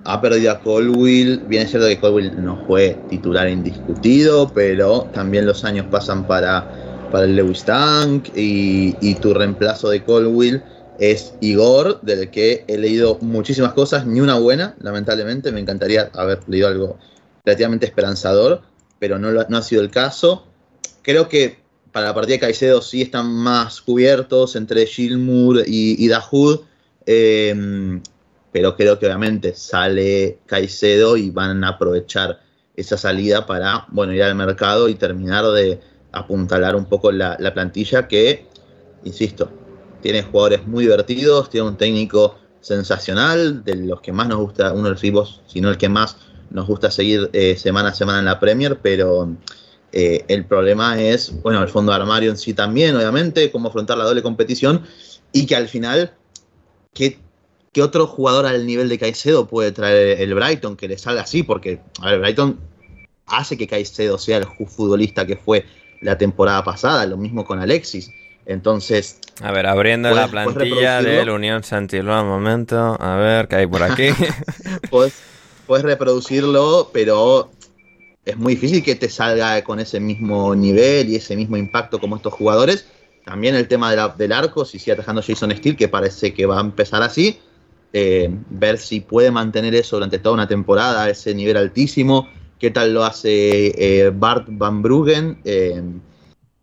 [0.06, 1.38] Ha perdido a Colwill.
[1.46, 7.08] Bien es cierto que Colwill no fue titular indiscutido, pero también los años pasan para,
[7.10, 10.62] para el Lewis Tank y, y tu reemplazo de Colwill
[10.98, 15.52] es Igor, del que he leído muchísimas cosas, ni una buena, lamentablemente.
[15.52, 16.98] Me encantaría haber leído algo
[17.44, 18.62] relativamente esperanzador,
[18.98, 20.46] pero no, ha sido el caso.
[21.02, 21.58] Creo que
[21.92, 26.60] para la partida de Caicedo sí están más cubiertos entre Gilmour y, y Dahoud,
[27.06, 28.00] eh,
[28.50, 32.40] pero creo que obviamente sale Caicedo y van a aprovechar
[32.76, 35.80] esa salida para bueno, ir al mercado y terminar de
[36.12, 38.46] apuntalar un poco la, la plantilla que,
[39.04, 39.50] insisto,
[40.00, 44.84] tiene jugadores muy divertidos, tiene un técnico sensacional, de los que más nos gusta, uno
[44.84, 46.16] de los equipos, si no el que más
[46.54, 49.28] nos gusta seguir eh, semana a semana en la Premier, pero
[49.92, 53.98] eh, el problema es, bueno, el fondo de armario en sí también, obviamente, cómo afrontar
[53.98, 54.82] la doble competición
[55.32, 56.14] y que al final,
[56.94, 57.18] ¿qué,
[57.72, 61.42] qué otro jugador al nivel de Caicedo puede traer el Brighton que le salga así?
[61.42, 62.58] Porque, a ver, Brighton
[63.26, 65.64] hace que Caicedo sea el futbolista que fue
[66.02, 68.10] la temporada pasada, lo mismo con Alexis.
[68.46, 72.96] Entonces, A ver, abriendo ¿Puedes- la plantilla del Unión Santiló, un momento.
[73.00, 74.10] A ver, ¿qué hay por aquí?
[74.90, 75.14] puedes,
[75.66, 77.50] puedes reproducirlo, pero
[78.24, 82.16] es muy difícil que te salga con ese mismo nivel y ese mismo impacto como
[82.16, 82.86] estos jugadores.
[83.24, 86.46] También el tema de la- del arco, si sigue atajando Jason Steele, que parece que
[86.46, 87.38] va a empezar así.
[87.96, 92.28] eh, ver si puede mantener eso durante toda una temporada, ese nivel altísimo.
[92.58, 95.38] ¿Qué tal lo hace eh, Bart Van Bruggen?
[95.44, 95.80] Eh,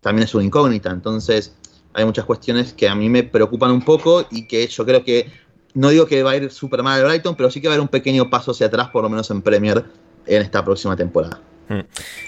[0.00, 0.90] también es una incógnita.
[0.90, 1.54] Entonces,
[1.94, 5.26] hay muchas cuestiones que a mí me preocupan un poco y que yo creo que
[5.74, 7.76] no digo que va a ir súper mal el Brighton, pero sí que va a
[7.76, 9.84] haber un pequeño paso hacia atrás, por lo menos en Premier,
[10.26, 11.40] en esta próxima temporada.
[11.68, 11.80] Hmm.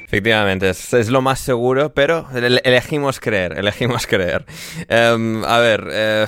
[0.04, 4.46] Efectivamente, es, lo más seguro, pero elegimos creer, elegimos creer.
[4.88, 6.26] Um, a ver, eh,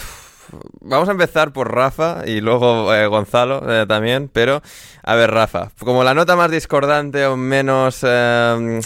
[0.81, 4.63] vamos a empezar por Rafa y luego eh, Gonzalo eh, también, pero
[5.03, 8.81] a ver, Rafa, como la nota más discordante o menos eh,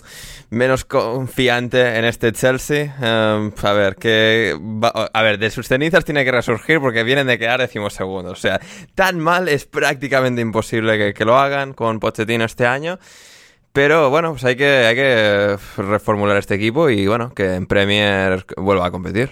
[0.51, 2.95] menos confiante en este Chelsea.
[3.01, 7.39] Eh, a ver, que a ver, de sus cenizas tiene que resurgir porque vienen de
[7.39, 8.33] quedar decimosegundos.
[8.33, 8.61] O sea,
[8.95, 12.99] tan mal es prácticamente imposible que, que lo hagan con Pochettino este año.
[13.73, 18.45] Pero bueno, pues hay que, hay que reformular este equipo y bueno, que en Premier
[18.57, 19.31] vuelva a competir.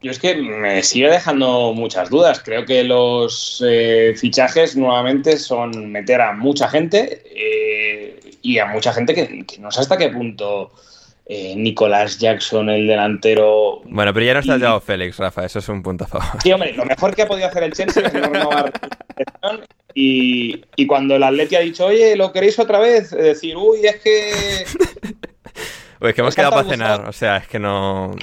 [0.00, 2.40] Yo es que me sigue dejando muchas dudas.
[2.44, 8.92] Creo que los eh, fichajes nuevamente son meter a mucha gente eh, y a mucha
[8.92, 10.72] gente que, no sé hasta qué punto
[11.26, 13.82] eh, Nicolás Jackson, el delantero.
[13.84, 14.80] Bueno, pero ya no está y...
[14.80, 16.42] Félix, Rafa, eso es un punto a favor.
[16.42, 18.72] Sí, hombre, lo mejor que ha podido hacer el Chelsea es no renovar
[19.94, 23.10] y, y cuando el Atleti ha dicho, oye, ¿lo queréis otra vez?
[23.10, 24.64] decir, uy, es que.
[26.00, 28.14] Uy, es que hemos quedado para cenar, o sea, es que no.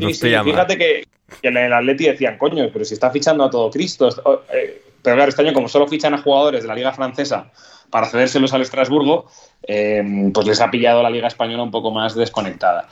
[0.00, 1.06] Sí, sí, fíjate que,
[1.42, 4.08] que, en el Atleti decían, coño, pero si está fichando a todo Cristo.
[4.50, 7.50] Eh, pero claro, este año, como solo fichan a jugadores de la Liga Francesa
[7.92, 9.26] para cedérselos al Estrasburgo,
[9.68, 10.02] eh,
[10.32, 12.88] pues les ha pillado la Liga Española un poco más desconectada.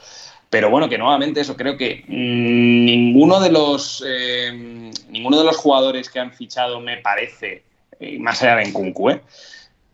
[0.51, 5.57] Pero bueno, que nuevamente eso, creo que mmm, ninguno, de los, eh, ninguno de los
[5.57, 7.63] jugadores que han fichado me parece,
[8.19, 9.21] más allá de Nkunku, eh,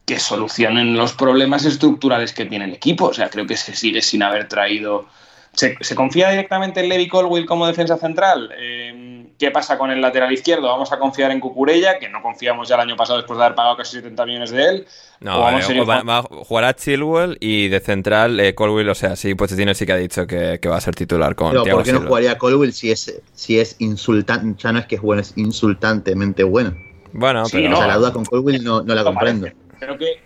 [0.06, 3.06] que solucionen los problemas estructurales que tiene el equipo.
[3.06, 5.08] O sea, creo que se sigue sin haber traído
[5.54, 8.54] ¿Se, ¿Se, confía directamente en Levi Colwill como defensa central?
[8.60, 10.68] Eh, ¿Qué pasa con el lateral izquierdo?
[10.68, 13.56] ¿Vamos a confiar en Cucurella, que no confiamos ya el año pasado después de haber
[13.56, 14.88] pagado casi 70 millones de él?
[15.20, 18.96] No, vamos eh, va, va, a jugar a Chilwell y de central eh, Colwill, o
[18.96, 21.66] sea, sí, Pochettino sí que ha dicho que, que va a ser titular con Pero
[21.66, 24.60] ¿por qué no jugaría Colwill si es, si es insultante?
[24.62, 26.76] Ya no es que es bueno, es insultantemente bueno.
[27.14, 27.76] Bueno, sí, pero...
[27.76, 29.48] O sea, la duda con Colwill no, no la comprendo.
[29.80, 30.20] Creo que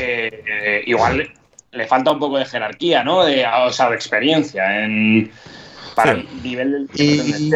[0.00, 1.30] eh, igual
[1.70, 3.24] le falta un poco de jerarquía, ¿no?
[3.24, 5.30] De, o sea, de experiencia en,
[5.94, 6.28] para sí.
[6.32, 7.52] el nivel del y...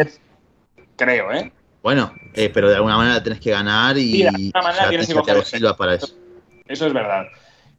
[0.99, 1.51] creo, ¿eh?
[1.81, 5.07] Bueno, eh, pero de alguna manera tenés que ganar y sí, de alguna manera tienes
[5.07, 6.13] que coger Silva para eso.
[6.67, 7.25] Eso es verdad.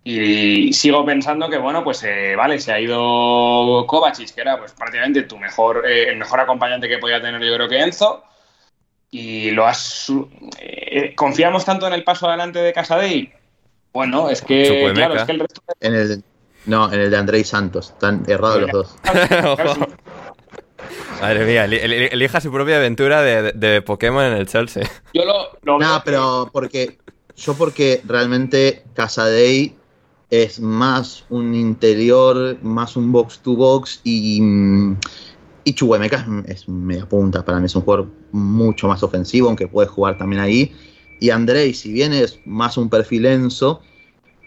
[0.02, 4.72] Y sigo pensando que, bueno, pues eh, vale, se ha ido Kovacic, que era pues
[4.72, 8.24] prácticamente tu mejor, eh, el mejor acompañante que podía tener yo creo que Enzo.
[9.10, 10.10] Y lo has...
[10.58, 13.32] Eh, ¿Confiamos tanto en el paso adelante de Casadei?
[13.92, 15.62] Bueno, es que, claro, es que el resto...
[15.80, 16.24] En el,
[16.64, 17.90] no, en el de Andrei Santos.
[17.90, 18.96] Están errados los dos.
[21.20, 24.88] Madre mía, elija su propia aventura de, de, Pokémon en el Chelsea.
[25.14, 26.98] Yo lo, lo no, pero porque
[27.36, 29.74] yo porque realmente Casadei
[30.30, 34.40] es más un interior, más un box to box y,
[35.64, 37.44] y Chubuemeca es media punta.
[37.44, 40.72] Para mí es un jugador mucho más ofensivo, aunque puede jugar también ahí.
[41.18, 43.82] Y Andrei, si bien es más un perfil Enzo,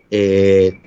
[0.10, 0.80] eh,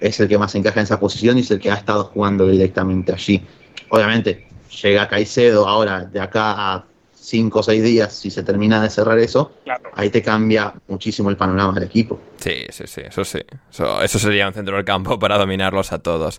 [0.00, 2.46] es el que más encaja en esa posición y es el que ha estado jugando
[2.46, 3.42] directamente allí.
[3.88, 4.46] Obviamente,
[4.82, 6.84] llega Caicedo ahora de acá a
[7.24, 9.90] 5 o 6 días, si se termina de cerrar eso, claro.
[9.94, 12.20] ahí te cambia muchísimo el panorama del equipo.
[12.36, 13.38] Sí, sí, sí, eso sí.
[13.70, 16.38] Eso, eso sería un centro del campo para dominarlos a todos.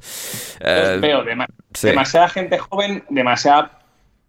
[0.59, 1.43] Eh, veo dem
[1.73, 1.87] sí.
[1.87, 3.79] demasiada gente joven, demasiada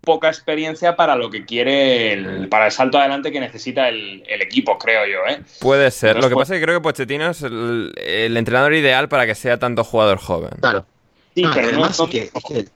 [0.01, 4.41] poca experiencia para lo que quiere, el, para el salto adelante que necesita el, el
[4.41, 5.19] equipo, creo yo.
[5.28, 5.43] ¿eh?
[5.61, 6.11] Puede ser.
[6.11, 6.45] Entonces, lo que pues...
[6.45, 9.85] pasa es que creo que Pochettino es el, el, entrenador ideal para que sea tanto
[9.85, 10.53] jugador joven.
[10.61, 10.87] Claro.
[11.35, 12.66] Sí, ah, pero además, no, que, es que...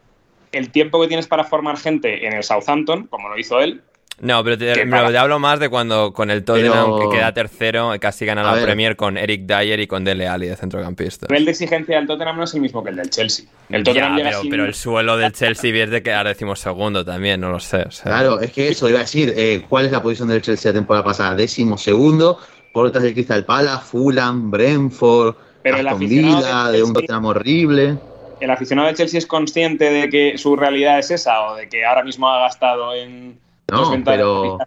[0.53, 3.83] el tiempo que tienes para formar gente en el Southampton, como lo hizo él,
[4.21, 7.11] no, pero te, pero te, hablo más de cuando con el Tottenham, pero...
[7.11, 10.57] que queda tercero, casi gana la Premier con Eric Dyer y con Dele Alli de
[10.57, 11.27] centrocampista.
[11.27, 13.47] El nivel de exigencia del Tottenham no es el mismo que el del Chelsea.
[13.71, 14.51] El Tottenham ya, pero, sin...
[14.51, 17.79] pero, el suelo del Chelsea es de quedar decimos segundo también, no lo sé.
[17.79, 18.13] O sea...
[18.13, 19.33] Claro, es que eso iba a decir.
[19.35, 21.35] Eh, ¿Cuál es la posición del Chelsea la temporada pasada?
[21.35, 22.39] Décimo segundo,
[22.75, 27.97] por detrás del Crystal Palace, Fulham, Brentford, pero Aston Villa, de un Tottenham horrible.
[28.41, 31.85] ¿El aficionado del Chelsea es consciente de que su realidad es esa o de que
[31.85, 33.39] ahora mismo ha gastado en...
[33.71, 34.59] No, pero...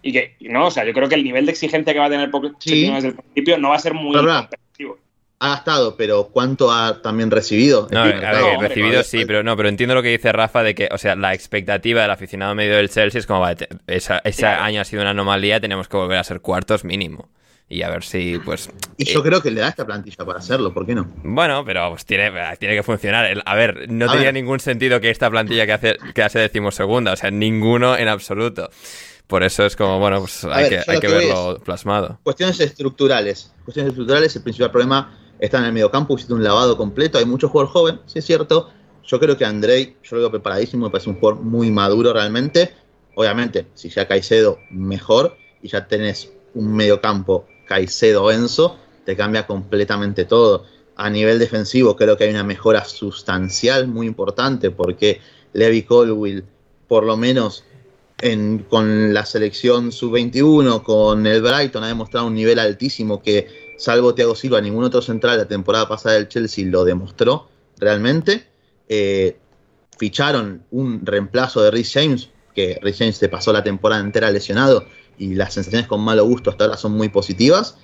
[0.00, 2.10] Y que, no, o sea, yo creo que el nivel de exigencia que va a
[2.10, 2.30] tener
[2.60, 2.90] sí.
[2.90, 4.98] desde el principio no va a ser muy competitivo.
[5.40, 7.88] Ha gastado, pero ¿cuánto ha también recibido?
[7.90, 10.74] No, a ver, no, recibido sí, pero no, pero entiendo lo que dice Rafa de
[10.74, 14.46] que, o sea, la expectativa del aficionado medio del Chelsea es como, vale, esa, ese
[14.46, 17.28] año ha sido una anomalía, tenemos que volver a ser cuartos mínimo
[17.68, 20.38] y a ver si pues y yo eh, creo que le da esta plantilla para
[20.38, 21.06] hacerlo ¿por qué no?
[21.22, 24.34] bueno pero pues tiene, tiene que funcionar a ver no a tenía ver.
[24.34, 28.70] ningún sentido que esta plantilla que hace que hace decimosegunda o sea ninguno en absoluto
[29.28, 32.18] por eso es como, bueno, pues hay, ver, que, hay que, que, verlo plasmado.
[32.22, 33.52] Cuestiones estructurales.
[33.62, 37.50] Cuestiones estructurales, el principal problema está en el mediocampo, hiciste un lavado completo, hay muchos
[37.50, 38.70] jugadores jóvenes, sí es cierto.
[39.04, 42.72] Yo creo que Andrei, yo lo veo preparadísimo, me parece un jugador muy maduro realmente.
[43.16, 45.36] Obviamente, si ya Caicedo, mejor.
[45.62, 50.64] y ya tenés un mediocampo Caicedo-Enzo, te cambia completamente todo.
[50.96, 55.20] A nivel defensivo creo que hay una mejora sustancial muy importante porque
[55.52, 56.44] Levi Colwill,
[56.88, 57.64] por lo menos
[58.20, 64.14] en, con la selección sub-21, con el Brighton, ha demostrado un nivel altísimo que, salvo
[64.14, 68.48] Thiago Silva, ningún otro central la temporada pasada del Chelsea lo demostró realmente.
[68.88, 69.36] Eh,
[69.98, 74.84] ficharon un reemplazo de Rhys James, que Rhys James se pasó la temporada entera lesionado
[75.18, 77.76] y las sensaciones con malo gusto hasta ahora son muy positivas.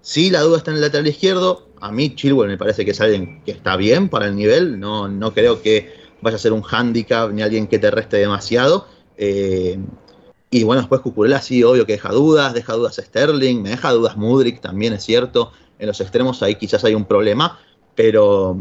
[0.00, 1.68] Si la duda está en el lateral izquierdo.
[1.80, 4.78] A mí Chilwell me parece que es alguien que está bien para el nivel.
[4.78, 8.86] No, no creo que vaya a ser un handicap ni alguien que te reste demasiado.
[9.16, 9.78] Eh,
[10.50, 14.16] y bueno, después Cucurella sí, obvio que deja dudas, deja dudas Sterling, me deja dudas
[14.16, 15.52] Mudrik también, es cierto.
[15.78, 17.58] En los extremos ahí quizás hay un problema,
[17.94, 18.56] pero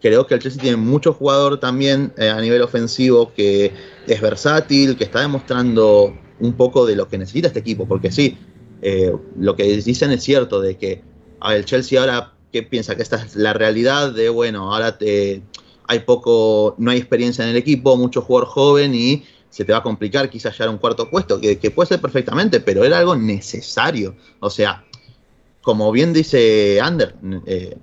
[0.00, 3.72] creo que el Chelsea tiene mucho jugador también eh, a nivel ofensivo que
[4.06, 8.36] es versátil, que está demostrando un poco de lo que necesita este equipo, porque sí,
[8.82, 11.02] eh, lo que dicen es cierto, de que
[11.50, 12.96] el Chelsea ahora, ¿qué piensa?
[12.96, 15.42] Que esta es la realidad de, bueno, ahora te,
[15.86, 19.78] hay poco, no hay experiencia en el equipo, mucho jugador joven y se te va
[19.78, 23.14] a complicar quizás llegar a un cuarto puesto, que, puede ser perfectamente, pero era algo
[23.14, 24.16] necesario.
[24.40, 24.84] O sea,
[25.62, 27.14] como bien dice Ander,
[27.46, 27.76] eh,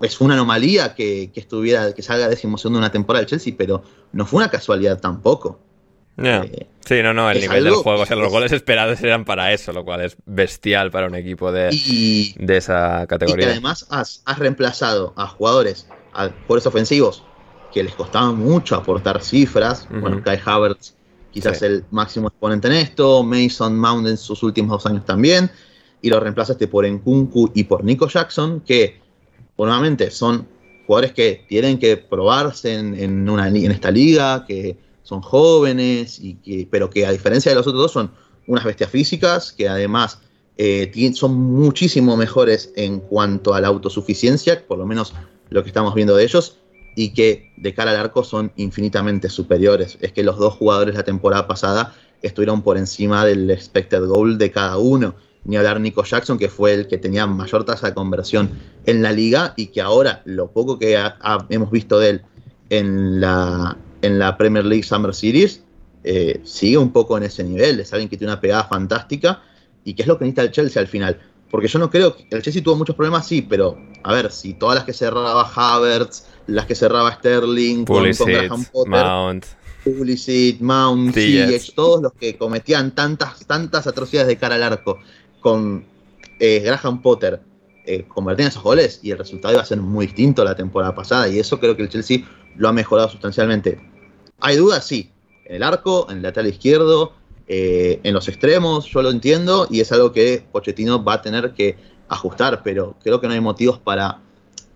[0.00, 3.82] es una anomalía que, estuviera, que salga decimosegundo de una temporada del Chelsea, pero
[4.12, 5.60] no fue una casualidad tampoco.
[6.22, 9.52] Eh, sí, no, no, el nivel del juego, o sea, los goles esperados eran para
[9.52, 11.70] eso, lo cual es bestial para un equipo de,
[12.36, 13.46] de esa categoría.
[13.46, 17.24] Y además has, reemplazado a jugadores, a jugadores ofensivos
[17.72, 19.88] que les costaba mucho aportar cifras.
[19.90, 20.94] Bueno, Kai Havertz
[21.30, 25.50] quizás el máximo exponente en esto, Mason Mount en sus últimos dos años también,
[26.02, 29.00] y lo reemplazaste por Nkunku y por Nico Jackson, que
[29.56, 30.48] nuevamente son
[30.86, 34.76] jugadores que tienen que probarse en, una, en esta liga, que
[35.10, 38.12] son jóvenes, y que, pero que a diferencia de los otros dos son
[38.46, 40.20] unas bestias físicas, que además
[40.56, 45.12] eh, son muchísimo mejores en cuanto a la autosuficiencia, por lo menos
[45.48, 46.58] lo que estamos viendo de ellos,
[46.94, 49.98] y que de cara al arco son infinitamente superiores.
[50.00, 51.92] Es que los dos jugadores la temporada pasada
[52.22, 55.16] estuvieron por encima del expected goal de cada uno.
[55.42, 58.50] Ni hablar Nico Jackson, que fue el que tenía mayor tasa de conversión
[58.86, 60.96] en la liga y que ahora lo poco que
[61.48, 62.22] hemos visto de él
[62.68, 65.62] en la, en la Premier League Summer Series
[66.02, 67.80] eh, sigue un poco en ese nivel.
[67.80, 69.42] Es alguien que tiene una pegada fantástica
[69.84, 71.20] y que es lo que necesita el Chelsea al final.
[71.50, 74.54] Porque yo no creo que el Chelsea tuvo muchos problemas, sí, pero a ver, si
[74.54, 79.46] todas las que cerraba Havertz, las que cerraba Sterling, Pulisic, con, Graham Potter, Mount,
[79.84, 81.16] Pulisic, Mount,
[81.74, 85.00] todos los que cometían tantas, tantas atrocidades de cara al arco
[85.40, 85.84] con
[86.38, 87.40] eh, Graham Potter
[87.84, 91.28] eh, convertían esos goles y el resultado iba a ser muy distinto la temporada pasada
[91.28, 92.24] y eso creo que el Chelsea
[92.56, 93.89] lo ha mejorado sustancialmente.
[94.40, 94.86] ¿Hay dudas?
[94.86, 95.10] Sí.
[95.44, 97.12] En el arco, en el lateral izquierdo,
[97.48, 101.52] eh, en los extremos, yo lo entiendo y es algo que Pochettino va a tener
[101.52, 101.76] que
[102.08, 104.20] ajustar, pero creo que no hay motivos para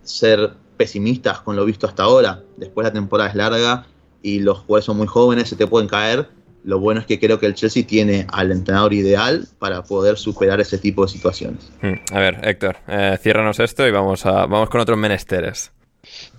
[0.02, 2.42] ser pesimistas con lo visto hasta ahora.
[2.56, 3.86] Después la temporada es larga
[4.22, 6.28] y los jugadores son muy jóvenes, se te pueden caer.
[6.64, 10.60] Lo bueno es que creo que el Chelsea tiene al entrenador ideal para poder superar
[10.60, 11.70] ese tipo de situaciones.
[11.82, 11.94] Hmm.
[12.10, 15.72] A ver, Héctor, eh, ciérranos esto y vamos, a, vamos con otros menesteres.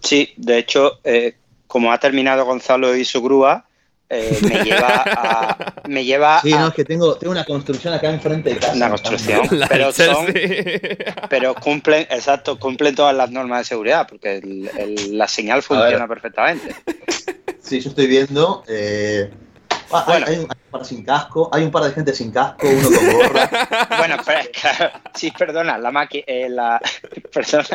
[0.02, 1.36] Sí, de hecho, eh,
[1.68, 3.66] como ha terminado Gonzalo y su grúa,
[4.10, 5.74] eh, me lleva a.
[5.88, 8.74] Me lleva sí, no, es que tengo, tengo una construcción acá enfrente de casa.
[8.74, 10.28] Una construcción, pero son.
[11.30, 14.42] Pero cumplen, exacto, cumplen todas las normas de seguridad, porque
[15.12, 16.76] la señal funciona perfectamente.
[17.62, 18.64] Sí, yo estoy viendo.
[18.68, 19.32] Eh,
[19.92, 23.14] Ah, hay, un, par sin casco, hay un par de gente sin casco, uno con
[23.14, 23.50] gorra.
[23.98, 24.40] bueno, pero,
[25.14, 26.82] sí, perdona, la máquina, eh, la,
[27.34, 27.66] perdona,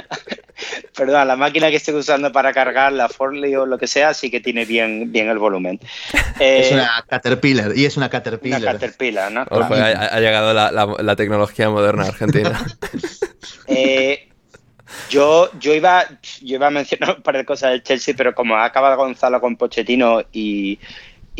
[0.97, 4.31] perdona, la máquina que estoy usando para cargar la Forley o lo que sea, sí
[4.31, 5.81] que tiene bien, bien el volumen.
[6.41, 8.61] es una eh, Caterpillar, y es una Caterpillar.
[8.61, 9.47] Una Caterpillar, ¿no?
[9.51, 12.61] ha, llegado la, la, tecnología moderna argentina.
[13.67, 14.31] eh,
[15.09, 16.05] yo, yo, iba,
[16.43, 19.41] yo iba a mencionar un par de cosas del Chelsea, pero como ha acabado Gonzalo
[19.41, 20.79] con Pochettino y,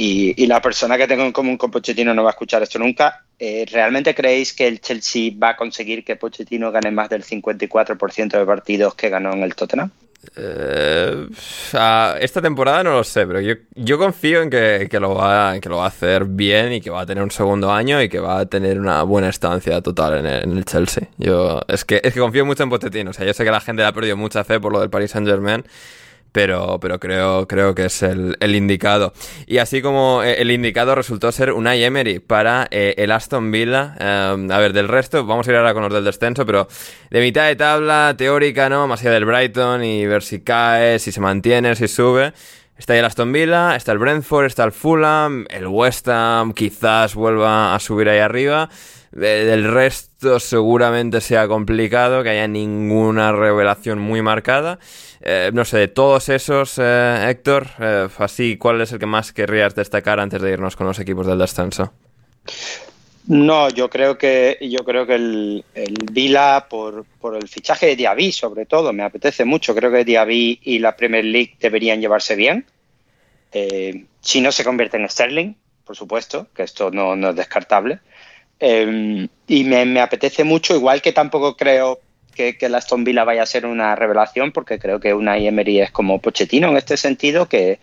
[0.03, 3.23] y, la persona que tengo en común con Pochettino no va a escuchar esto nunca.
[3.39, 8.39] Eh, ¿Realmente creéis que el Chelsea va a conseguir que Pochettino gane más del 54%
[8.39, 9.91] de partidos que ganó en el Tottenham?
[10.37, 11.27] Eh,
[11.73, 15.85] esta temporada no lo sé, pero yo, confío en que, lo va, que lo va
[15.85, 18.47] a hacer bien y que va a tener un segundo año y que va a
[18.47, 21.09] tener una buena estancia total en el, en el Chelsea.
[21.19, 23.11] Yo es que, es que confío mucho en Pochettino.
[23.11, 24.89] O sea, yo sé que la gente le ha perdido mucha fe por lo del
[24.89, 25.65] Paris Saint Germain
[26.33, 29.13] pero, pero creo, creo que es el, indicado.
[29.47, 33.95] Y así como eh, el indicado resultó ser Unai Emery para eh, el Aston Villa.
[33.99, 36.69] Em, a ver, del resto, vamos a ir ahora con los del descenso, pero
[37.11, 38.87] de mitad de tabla teórica, ¿no?
[38.87, 42.33] Más allá del Brighton y ver si cae, si se mantiene, si sube.
[42.81, 47.75] Está el Aston Villa, está el Brentford, está el Fulham, el West Ham quizás vuelva
[47.75, 48.71] a subir ahí arriba.
[49.11, 54.79] Del resto seguramente sea complicado, que haya ninguna revelación muy marcada.
[55.21, 59.33] Eh, no sé, de todos esos, eh, Héctor, eh, así, ¿cuál es el que más
[59.33, 61.93] querrías destacar antes de irnos con los equipos del descenso?
[63.27, 67.97] No, yo creo que yo creo que el, el Vila por, por, el fichaje de
[67.97, 69.75] Diaby sobre todo me apetece mucho.
[69.75, 72.67] Creo que Diaby y la Premier League deberían llevarse bien.
[73.53, 75.55] Eh, si no se convierte en Sterling,
[75.85, 78.01] por supuesto, que esto no, no es descartable.
[78.61, 82.01] Eh, y me, apetece mucho, igual que tampoco creo
[82.35, 85.81] que, que la Aston Villa vaya a ser una revelación, porque creo que una Emery
[85.81, 87.81] es como Pochettino en este sentido, que,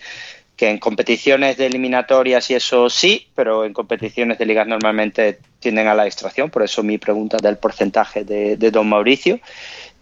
[0.55, 5.87] que en competiciones de eliminatorias y eso sí, pero en competiciones de ligas normalmente tienden
[5.87, 9.39] a la extracción, por eso mi pregunta del porcentaje de, de Don Mauricio.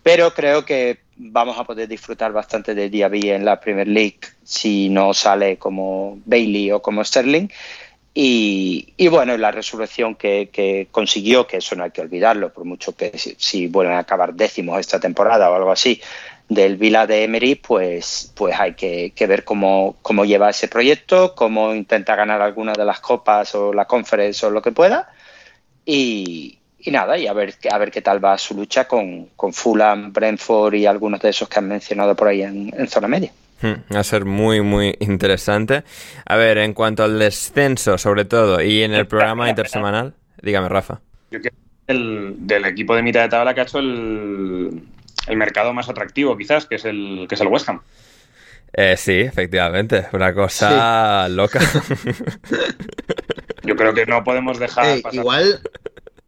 [0.04, 4.90] Pero creo que vamos a poder disfrutar bastante de Diaby en la Premier League si
[4.90, 7.48] no sale como Bailey o como Sterling.
[8.18, 13.18] Y, bueno, la resurrección que, consiguió, que eso no hay que olvidarlo, por mucho que
[13.18, 16.02] si, si vuelven a acabar décimos esta temporada o algo así,
[16.48, 21.76] del Vila de Emery, pues, pues hay que, ver cómo, cómo, lleva ese proyecto, cómo
[21.76, 25.10] intenta ganar alguna de las copas o la conference o lo que pueda.
[25.86, 30.14] Y, nada, y a ver, a ver qué tal va su lucha con, con Fulham,
[30.14, 33.34] Brentford y algunos de esos que han mencionado por ahí en zona media.
[33.94, 35.84] Va a ser muy, muy interesante.
[36.26, 41.02] A ver, en cuanto al descenso, sobre todo, y en el programa intersemanal, dígame, Rafa.
[41.32, 44.84] Yo creo que el, del equipo de mitad de tabla que ha hecho el,
[45.28, 47.82] el mercado más atractivo, quizás, que es el, que es el West Ham.
[48.74, 51.34] Eh, sí, efectivamente, una cosa sí.
[51.34, 51.60] loca.
[53.64, 54.86] Yo creo que no podemos dejar.
[54.86, 55.20] Hey, pasar.
[55.20, 55.62] Igual.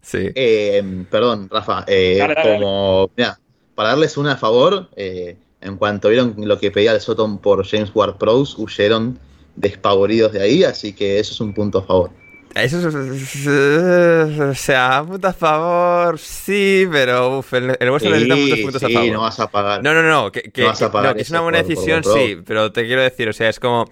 [0.01, 0.29] Sí.
[0.33, 0.81] Eh,
[1.11, 1.83] perdón, Rafa.
[1.87, 3.11] Eh, dale, dale, como.
[3.17, 3.37] Mira,
[3.75, 7.65] para darles una a favor, eh, en cuanto vieron lo que pedía el Soton por
[7.65, 9.19] James Ward Prowse, huyeron
[9.55, 12.11] despavoridos de ahí, así que eso es un punto a favor.
[12.55, 18.35] Eso es, o sea, punto a favor, sí, pero uf, el, el West sí, necesita
[18.35, 19.13] muchos puntos sí, a favor.
[19.13, 19.83] no vas a pagar.
[19.83, 21.67] No, no, no, que, que, no vas a pagar no, que es una buena por,
[21.67, 23.89] decisión, por sí, pero te quiero decir, o sea, es como...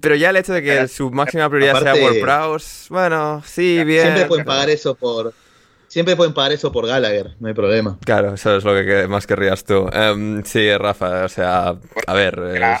[0.00, 3.84] Pero ya el hecho de que su máxima prioridad aparte, sea Ward Prowse, bueno, sí,
[3.84, 4.04] bien.
[4.04, 5.34] Siempre pueden pagar eso por
[5.90, 7.98] Siempre pueden pagar eso por Gallagher, no hay problema.
[8.04, 9.88] Claro, eso es lo que más querrías tú.
[9.88, 11.74] Um, sí, Rafa, o sea,
[12.06, 12.80] a ver, es,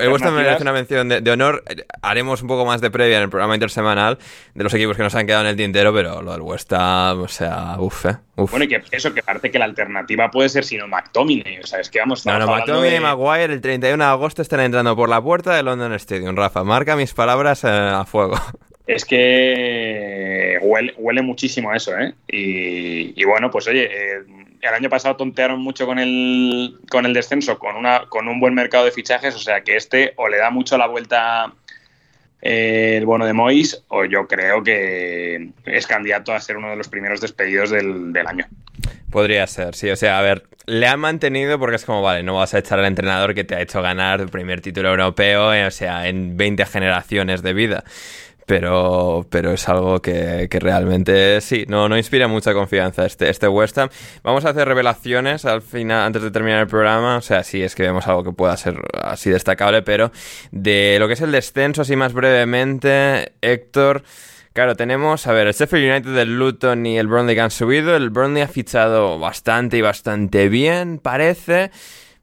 [0.00, 1.64] el vuestro merece una mención de, de, honor.
[2.00, 4.18] Haremos un poco más de previa en el programa intersemanal
[4.54, 7.22] de los equipos que nos han quedado en el tintero, pero lo del West Ham,
[7.22, 8.52] o sea, uff, eh, uf.
[8.52, 11.80] Bueno, y que eso, que parece que la alternativa puede ser sino McTominay, o sea,
[11.80, 12.24] es que vamos...
[12.24, 12.96] No, no, McTominay de...
[12.98, 16.62] y Maguire el 31 de agosto están entrando por la puerta de London Stadium, Rafa,
[16.62, 18.36] marca mis palabras eh, a fuego.
[18.86, 22.14] Es que huele, huele, muchísimo a eso, ¿eh?
[22.28, 24.22] Y, bueno, pues oye, eh,
[24.60, 28.54] el año pasado tontearon mucho con el, con el descenso, con, una, con un buen
[28.54, 31.52] mercado de fichajes, o sea que este o le da mucho la vuelta
[32.42, 36.76] eh, el bono de Mois, o yo creo que es candidato a ser uno de
[36.76, 38.46] los primeros despedidos del, del año.
[39.10, 39.88] Podría ser, sí.
[39.90, 42.78] O sea, a ver, le han mantenido porque es como, vale, no vas a echar
[42.78, 46.36] al entrenador que te ha hecho ganar el primer título europeo, eh, o sea, en
[46.36, 47.84] 20 generaciones de vida
[48.46, 53.48] pero, pero es algo que, que, realmente sí, no, no inspira mucha confianza este, este
[53.48, 53.88] West Ham.
[54.22, 57.74] Vamos a hacer revelaciones al final, antes de terminar el programa, o sea, sí es
[57.74, 60.12] que vemos algo que pueda ser así destacable, pero
[60.50, 64.02] de lo que es el descenso, así más brevemente, Héctor...
[64.54, 67.96] Claro, tenemos, a ver, el Sheffield United, el Luton y el Burnley que han subido.
[67.96, 71.72] El Burnley ha fichado bastante y bastante bien, parece.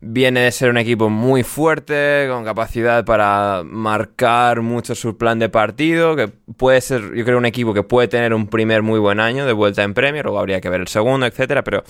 [0.04, 5.48] Viene de ser un equipo muy fuerte, con capacidad para marcar mucho su plan de
[5.48, 9.20] partido, que puede ser, yo creo, un equipo que puede tener un primer muy buen
[9.20, 11.84] año de vuelta en Premier, luego habría que ver el segundo, etcétera, pero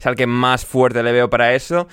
[0.00, 1.88] es al que más fuerte le veo para eso.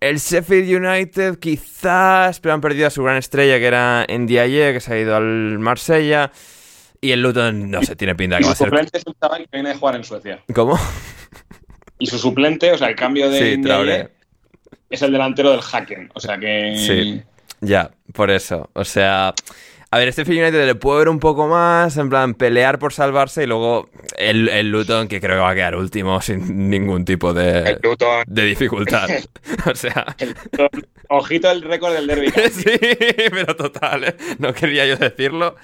[0.00, 4.80] El Sheffield United quizás, pero han perdido a su gran estrella que era Ndiaye, que
[4.80, 6.32] se ha ido al Marsella.
[7.02, 8.68] Y el Luton, no sé, tiene pinta que va a ser...
[8.68, 10.42] su suplente es un chaval que viene de jugar en Suecia.
[10.54, 10.78] ¿Cómo?
[11.98, 13.56] Y su suplente, o sea, el cambio de...
[13.56, 14.17] Sí, Traoré
[14.90, 16.74] es el delantero del Hacken, o sea que...
[16.76, 17.22] Sí,
[17.60, 19.34] ya, por eso, o sea...
[19.90, 23.44] A ver, este United le puedo ver un poco más, en plan, pelear por salvarse
[23.44, 23.88] y luego
[24.18, 27.78] el, el Luton, que creo que va a quedar último sin ningún tipo de,
[28.26, 29.08] de dificultad.
[29.70, 30.14] o sea...
[30.18, 32.30] El Luton, ojito el récord del derby.
[32.50, 32.78] sí,
[33.30, 34.16] pero total, ¿eh?
[34.38, 35.56] no quería yo decirlo,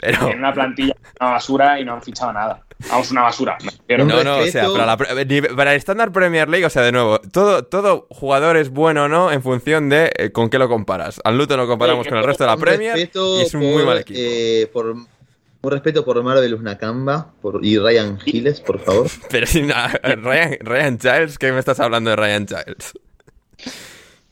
[0.00, 0.30] pero...
[0.30, 2.62] En una plantilla, una basura y no han fichado nada.
[2.90, 3.56] Vamos, una basura.
[3.88, 6.92] No, no, no, o sea, para, la, para el estándar Premier League, o sea, de
[6.92, 10.68] nuevo, todo, todo jugador es bueno o no en función de eh, con qué lo
[10.68, 11.20] comparas.
[11.24, 13.84] Al Luton lo comparamos sí, con el resto de la Premier y es un muy
[13.84, 14.18] mal equipo.
[14.22, 19.08] Eh, por, un respeto por Marvel Nakamba por, y Ryan Giles, por favor.
[19.30, 22.92] Pero si no, Ryan, Ryan Giles, ¿qué me estás hablando de Ryan Giles?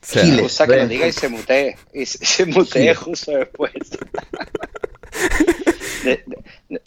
[0.01, 0.57] sea, Giles.
[0.57, 1.75] Que lo diga y se mutee.
[1.93, 3.73] Y se, se mutee justo después.
[6.03, 6.81] De- de- de-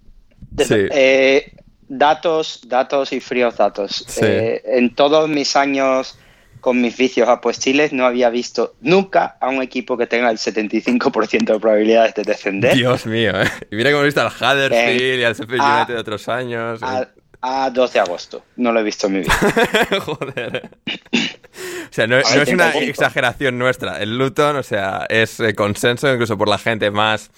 [0.51, 0.75] de- Sí.
[0.93, 1.53] eh,
[1.89, 4.05] datos, datos y fríos datos.
[4.07, 4.21] Sí.
[4.23, 6.17] Eh, en todos mis años
[6.61, 11.53] con mis vicios apuestiles no había visto nunca a un equipo que tenga el 75%
[11.55, 13.49] de probabilidades de descender Dios mío, ¿eh?
[13.71, 16.29] Y mira cómo he visto al Huddersfield Eh, y al Sheffield a- United de otros
[16.29, 16.83] años.
[16.83, 17.09] a,
[17.41, 18.45] a 2 de agosto.
[18.57, 19.33] No lo he visto en mi vida.
[20.01, 20.71] Joder.
[21.15, 22.87] O sea, no, A es una punto.
[22.89, 24.01] exageración nuestra.
[24.03, 27.31] El Luton, o sea, es eh, consenso incluso por la gente más,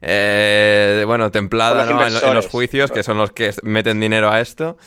[0.00, 2.06] eh, bueno, templada ¿no?
[2.06, 4.78] en, en los juicios, que son los que meten dinero a esto.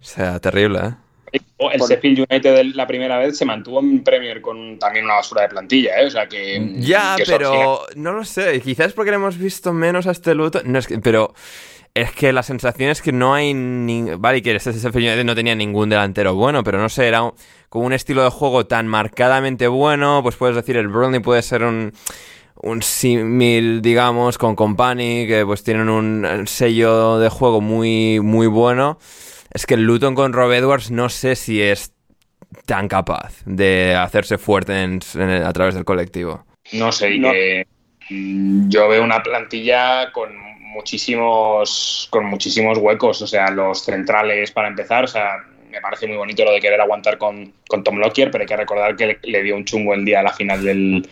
[0.00, 0.94] O sea, terrible, ¿eh?
[1.32, 5.14] El Por- Sheffield United de la primera vez se mantuvo en Premier con también una
[5.14, 6.06] basura de plantilla, ¿eh?
[6.06, 6.72] O sea que.
[6.78, 8.60] Ya, que eso al pero no lo sé.
[8.60, 10.62] Quizás porque le hemos visto menos a este Luton.
[10.64, 11.34] No, es que, pero
[11.94, 13.52] es que la sensación es que no hay.
[13.54, 14.04] Ni...
[14.16, 17.32] Vale, que este Sheffield United no tenía ningún delantero bueno, pero no sé, era un-
[17.68, 20.20] como un estilo de juego tan marcadamente bueno.
[20.22, 21.92] Pues puedes decir, el Burnley puede ser un.
[22.62, 28.98] Un símil, digamos, con Company, que pues tienen un sello de juego muy, muy bueno.
[29.52, 31.92] Es que el Luton con Rob Edwards no sé si es
[32.66, 36.44] tan capaz de hacerse fuerte en- en el- a través del colectivo.
[36.72, 37.30] No sé, y No.
[37.32, 37.66] que
[38.10, 40.30] mm, yo veo una plantilla con
[40.74, 45.36] muchísimos con muchísimos huecos, o sea, los centrales para empezar, o sea,
[45.70, 48.56] me parece muy bonito lo de querer aguantar con, con Tom Lockyer, pero hay que
[48.56, 51.08] recordar que le, le dio un chungo el día a la final del,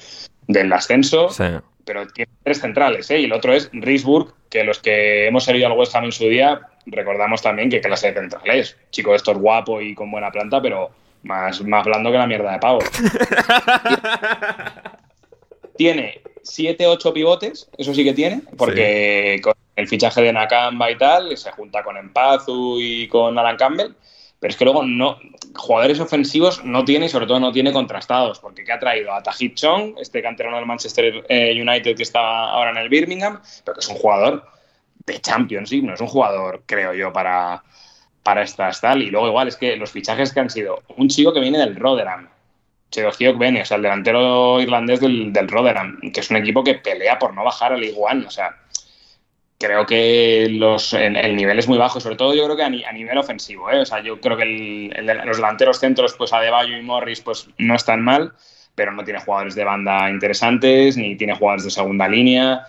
[0.46, 1.44] del ascenso, Sí.
[1.84, 3.20] pero tiene tres centrales, ¿eh?
[3.20, 6.24] y el otro es Risburg, que los que hemos seguido al West Ham en su
[6.24, 10.30] día, recordamos también que clase de central es, chico esto es guapo y con buena
[10.30, 10.90] planta, pero
[11.22, 12.78] más, más blando que la mierda de pavo.
[15.76, 20.98] tiene 7, 8 pivotes, eso sí que tiene, porque con el fichaje de Nakamba y
[20.98, 23.92] tal, se junta con Empazu y con Alan Campbell,
[24.40, 25.18] pero es que luego no,
[25.54, 29.12] jugadores ofensivos no tiene y sobre todo no tiene contrastados, porque ¿qué ha traído?
[29.12, 32.20] A Tahit Chong, este canterano del Manchester eh, United que está
[32.50, 34.44] ahora en el Birmingham, pero que es un jugador
[35.06, 37.62] de Championship, no es un jugador, creo yo, para,
[38.22, 39.02] para estas tal.
[39.02, 41.76] Y luego igual es que los fichajes que han sido un chico que viene del
[41.76, 42.28] Rotherham,
[42.90, 46.74] Chedoziok Bene, o sea, el delantero irlandés del, del Rotherham, que es un equipo que
[46.74, 48.56] pelea por no bajar al One, o sea,
[49.58, 52.70] creo que los, el, el nivel es muy bajo, sobre todo yo creo que a,
[52.70, 53.80] ni- a nivel ofensivo, ¿eh?
[53.80, 57.20] o sea, yo creo que el- el de- los delanteros centros, pues Adebayo y Morris,
[57.20, 58.32] pues no están mal,
[58.74, 62.62] pero no tiene jugadores de banda interesantes, ni tiene jugadores de segunda línea.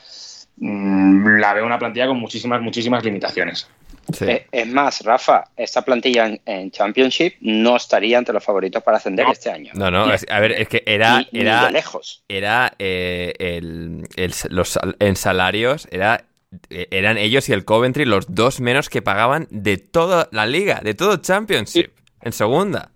[0.57, 3.69] Mm, La veo una plantilla con muchísimas, muchísimas limitaciones.
[4.11, 4.25] Sí.
[4.27, 8.97] Eh, Es más, Rafa, esta plantilla en, en Championship no estaría entre los favoritos para
[8.97, 9.31] ascender No.
[9.31, 9.71] este año.
[9.75, 12.23] No, no, es- a ver, es que era, Ni- ni era, de lejos.
[12.27, 16.23] era eh, el, el- los sal- en salarios, era,
[16.69, 20.93] eran ellos y el Coventry los dos menos que pagaban de toda la liga, de
[20.93, 22.91] todo Championship, en segunda.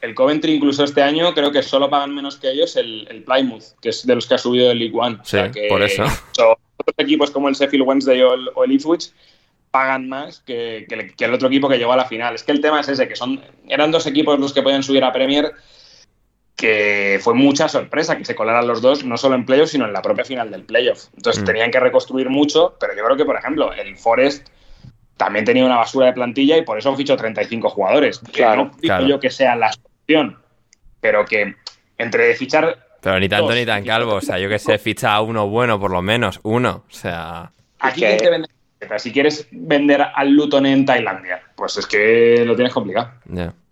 [0.00, 3.64] El Coventry incluso este año creo que solo pagan menos que ellos el, el Plymouth,
[3.82, 5.18] que es de los que ha subido del League One.
[5.20, 6.04] O sea Sí, que por eso.
[6.36, 9.10] so- otros equipos como el Sheffield Wednesday o el, o el Ipswich
[9.72, 12.34] pagan más que, que el, que el otro equipo que llegó a la final.
[12.36, 15.02] Es que el tema es ese, que son eran dos equipos los que podían subir
[15.02, 15.50] a Premier
[16.58, 19.92] que fue mucha sorpresa que se colaran los dos, no solo en playoff, sino en
[19.92, 21.04] la propia final del playoff.
[21.16, 21.46] Entonces Mm.
[21.46, 24.48] tenían que reconstruir mucho, pero yo creo que, por ejemplo, el Forest
[25.16, 28.18] también tenía una basura de plantilla y por eso fichó 35 jugadores.
[28.18, 29.06] Que Claro, no digo claro.
[29.06, 30.36] yo que sea la solución,
[31.00, 31.54] pero que
[31.96, 33.54] entre fichar Pero ni tanto Dos.
[33.54, 36.40] ni tan calvo, o sea, yo que sé, ficha a uno bueno por lo menos,
[36.42, 37.52] uno, o sea...
[37.78, 38.30] aquí que- te
[38.78, 43.10] camisetas, si quieres vender al Luton en Tailandia, pues es que lo tienes complicado.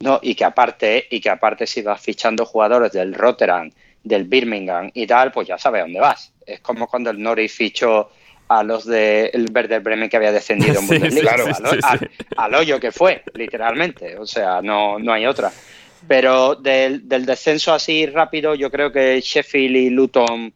[0.01, 3.71] No, y que aparte, y que aparte si vas fichando jugadores del Rotterdam,
[4.03, 6.33] del Birmingham y tal, pues ya sabes dónde vas.
[6.45, 8.11] Es como cuando el Norwich fichó
[8.49, 11.79] a los del Werder Bremen que había descendido en Sí, Bundesliga, sí, al, sí, sí,
[11.83, 12.07] al- sí.
[12.37, 14.17] al hoyo que fue, literalmente.
[14.19, 15.51] O sea, no, no hay otra.
[16.07, 20.53] Pero del, del descenso así rápido, yo creo que Sheffield y Luton,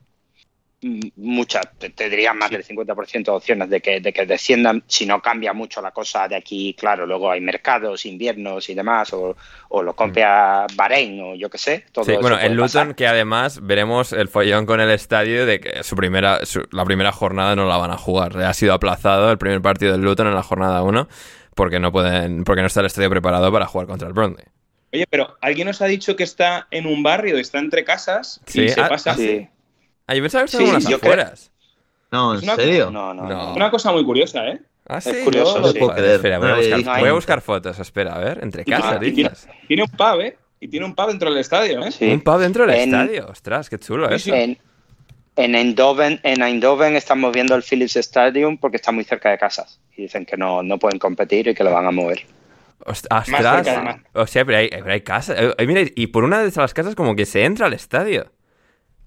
[1.16, 5.04] muchas, te, te diría más del 50% de opciones de que, de que desciendan si
[5.06, 6.74] no cambia mucho la cosa de aquí.
[6.78, 9.36] Claro, luego hay mercados, inviernos y demás, o,
[9.68, 11.84] o lo compra Bahrein o yo qué sé.
[11.92, 12.94] Todo Sí, bueno, el Luton pasar.
[12.94, 17.12] que además veremos el follón con el estadio de que su primera su- la primera
[17.12, 18.38] jornada no la van a jugar.
[18.42, 21.08] Ha sido aplazado el primer partido del Luton en la jornada 1
[21.54, 24.44] porque no pueden porque no está el estadio preparado para jugar contra el Burnley.
[24.92, 28.62] Oye, pero alguien nos ha dicho que está en un barrio, está entre casas Sí,
[28.62, 29.14] y se ah, pasa.
[29.14, 29.46] Sí.
[30.10, 31.50] Ah, yo pensaba que Sí, estaban yo creo- afueras.
[32.10, 32.90] No, ¿en Es una- serio?
[32.90, 33.50] No, no, No.
[33.50, 34.60] Es una cosa muy curiosa, ¿eh?
[34.88, 35.12] Ah, sí.
[35.22, 36.14] curioso, no puedo Joder, creer.
[36.16, 36.92] Espera, voy a, buscar, visto.
[36.98, 37.78] voy a buscar fotos.
[37.78, 40.36] Espera, a ver, entre casas, y tiene, un pub, ¿eh?
[40.58, 41.92] Y tiene un pub dentro del estadio, ¿eh?
[41.92, 42.10] Sí.
[42.10, 43.28] Un pub dentro del En- estadio.
[43.28, 44.24] Ostras, qué chulo Sí, eso.
[44.24, 44.30] sí.
[44.32, 44.58] En,
[45.36, 49.78] en Eindhoven, en Eindhoven están moviendo el Philips Stadium porque está muy cerca de casas
[49.96, 52.26] y dicen que no, no pueden competir y que lo van a mover.
[52.80, 53.56] Ost- Más ¡Astras!
[53.64, 53.96] cerca, además.
[54.14, 55.38] O sea, pero hay, pero hay casas.
[55.38, 58.32] Eh, eh, mira, y por una de esas casas como que se entra al estadio.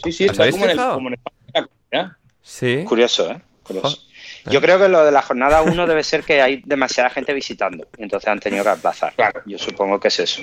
[0.03, 2.17] Sí, sí, ¿Os está como en, el, como en España, la comunidad.
[2.41, 2.83] Sí.
[2.85, 3.41] Curioso, ¿eh?
[3.63, 3.97] Curioso.
[4.45, 7.33] Jo- Yo creo que lo de la jornada 1 debe ser que hay demasiada gente
[7.33, 9.13] visitando y entonces han tenido que aplazar.
[9.15, 9.41] Claro.
[9.45, 10.41] Yo supongo que es eso.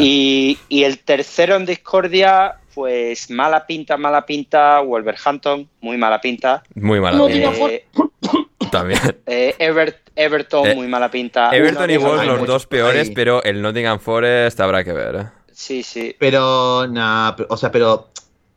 [0.00, 6.62] Y, y el tercero en discordia, pues mala pinta, mala pinta, Wolverhampton, muy mala pinta.
[6.74, 7.16] Muy mala.
[7.18, 7.50] No pinta.
[7.70, 7.84] Eh,
[8.72, 9.00] También.
[9.26, 11.50] eh, Ever- Everton, Eh, muy mala pinta.
[11.56, 13.14] Everton y Wolves los dos peores, ahí.
[13.14, 15.26] pero el Nottingham Forest habrá que ver.
[15.58, 15.60] ¿Eh?
[15.60, 16.14] Sí, sí.
[16.18, 18.08] Pero, nah, pero- o sea, pero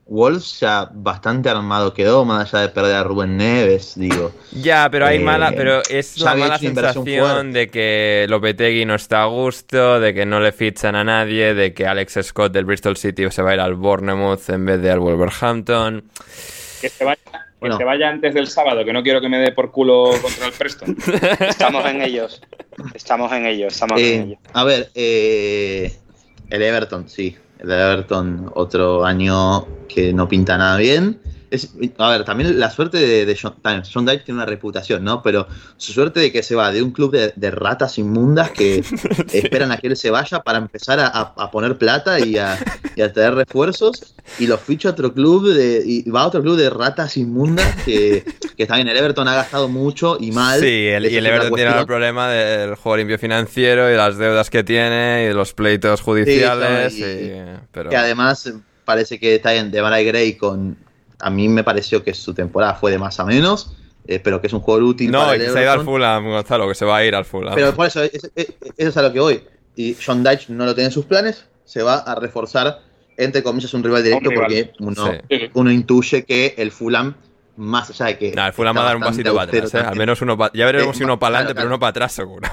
[0.08, 4.34] Wolves ya bastante armado quedó, más allá de perder a Rubén Neves, digo.
[4.52, 8.96] Ya, pero hay Eh, mala, pero es una había mala sensación de que Lopetegui no
[8.96, 12.66] está a gusto, de que no le fichan a nadie, de que Alex Scott del
[12.66, 16.04] Bristol City se va a ir al Bournemouth en vez de al Wolverhampton.
[16.82, 17.20] Que se vaya,
[17.62, 17.78] Bueno.
[17.78, 20.48] que se vaya antes del sábado, que no quiero que me dé por culo contra
[20.48, 20.98] el Preston.
[21.40, 22.42] Estamos en ellos.
[22.94, 24.40] Estamos en ellos, estamos en Eh, ellos.
[24.54, 25.96] a ver, eh,
[26.52, 27.36] el Everton, sí.
[27.58, 31.20] El Everton, otro año que no pinta nada bien.
[31.52, 33.84] Es, a ver, también la suerte de, de John, también,
[34.24, 35.22] tiene una reputación, ¿no?
[35.22, 38.82] Pero su suerte de que se va de un club de, de ratas inmundas que
[39.34, 42.58] esperan a que él se vaya para empezar a, poner plata y a,
[42.96, 46.42] y a traer refuerzos y los ficha a otro club de, y va a otro
[46.42, 48.24] club de ratas inmundas que,
[48.56, 50.62] que está bien, el Everton ha gastado mucho y mal.
[50.62, 54.50] Sí, el, y el Everton tiene el problema del juego limpio financiero y las deudas
[54.50, 56.94] que tiene y los pleitos judiciales.
[56.94, 57.90] Sí, y- y- pero...
[57.90, 58.54] Que además eh,
[58.86, 60.78] parece que está en Devara Gray con.
[61.22, 63.76] A mí me pareció que su temporada fue de más a menos,
[64.08, 65.72] eh, pero que es un jugador útil No, para y el que se ha ido
[65.72, 65.86] al.
[65.86, 67.54] Fulham, Gonzalo, que se va a ir al Fulham.
[67.56, 69.44] Pero por eso, es- es- es- eso es a lo que voy.
[69.76, 72.82] Y John Dyche no lo tiene en sus planes, se va a reforzar,
[73.18, 74.48] entre comillas, un rival directo Un rival.
[74.48, 75.38] porque uno, Sí.
[75.54, 77.14] uno intuye que el Fulham,
[77.58, 78.32] más allá de que.
[78.32, 79.78] Nah, el Fulham va a dar un pasito para atrás, ¿eh?
[79.80, 82.12] Al menos uno pa- Ya veremos si uno para adelante, claro, pero uno para atrás
[82.14, 82.50] seguro.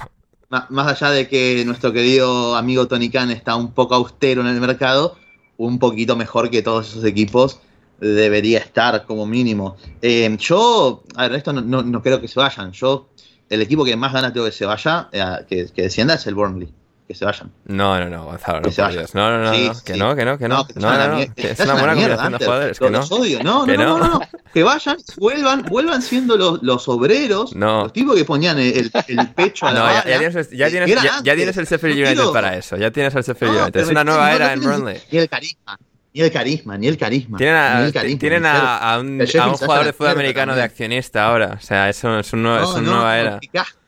[0.70, 4.60] Más allá de que nuestro querido amigo Tony Khan está un poco austero en el
[4.60, 5.16] mercado,
[5.58, 7.60] un poquito mejor que todos esos equipos
[8.00, 9.76] debería estar como mínimo.
[10.02, 12.72] Eh, yo, a ver, esto no, no- no creo que se vayan.
[12.72, 13.08] Yo,
[13.48, 16.34] el equipo que más ganas tengo que se vaya, eh, que, que descienda, es el
[16.34, 16.72] Burnley.
[17.08, 17.50] Que se vayan.
[17.64, 18.98] No, no, no, Gonzalo, no Que se por vaya.
[18.98, 19.14] Dios.
[19.14, 19.98] No, no, no, Sí, no, que sí.
[19.98, 20.66] no, que no, que no.
[20.66, 22.78] que se No, vayan no, no, que se es vayan una buena combinación de jugadores,
[22.78, 23.00] que no.
[23.00, 23.42] odio.
[23.42, 24.08] No, Que no, no, no.
[24.08, 24.20] no, no.
[24.52, 27.84] Que vayan, vuelvan, vuelvan siendo los, los obreros, No.
[27.84, 30.70] los tipos que ponían el, el pecho a la No, ya, ya tienes, ya que
[30.72, 30.90] tienes,
[31.24, 32.76] ya, el Sheffield No United para eso.
[32.76, 33.80] Ya tienes el Sheffield No, United.
[33.80, 35.00] Es una nueva no era en Burnley.
[35.10, 35.78] Ni el carisma,
[36.14, 37.38] ni el carisma, ni el carisma.
[37.38, 40.54] Tienen ni a, el carisma, tienen ni a, un, a un jugador de fútbol americano
[40.54, 41.56] de accionista ahora.
[41.58, 43.40] O sea, eso es, un nuevo- es No, una no, nueva no, era.
[43.62, 43.78] asco.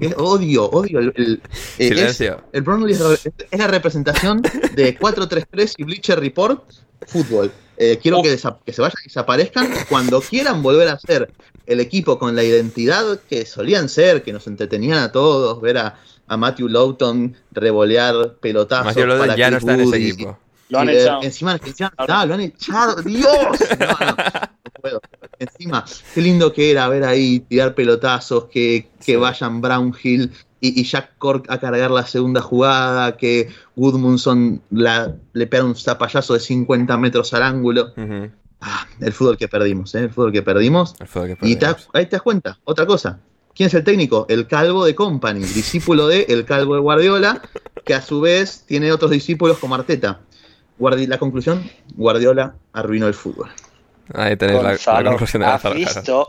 [0.00, 0.98] Qué odio, odio.
[1.00, 1.42] El, el-
[1.78, 2.36] eh, Silencio.
[2.36, 3.12] es- el Burnley es, la-
[3.50, 4.40] es la representación
[4.74, 6.62] de 4-3-3 y Bleacher Report
[7.06, 7.52] fútbol.
[7.76, 8.22] Eh, quiero Oh.
[8.22, 8.30] que,
[8.64, 11.30] que se vayan y desaparezcan cuando quieran volver a ser
[11.66, 15.96] el equipo con la identidad que solían ser, que nos entretenían a todos, ver a,
[16.28, 18.86] a Matthew Lowton revolear pelotazos.
[18.86, 20.38] Matthew Lowton ya no Chris está en ese equipo.
[20.72, 21.22] Lo han echado.
[21.22, 23.02] Encima, encima- ah, lo han echado.
[23.02, 23.28] ¡Dios!
[23.78, 25.00] No, no, no puedo.
[25.38, 25.84] Encima,
[26.14, 30.30] qué lindo que era ver ahí tirar pelotazos, que, que vayan Brownhill
[30.60, 35.74] y, y Jack Cork a cargar la segunda jugada, que Woodmunson la, le pega un
[35.76, 37.92] zapallazo de 50 metros al ángulo.
[38.60, 40.00] Ah, el fútbol que perdimos, ¿eh?
[40.04, 40.94] El fútbol que perdimos.
[41.00, 43.18] El fútbol que Y te ahí te das cuenta, otra cosa.
[43.54, 44.24] ¿Quién es el técnico?
[44.30, 47.42] El calvo de Company, discípulo de El calvo de Guardiola,
[47.84, 50.20] que a su vez tiene otros discípulos como Arteta.
[50.82, 51.62] Guardi- la conclusión,
[51.94, 53.50] Guardiola arruinó el fútbol.
[54.14, 55.74] Ahí tenéis la, la Gonzalo, conclusión de ¿has Gonzalo.
[55.76, 56.26] visto,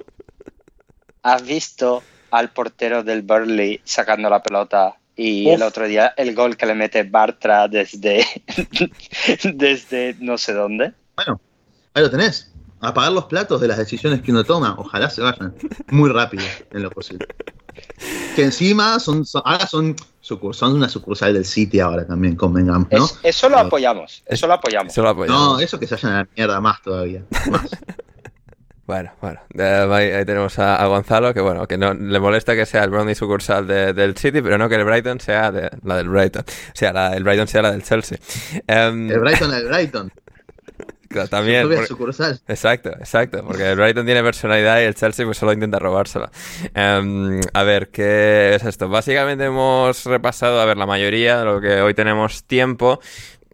[1.24, 5.56] ¿has visto al portero del Burnley sacando la pelota y Uf.
[5.56, 8.26] el otro día el gol que le mete Bartra desde,
[9.54, 10.94] desde no sé dónde?
[11.16, 11.40] Bueno,
[11.94, 12.52] ahí lo tenés.
[12.80, 14.76] Apagar los platos de las decisiones que uno toma.
[14.78, 15.54] Ojalá se vayan
[15.90, 17.28] muy rápido en lo posible.
[18.36, 19.96] Que encima son, son- ahora son,
[20.76, 23.06] una sucursal del City ahora también, convengamos, ¿no?
[23.06, 24.92] Es- eso lo Eh, apoyamos, eso lo apoyamos.
[24.94, 25.42] Eso lo apoyamos.
[25.42, 27.24] No, eso que se vayan a la mierda más todavía.
[27.52, 27.70] Más.
[28.86, 29.40] Bueno, bueno.
[29.58, 32.84] Eh, ahí, ahí tenemos a, a Gonzalo, que bueno, que no le molesta que sea
[32.84, 36.10] el Brownie sucursal de- del City, pero no que el Brighton sea de, la del
[36.10, 36.44] Brighton.
[36.46, 38.18] O sea, la, el Brighton sea la del Chelsea.
[38.68, 40.12] Em, El Brighton, el Brighton.
[41.22, 41.68] Su también.
[41.70, 42.42] porque- sucursal.
[42.48, 46.32] Exacto, exacto, porque el Brighton tiene personalidad y el Chelsea pues solo intenta robársela.
[46.74, 48.90] Em, a ver, ¿qué es esto?
[48.90, 53.00] Básicamente hemos repasado, a ver, la mayoría de lo que hoy tenemos tiempo.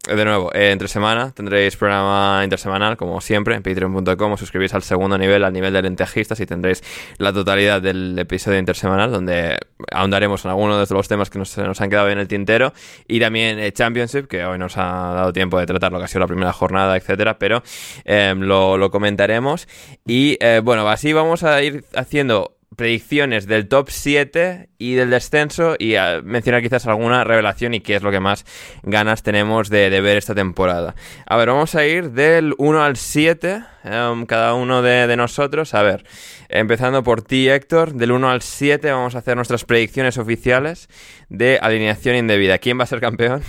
[0.08, 4.32] De nuevo, eh, entre semana tendréis programa intersemanal, como siempre, en patreon.com.
[4.32, 6.82] Os suscribís al segundo nivel, al nivel de lentejistas, y tendréis
[7.18, 9.58] la totalidad del episodio intersemanal, donde
[9.92, 12.72] ahondaremos en algunos de los temas que nos, nos han quedado en el tintero.
[13.08, 16.08] Y también eh, Championship, que hoy nos ha dado tiempo de tratar lo que ha
[16.08, 17.62] sido la primera jornada, etcétera, pero
[18.06, 19.68] em, lo, lo comentaremos.
[20.06, 25.76] Y eh, bueno, así vamos a ir haciendo predicciones del top 7 y del descenso
[25.78, 28.46] y a mencionar quizás alguna revelación y qué es lo que más
[28.82, 30.94] ganas tenemos de, de ver esta temporada.
[31.26, 35.74] A ver, vamos a ir del 1 al 7, em, cada uno de, de nosotros.
[35.74, 36.04] A ver,
[36.48, 40.88] empezando por ti, Héctor, del 1 al 7 vamos a hacer nuestras predicciones oficiales
[41.28, 42.56] de alineación indebida.
[42.56, 43.42] ¿Quién va a ser campeón?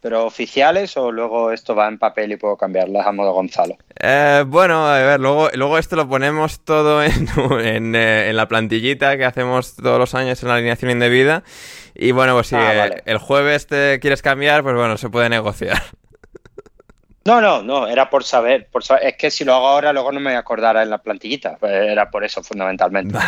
[0.00, 3.76] ¿Pero oficiales o luego esto va en papel y puedo cambiarlas a modo Gonzalo?
[4.00, 7.28] Eh, bueno, a ver, luego, luego esto lo ponemos todo en,
[7.64, 11.42] en, eh, en la plantillita que hacemos todos los años en la alineación indebida.
[11.94, 13.02] Y bueno, pues si Ah, vale.
[13.04, 15.82] el jueves te quieres cambiar, pues bueno, se puede negociar.
[17.26, 19.08] No, no, no, era por saber, por saber.
[19.08, 21.58] Es que si lo hago ahora, luego no me acordara en la plantillita.
[21.60, 23.18] Pues era por eso, fundamentalmente.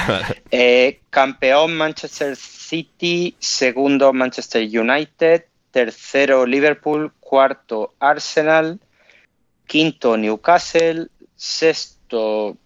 [0.50, 8.78] Eh, campeón Manchester City, segundo Manchester United, tercero Liverpool, cuarto Arsenal,
[9.66, 12.56] quinto Newcastle, sexto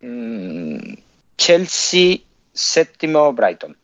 [0.00, 0.94] mm,
[1.36, 2.18] Chelsea,
[2.52, 3.76] séptimo Brighton.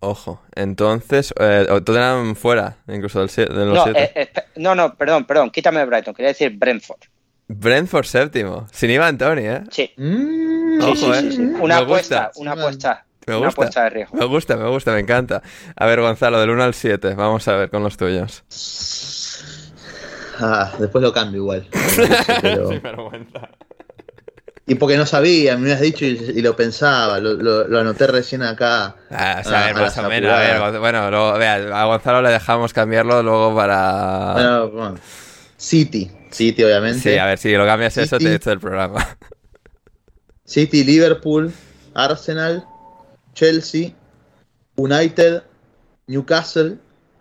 [0.00, 4.10] Ojo, entonces, eh, Tottenham fuera, incluso del, de los No, siete.
[4.20, 6.98] eh, no, no, perdón, perdón, quítame Brighton, quería decir Brentford.
[7.46, 9.62] Brentford séptimo, sin Iván Tony, ¿eh?
[9.70, 11.20] Sí, Mm, sí, Ojo, sí, eh.
[11.20, 11.42] sí, sí.
[11.60, 12.40] Una Me apuesta, gusta.
[12.40, 13.62] una apuesta, Me una gusta.
[13.62, 14.16] apuesta de riesgo.
[14.16, 15.42] Me gusta, me gusta, me encanta.
[15.76, 18.42] A ver, Gonzalo, del 1 al 7, vamos a ver con los tuyos.
[20.38, 21.66] Ah, después lo cambio igual.
[22.42, 23.48] Pero- Sin vergüenza.
[24.66, 28.06] Y porque no sabía, me hubieras dicho y, y lo pensaba, lo, lo- lo anoté
[28.06, 28.94] recién acá.
[29.10, 32.30] Ah, o sea, a más o menos, a ver, bueno, luego, vea, a Gonzalo le
[32.30, 34.32] dejamos cambiarlo luego para...
[34.34, 34.94] Bueno, bueno.
[35.56, 37.00] City, City obviamente.
[37.00, 39.04] sí, a ver, si lo cambias eso, te echo del programa.
[40.44, 41.52] City, Liverpool,
[41.94, 42.64] Arsenal,
[43.40, 43.92] Chelsea,
[44.76, 45.42] United,
[46.06, 46.76] Newcastle,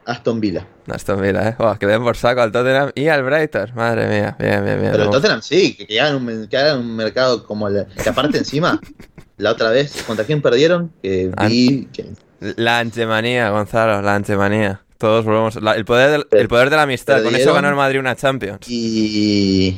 [0.06, 0.68] Aston Villa.
[0.88, 1.56] Aston Villa, ¿eh?
[1.60, 3.72] Oh, que le den por saco al Tottenham y al Brighton.
[3.74, 4.92] Madre mía, bien, bien, bien.
[4.92, 7.86] Pero el Tottenham sí, que, que hagan un, que hagan un mercado como el.
[8.04, 8.82] Que aparte encima,
[9.38, 10.92] la otra vez, ¿contra quién perdieron?
[11.02, 11.88] Que vi.
[11.94, 12.10] que-
[12.58, 14.82] La antemanía, Gonzalo, la antemanía.
[14.98, 15.56] Todos volvemos.
[15.62, 17.24] la- el, poder del- el poder de la amistad.
[17.24, 18.68] Con eso ganó el Madrid una Champions.
[18.68, 19.78] y.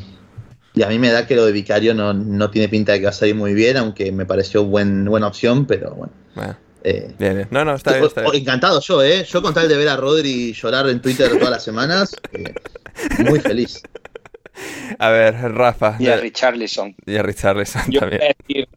[0.73, 3.05] Y a mí me da que lo de Vicario no, no tiene pinta de que
[3.05, 6.13] va a salir muy bien, aunque me pareció buen, buena opción, pero bueno.
[6.33, 7.47] Bueno, eh, bien, bien.
[7.51, 8.35] No, no, está bien, está bien.
[8.35, 9.25] encantado yo, ¿eh?
[9.25, 12.53] Yo con tal de ver a Rodri llorar en Twitter todas las semanas, eh,
[13.19, 13.81] muy feliz.
[14.99, 15.95] A ver, Rafa.
[15.99, 16.95] Y a Richarlison.
[17.05, 18.21] y a Richarlison Yo voy también.
[18.23, 18.69] a decir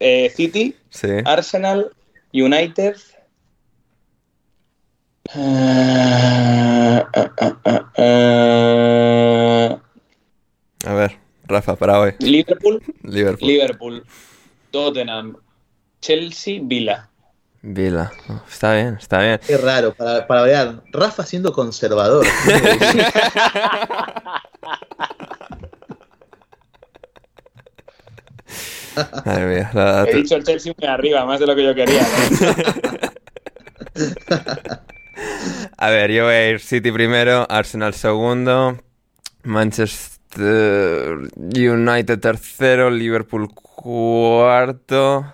[0.00, 1.08] eh, City, Sí.
[1.24, 1.92] Arsenal,
[2.32, 2.96] United.
[10.84, 11.18] A ver,
[11.52, 12.14] Rafa, para hoy.
[12.18, 13.48] Liverpool, Liverpool.
[13.48, 14.04] Liverpool,
[14.70, 15.36] Tottenham,
[16.00, 17.08] Chelsea, Villa.
[17.64, 18.10] Vila.
[18.28, 19.38] Oh, está bien, está bien.
[19.46, 22.26] Qué raro, para, para ver, Rafa siendo conservador.
[29.24, 29.70] Madre mía.
[29.72, 32.02] la- He dicho el Chelsea muy arriba, más de lo que yo quería.
[32.02, 32.52] ¿no?
[35.78, 38.78] A ver, yo voy a ir City primero, Arsenal segundo,
[39.42, 45.26] Manchester United tercero, Liverpool cuarto,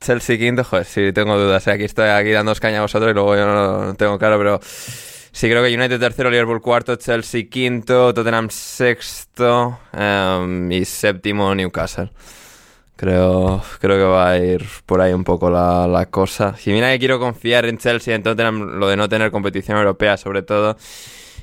[0.00, 0.64] Chelsea quinto.
[0.64, 1.66] Joder, sí, tengo dudas.
[1.66, 1.72] ¿eh?
[1.72, 5.48] Aquí estoy aquí dando caña a vosotros y luego yo no tengo claro, pero sí
[5.48, 12.10] creo que United tercero, Liverpool cuarto, Chelsea quinto, Tottenham sexto em, y séptimo Newcastle.
[12.96, 16.56] Creo, creo que va a ir por ahí un poco la, la cosa.
[16.56, 20.16] Si mira que quiero confiar en Chelsea, en Tottenham, lo de no tener competición europea
[20.16, 20.78] sobre todo,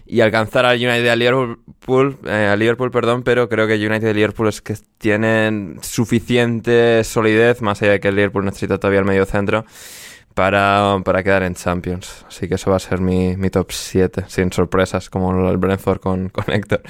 [0.05, 4.13] y alcanzar al United y al Liverpool, eh, Liverpool, perdón, pero creo que United y
[4.13, 9.05] Liverpool es que tienen suficiente solidez, más allá de que el Liverpool necesita todavía el
[9.05, 9.65] medio centro,
[10.33, 12.25] para, para quedar en Champions.
[12.27, 15.99] Así que eso va a ser mi, mi top 7, sin sorpresas, como el Brentford
[15.99, 16.81] con, con Héctor.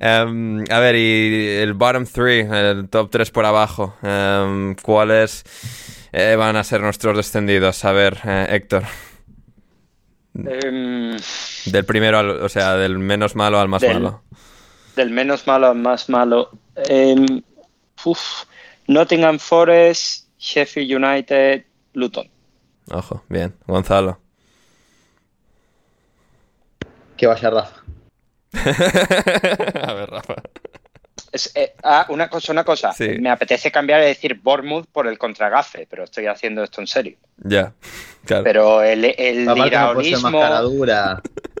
[0.00, 5.44] Em, a ver, y el bottom 3, el top 3 por abajo, em, ¿cuáles
[6.12, 7.84] eh, van a ser nuestros descendidos?
[7.84, 8.84] A ver, eh, Héctor,
[10.44, 11.16] Em,
[11.66, 14.22] del primero al, o sea, del menos malo al más Del- malo.
[14.96, 16.50] del menos malo al más malo.
[16.76, 17.42] Em,
[18.04, 18.44] uf,
[18.88, 21.64] Nottingham Forest, Sheffield United,
[21.94, 22.28] Luton.
[22.90, 23.54] Ojo, bien.
[23.66, 24.18] Gonzalo.
[27.16, 27.82] que vaya Rafa.
[29.86, 30.34] a ver, Rafa.
[31.32, 32.92] Es, eh, ah, una cosa, una cosa.
[32.92, 33.08] Sí.
[33.20, 37.16] Me apetece cambiar y decir Bournemouth por el contragafe, pero estoy haciendo esto en serio.
[37.38, 37.72] Ya,
[38.24, 38.44] claro.
[38.44, 40.30] Pero el, el no iraonismo...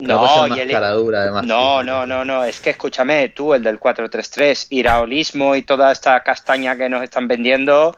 [0.00, 1.44] No, No, y el- además.
[1.46, 6.22] No, no, no, no, es que escúchame, tú, el del 433, iraolismo y toda esta
[6.22, 7.96] castaña que nos están vendiendo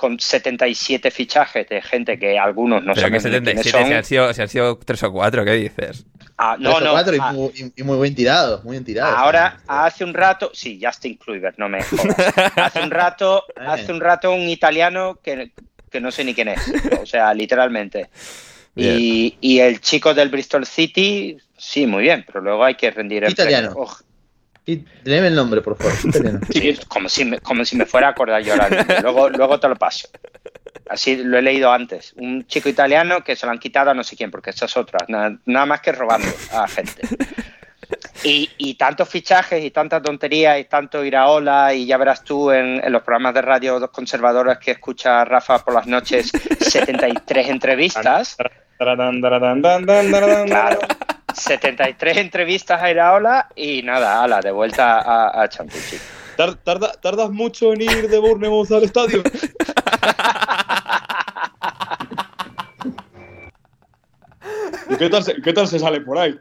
[0.00, 3.92] con 77 fichajes de gente que algunos no Pero que sabemos ni quiénes 77, si
[3.94, 4.04] han, son.
[4.08, 6.06] sido, si han sido 3 o 4, ¿qué dices?
[6.38, 6.90] Ah, no, Tres o no.
[6.92, 9.14] cuatro y, ah, muy, y- y muy bien tirados, muy bien tirados.
[9.14, 12.16] Ahora, hace un rato, sí, Justin Kluivert, no me jodas.
[12.56, 13.60] Hace un rato, Eh.
[13.66, 15.52] hace un rato un italiano que,
[15.90, 16.60] que no sé ni quién es,
[17.02, 18.08] o sea, literalmente.
[18.74, 23.24] Y, y el chico del Bristol City, sí, muy bien, pero luego hay que rendir
[23.24, 23.72] el Italiano.
[23.74, 23.88] premio.
[24.66, 25.92] Y el nombre, por favor.
[26.52, 28.94] sí, como, si me, como si me fuera a acordar yo ahora mismo.
[29.02, 30.08] Luego, luego te lo paso.
[30.88, 32.12] Así lo he leído antes.
[32.16, 34.76] Un chico italiano que se lo han quitado a no sé quién, porque esa es
[34.76, 35.04] otra.
[35.08, 37.02] Nada, nada más que robando a gente.
[38.22, 42.84] Y, y tantos fichajes y tanta tontería y tanto iraola y ya verás tú en,
[42.84, 46.30] en los programas de radio conservadores que escucha Rafa por las noches
[46.60, 48.36] 73 entrevistas.
[50.46, 50.80] Claro.
[51.34, 56.00] 73 entrevistas a Iraola y nada, ala, de vuelta a, a Championship.
[56.36, 59.22] Tar- tarda- ¿Tardas mucho en ir de Bournemouth al estadio?
[64.88, 66.38] ¿Y qué tal, se, qué tal se sale por ahí?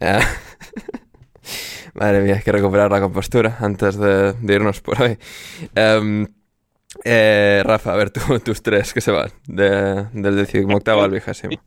[0.00, 0.20] Ah.
[1.94, 5.18] Madre mía, hay que recuperar la compostura antes de, de irnos por hoy.
[5.74, 6.26] Em,
[7.04, 11.60] eh, Rafa, a ver, tú- tus tres que se van de- del decimoctavo al vigésimo.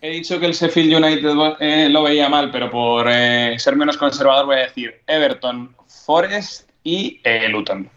[0.00, 1.30] He dicho que el Sheffield United
[1.60, 6.68] eh, lo veía mal, pero por eh, ser menos conservador voy a decir Everton, Forest
[6.84, 7.88] y eh, Luton.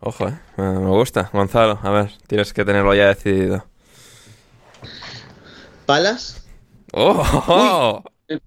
[0.00, 1.30] Ojo, eh, me gusta.
[1.32, 3.64] Gonzalo, a ver, tienes que tenerlo ya decidido.
[5.86, 6.44] Palas,
[6.92, 8.02] ¡Oh!
[8.28, 8.38] ¿Eh?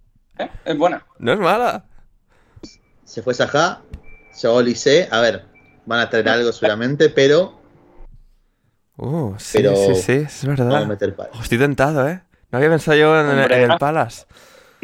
[0.65, 1.05] Es buena.
[1.19, 1.85] No es mala.
[3.03, 3.81] se fue Sajá,
[4.31, 5.07] se va Olise.
[5.11, 5.45] A ver,
[5.85, 7.61] van a traer algo seguramente, pero
[8.97, 10.85] Uh, sí, Pero sí, sí, es vamos a verdad.
[10.87, 11.33] meter palas.
[11.37, 12.21] Oh, estoy tentado, ¿eh?
[12.49, 13.77] No había pensado yo en, Hombre, en el.
[13.77, 14.25] Palace.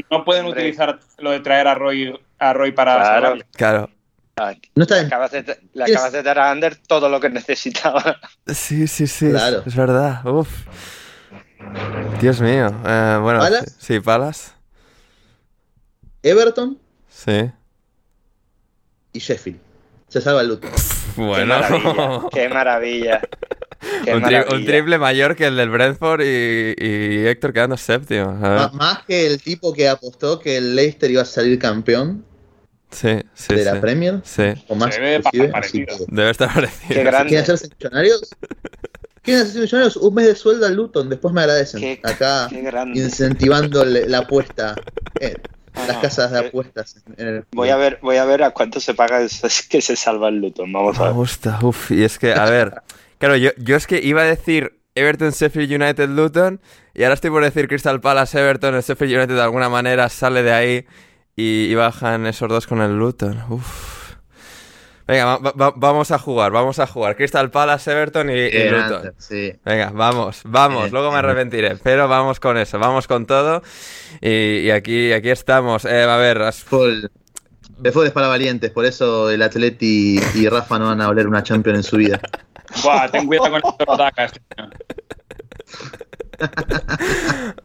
[0.09, 0.59] No pueden Hombre.
[0.63, 3.13] utilizar lo de traer a Roy, a Roy para Claro.
[3.21, 3.45] salvarle.
[3.55, 3.89] Claro.
[4.75, 5.07] No está Le bien.
[5.07, 5.45] acabas de, le
[5.85, 8.17] ¿Quieres- acabas de dar a Ander todo lo que necesitaba.
[8.47, 9.63] Sí, sí, sí, es- Claro.
[9.65, 10.25] es, verdad.
[10.25, 10.49] Uf.
[12.19, 12.67] Dios mío.
[12.85, 13.75] Eh, bueno, ¿Palas?
[13.79, 14.55] sí, sí, Palas.
[16.21, 16.77] Everton
[17.09, 17.49] Sí.
[19.13, 19.59] y Sheffield.
[20.11, 20.69] Se salva el Luton.
[21.15, 21.45] Qué Bueno.
[21.59, 22.21] maravilla.
[22.31, 23.21] Qué maravilla.
[24.03, 24.65] Qué un, tri- un maravilla.
[24.71, 28.31] triple mayor que el del Brentford y, y Héctor quedando séptimo.
[28.73, 32.25] Más que el tipo que apostó que el Leicester iba a salir campeón
[32.91, 33.65] Sí, sí, de sí.
[33.65, 34.19] la Premier.
[34.23, 34.43] Sí.
[34.67, 34.97] O más
[35.53, 35.97] parecido.
[35.97, 36.87] que- Debe estar parecido.
[37.25, 38.29] ¿Quieren hacerse millonarios?
[39.21, 39.95] ¿Quieren hacerse millonarios?
[39.95, 41.79] Un mes de sueldo al Luton, después me agradecen.
[41.79, 42.99] Qué- Acá qué grande.
[42.99, 44.75] incentivando la apuesta.
[45.21, 45.35] eh,
[45.73, 46.95] Ah, las no, casas de eh, apuestas.
[47.17, 49.81] en el- Voy a ver, voy a ver a cuánto se paga eso, es que
[49.81, 50.71] se salva el Luton.
[50.71, 51.13] Vamos a Me ver.
[51.15, 51.91] gusta, uf.
[51.91, 52.81] Y es que, a ver.
[53.17, 56.59] Claro, yo, yo es que iba a decir Everton, Sheffield United, Luton.
[56.95, 58.73] Y ahora estoy por decir Crystal Palace, Everton.
[58.73, 60.85] El Sheffield United de alguna manera sale de ahí
[61.35, 63.39] y, y bajan esos dos con el Luton.
[63.49, 64.00] Uf.
[65.07, 67.15] Venga, va- va- vamos a jugar, vamos a jugar.
[67.15, 69.13] Crystal Palace, Everton y, y Luton.
[69.17, 69.53] Sí.
[69.65, 71.25] Venga, vamos, vamos, Bien, luego me bien.
[71.25, 73.61] arrepentiré, pero vamos con eso, vamos con todo.
[74.21, 75.85] Y, y aquí, aquí estamos.
[75.85, 77.09] Eh, a ver, has- fútbol
[77.83, 81.77] es para valientes, por eso el Atleti y Rafa no van a oler una Champions
[81.79, 82.19] en su vida.
[82.83, 84.39] Buah, ten cuidado con ataca este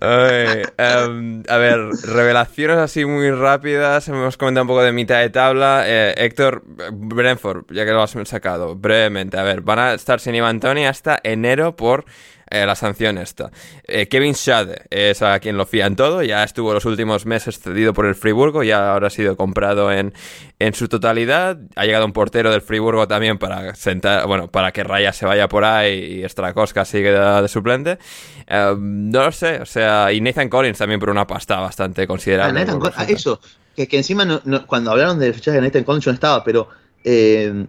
[0.01, 4.09] em, a ver, revelaciones así muy rápidas.
[4.09, 5.85] Hemos comentado un poco de mitad de tabla.
[5.86, 6.62] Eh, Héctor,
[6.93, 9.39] Brentford, ya que lo has sacado, brevemente.
[9.39, 12.05] A ver, van a estar sin Ivan Tony hasta enero por
[12.51, 13.51] eh, la sanción esta.
[13.85, 16.23] Eh, Kevin Schade es a quien lo fían todo.
[16.23, 18.62] Ya estuvo los últimos meses cedido por el Friburgo.
[18.62, 20.12] Ya ahora ha sido comprado en,
[20.59, 21.59] en su totalidad.
[21.74, 25.48] Ha llegado un portero del Friburgo también para sentar, bueno, para que Raya se vaya
[25.48, 27.98] por ahí y Strakowska sigue de, de suplente.
[28.47, 32.06] Eh, no lo sé, o sea, y Nathan Collins también por una pasta bastante Ah,
[32.06, 32.60] considerable.
[32.60, 33.16] Nathan por Col- ah, ejemplo.
[33.16, 33.40] eso,
[33.74, 36.44] que, que encima no- no- cuando hablaron del fichaje de Nathan Collins yo no estaba,
[36.44, 36.68] pero
[37.05, 37.66] eh,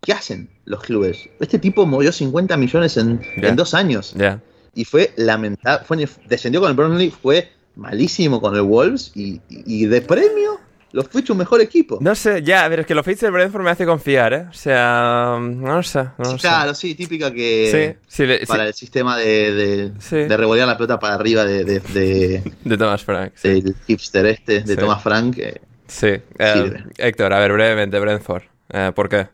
[0.00, 1.28] ¿qué hacen los clubes?
[1.40, 4.40] Este tipo movió 50 millones en, en dos años Ya.
[4.74, 9.86] y fue lamentable, fue, descendió con el Burnley, fue malísimo con el Wolves y, y
[9.86, 10.60] de premio
[10.94, 11.96] lo fue hecho un mejor equipo.
[12.02, 14.46] No sé, ya, ver, es que lo Fates del Brentford me hace confiar, ¿eh?
[14.50, 16.38] O sea, no sé, no Sí, sé.
[16.40, 20.16] claro, sí, típica que Sí, sí, para el sistema de, de, Sí.
[20.16, 23.32] de revolear la pelota para arriba de, de- de- de Thomas Frank.
[23.36, 23.62] Sí.
[23.62, 24.76] del hipster este, de.
[24.76, 25.38] Thomas Frank.
[25.38, 26.84] eh, Sí, eh, Sirve.
[26.98, 28.42] Héctor, a ver, brevemente, Brentford.
[28.68, 29.28] Eh, ¿Por qué?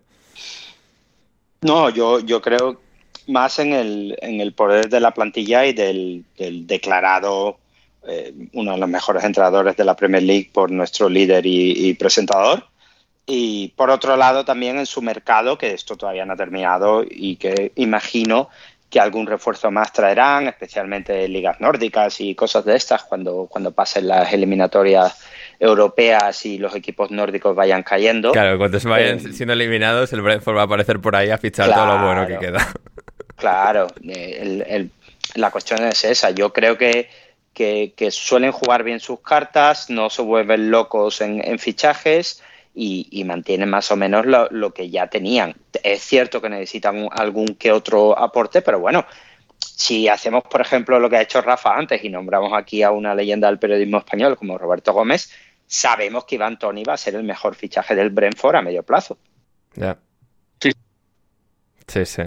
[1.60, 2.80] No, yo, yo creo
[3.26, 6.24] más en el, en el poder de la plantilla y del,
[6.66, 7.58] declarado
[8.06, 11.94] eh, uno de los mejores entrenadores de la Premier League por nuestro líder y, y
[11.94, 12.64] presentador.
[13.26, 17.36] Y por otro lado también en su mercado, que esto todavía no ha terminado y
[17.36, 18.48] que imagino
[18.88, 23.72] que algún refuerzo más traerán, especialmente en ligas nórdicas y cosas de estas, cuando, cuando
[23.72, 25.18] pasen las eliminatorias
[25.60, 28.32] europeas y los equipos nórdicos vayan cayendo.
[28.32, 31.38] Claro, cuando se vayan Eh, siendo eliminados, el Brentford va a aparecer por ahí a
[31.38, 32.72] fichar todo lo bueno que queda.
[33.36, 34.90] Claro, eh, el, el-
[35.34, 36.30] la cuestión es esa.
[36.30, 37.08] Yo creo que,
[37.54, 42.42] que, suelen jugar bien sus cartas, no se vuelven locos en, fichajes
[42.74, 45.54] y, mantienen más o menos lo, que ya tenían.
[45.82, 49.04] Es cierto que necesitan algún que otro aporte, pero bueno,
[49.58, 53.14] si hacemos, por ejemplo, lo que ha hecho Rafa antes y nombramos aquí a una
[53.14, 55.32] leyenda del periodismo español como Roberto Gómez,
[55.68, 59.18] sabemos que Iván Tony va a ser el mejor fichaje del Brentford a medio plazo.
[59.74, 59.96] Ya.
[60.60, 60.72] Sí.
[61.86, 62.22] Sí, sí.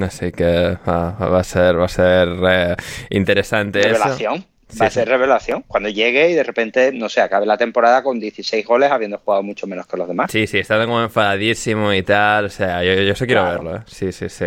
[0.00, 2.76] Así que va a ser, va a ser eh,
[3.10, 4.46] interesante Revelación.
[4.80, 5.62] va a ser revelación.
[5.66, 9.42] Cuando llegue y de repente, no sé, acabe la temporada con 16 goles habiendo jugado
[9.42, 10.30] mucho menos que los demás.
[10.32, 12.46] Sí, sí, está como enfadadísimo y tal.
[12.46, 13.76] O sea, yo, yo eso quiero verlo.
[13.76, 13.80] ¿eh?
[13.86, 14.46] Sí, sí, sí.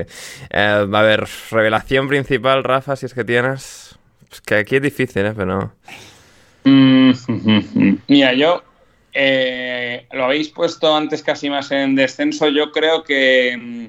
[0.50, 3.96] Eh, a ver, revelación principal, Rafa, si es que tienes.
[4.32, 5.34] Es que aquí es difícil, ¿eh?
[5.36, 5.74] Pero
[6.68, 8.64] mm, Mira, yo
[9.14, 12.50] eh, lo habéis puesto antes casi más en descenso.
[12.50, 13.86] Yo creo que mm,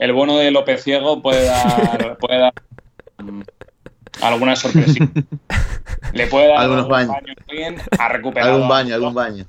[0.00, 2.54] el bono de López Ciego puede dar, puede dar
[3.18, 3.42] mm,
[4.22, 5.08] alguna sorpresa.
[6.12, 7.16] Le puede dar algunos baños.
[7.98, 9.46] Ha recuperado algún baño, algún baño.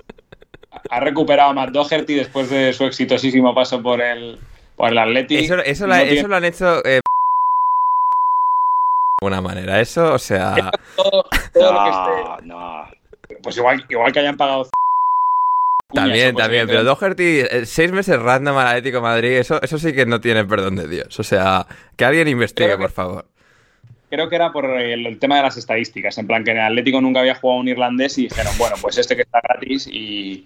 [0.89, 4.39] Ha recuperado a Matt Doherty después de su exitosísimo paso por el,
[4.75, 5.37] por el Atleti.
[5.37, 7.00] Eso, eso, lo han hecho eh,
[9.21, 9.79] de alguna manera.
[9.79, 10.71] Eso, o sea.
[10.95, 12.47] Todo, todo lo que esté.
[12.47, 12.87] No.
[13.43, 14.67] Pues igual, igual que hayan pagado
[15.93, 20.05] también, también, pero Doherty, eh, seis meses random al Atlético Madrid, eso, eso sí que
[20.05, 21.19] no tiene perdón de Dios.
[21.19, 21.67] O sea,
[21.97, 23.25] que alguien investigue, por favor.
[24.09, 27.01] Creo que era por el, tema de las estadísticas, en plan que en el Atlético
[27.01, 30.45] nunca había jugado un irlandés y dijeron, bueno, pues este que está gratis y,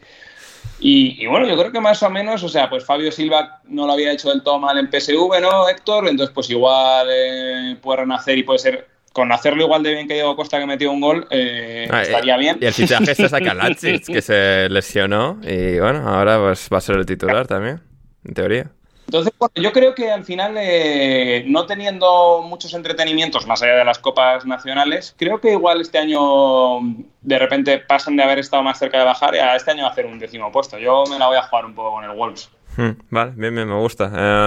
[0.80, 3.94] y, bueno, yo creo que más o menos, o sea, pues Fabio Silva no lo
[3.94, 6.08] había hecho del todo mal en PSV, ¿no, Héctor?
[6.08, 10.16] Entonces, pues igual eh, puede renacer y puede ser con hacerlo igual de bien que
[10.16, 12.58] Diego Costa que metió un gol, eh, ah, estaría bien.
[12.60, 13.40] Y el fichaje está a
[14.06, 17.82] que se lesionó y bueno, ahora pues va a ser el titular también,
[18.26, 18.72] en teoría.
[19.06, 23.86] Entonces, bueno, yo creo que al final, eh, no teniendo muchos entretenimientos más allá de
[23.86, 26.80] las copas nacionales, creo que igual este año
[27.22, 30.08] de repente pasan de haber estado más cerca de bajar y a este año hacer
[30.08, 30.80] un décimo puesto.
[30.80, 32.50] Yo me la voy a jugar un poco con el Wolves.
[32.78, 34.06] Hmm, vale, bien, bien, me gusta.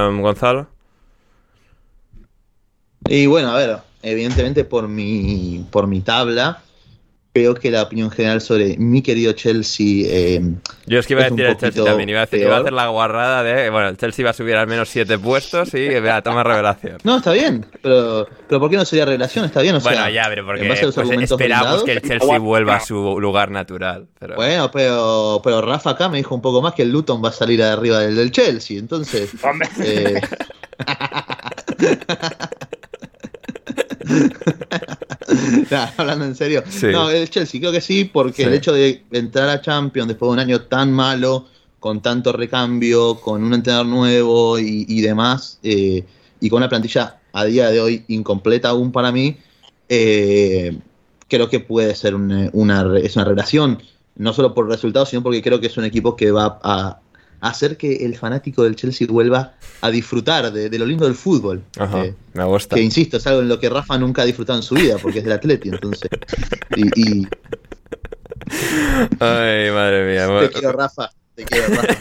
[0.09, 0.67] Em, Gonzalo.
[3.07, 6.63] Y bueno, a ver, evidentemente por mi, por mi tabla,
[7.43, 10.07] creo que la opinión general sobre mi querido Chelsea.
[10.07, 10.41] Eh,
[10.87, 12.73] Yo es que iba a decir el Chelsea también, iba a, decir, iba a hacer
[12.73, 13.71] la guarrada de.
[13.71, 16.99] Bueno, el Chelsea va a subir al menos siete puestos y vea, toma revelación.
[17.05, 19.45] No, está bien, pero, pero ¿por qué no sería revelación?
[19.45, 23.21] Está bien, o Bueno, ya, pero porque pues, esperamos que el Chelsea vuelva a su
[23.21, 24.07] lugar natural.
[24.19, 24.37] Pero...
[24.37, 27.33] Bueno, pero, pero Rafa acá me dijo un poco más que el Luton va a
[27.33, 29.33] salir arriba del, del Chelsea, entonces.
[29.81, 30.21] Eh...
[35.97, 36.63] hablando en serio.
[36.93, 40.33] No, el Chelsea creo que sí, porque el hecho de entrar a Champions después de
[40.35, 41.47] un año tan malo,
[41.81, 46.05] con tanto recambio, con un entrenador nuevo y, demás, eh,
[46.41, 49.37] y con una plantilla a día de hoy incompleta aún para mí,
[49.89, 50.77] eh,
[51.29, 52.47] creo que puede ser una,
[52.99, 53.83] es una relación,
[54.17, 57.01] no solo por resultados, sino porque creo que es un equipo que va a,
[57.41, 61.63] hacer que el fanático del Chelsea vuelva a disfrutar de, lo lindo del fútbol.
[61.79, 62.77] Ajá, eh, me gusta.
[62.77, 65.19] Que insisto, es algo en lo que Rafa nunca ha disfrutado en su vida, porque
[65.19, 66.11] es del Atleti, entonces.
[66.77, 67.27] Y,
[69.21, 70.41] Ay, madre mía.
[70.41, 71.11] Te quiero, Rafa.
[71.35, 71.95] Te quiero, Rafa.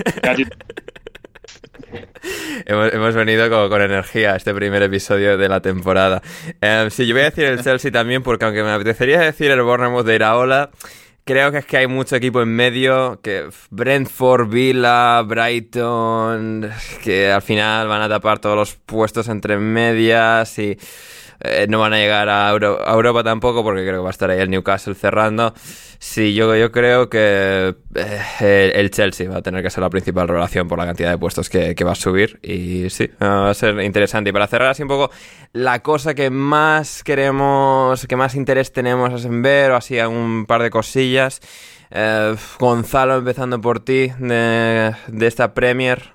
[2.65, 6.22] hemos, venido con, energía a este primer episodio de la temporada.
[6.61, 9.61] Eh, sí, yo voy a decir el Chelsea también, porque aunque me apetecería decir el
[9.61, 10.72] Bournemouth de Iraola,
[11.28, 16.72] Creo que es que hay mucho equipo en medio, que Brentford, Villa, Brighton,
[17.04, 20.78] que al final van a tapar todos los puestos entre medias y
[21.39, 24.39] eh, no van a llegar a, Europa tampoco porque creo que va a estar ahí
[24.39, 25.53] el Newcastle cerrando.
[25.99, 30.27] Sí, yo, yo creo que eh, el Chelsea va a tener que ser la principal
[30.27, 33.80] relación por la cantidad de puestos que, va a subir y sí, va a ser
[33.81, 34.30] interesante.
[34.30, 35.11] Y para cerrar así un poco,
[35.53, 40.64] la cosa que más queremos, que más interés tenemos en ver o así un par
[40.64, 41.41] de cosillas.
[41.89, 46.14] Eh, Gonzalo, empezando por ti, de, esta Premier,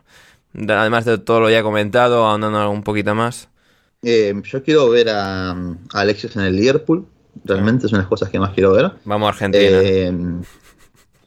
[0.54, 3.48] además de todo lo ya comentado, ahondando un poquito más.
[4.02, 5.56] Eh, yo quiero ver a,
[5.92, 7.06] Alexis en el Liverpool.
[7.44, 8.90] Realmente es una de las cosas que más quiero ver.
[9.04, 9.64] Vamos a Argentina.
[9.64, 10.12] Eh,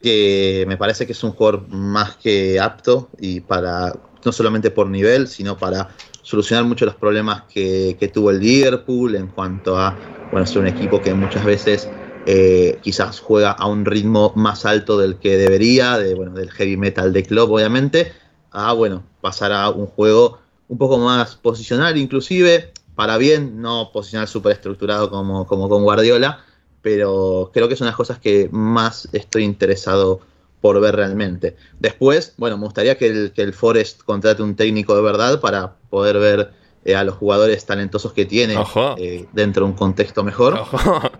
[0.02, 3.94] que me parece que es un jugador más que apto y para
[4.24, 5.88] no solamente por nivel, sino para
[6.22, 9.96] solucionar muchos de los problemas que, tuvo el Liverpool en cuanto a
[10.30, 11.88] bueno, ser un equipo que muchas veces
[12.26, 16.76] eh, quizás juega a un ritmo más alto del que debería, de, bueno, del heavy
[16.76, 18.12] metal de club obviamente,
[18.50, 24.28] a bueno, pasar a un juego un poco más posicional, inclusive, para bien, no posicional
[24.28, 26.44] súper estructurado como, como con Guardiola,
[26.82, 30.20] pero creo que son las cosas que más estoy interesado
[30.60, 31.56] por ver realmente.
[31.78, 35.76] Después, bueno, me gustaría que el, que el Forest contrate un técnico de verdad para
[35.90, 36.50] poder ver
[36.84, 38.54] eh, a los jugadores talentosos que tiene
[38.98, 40.62] eh, dentro de un contexto mejor.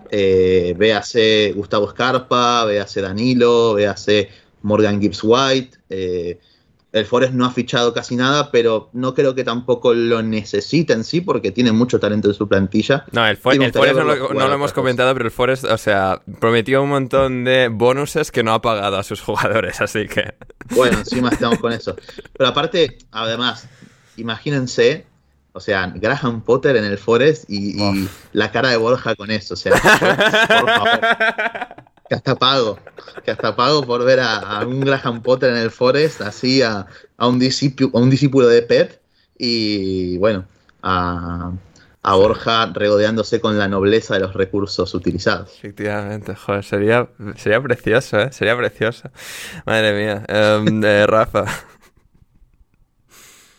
[0.09, 4.29] Eh, véase Gustavo Scarpa, véase Danilo, véase
[4.63, 5.79] Morgan Gibbs White.
[6.99, 11.05] El Forest no ha fichado casi nada, pero no creo que tampoco lo necesite en
[11.05, 13.05] sí, porque tiene mucho talento en su plantilla.
[13.13, 16.83] No, el, el Forest no lo, no hemos comentado, pero el Forest, o sea, prometió
[16.83, 20.35] un montón de bonuses que no ha pagado a sus jugadores, así que...
[20.71, 21.97] Bueno, encima estamos con eso.
[22.37, 23.69] Pero aparte, además,
[24.17, 25.05] imagínense,
[25.53, 29.55] o sea, Graham Potter en el Forest y, y la cara de Borja con eso.
[29.55, 31.01] O sea, por favor,
[32.09, 32.79] que hasta pago.
[33.25, 36.87] Que hasta pago por ver a, a un Graham Potter en el Forest, así a,
[37.17, 39.01] a un, discípulo, a un discípulo de Pep.
[39.39, 40.47] Y bueno,
[40.83, 41.53] a,
[42.03, 45.51] a Borja regodeándose con la nobleza de los recursos utilizados.
[45.59, 48.33] Efectivamente, joder, sería, sería precioso, ¿eh?
[48.33, 49.11] Sería precioso.
[49.67, 50.25] Madre mía.
[50.29, 51.45] Em, eh, Rafa.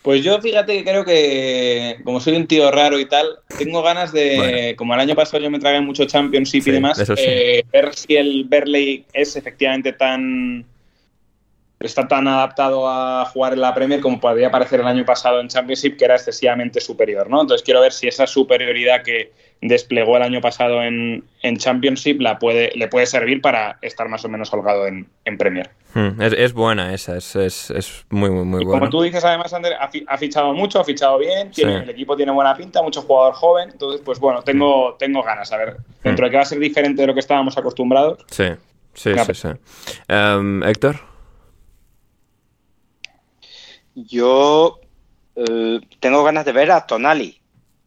[0.08, 3.26] Pues yo fíjate que creo que, como soy un tío raro y tal,
[3.58, 4.76] tengo ganas de, Bueno.
[4.78, 7.12] como el año pasado yo me tragué mucho Championship Sí, y demás, sí.
[7.18, 10.64] eh, ver si el Berley es efectivamente tan
[11.80, 15.48] está tan adaptado a jugar en la Premier como podría parecer el año pasado en
[15.48, 17.40] Championship, que era excesivamente superior, ¿no?
[17.40, 22.38] Entonces quiero ver si esa superioridad que desplegó el año pasado en, en Championship la
[22.38, 25.70] puede, le puede servir para estar más o menos holgado en, en Premier.
[25.94, 28.80] Hmm, Es, es buena esa, es, es, es muy, muy, muy buena.
[28.80, 31.82] como tú dices, además, Ander, ha, fi- ha fichado mucho, ha fichado bien, tiene- Sí.
[31.84, 34.98] el equipo tiene buena pinta, mucho jugador joven, entonces, pues bueno, tengo, Mm.
[34.98, 35.50] tengo ganas.
[35.52, 38.18] A ver, dentro de que va a ser diferente de lo que estábamos acostumbrados.
[38.30, 38.44] Sí,
[38.94, 39.48] sí, sí, sí.
[40.06, 41.07] Em, Héctor.
[44.06, 44.80] Yo
[45.36, 47.40] eh, tengo ganas de ver a Tonali,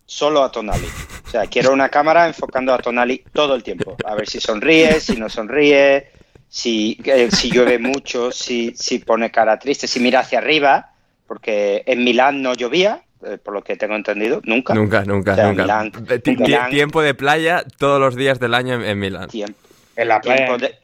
[0.05, 0.87] solo a Tonali.
[1.25, 4.99] O sea, quiero una cámara enfocando a Tonali todo el tiempo, a ver si sonríe,
[4.99, 6.11] si no sonríe,
[6.49, 10.91] si, eh, si llueve mucho, si, si pone cara triste, si mira hacia arriba,
[11.27, 14.73] porque en Milán no llovía, eh, por lo que tengo entendido, nunca.
[14.73, 15.63] Nunca, nunca, O sea, nunca.
[15.63, 19.29] Milán- ti- ti- Milán- tiempo de playa todos los días del año en, en Milán.
[19.29, 19.57] Tiempo.
[19.95, 20.75] En la playa, de-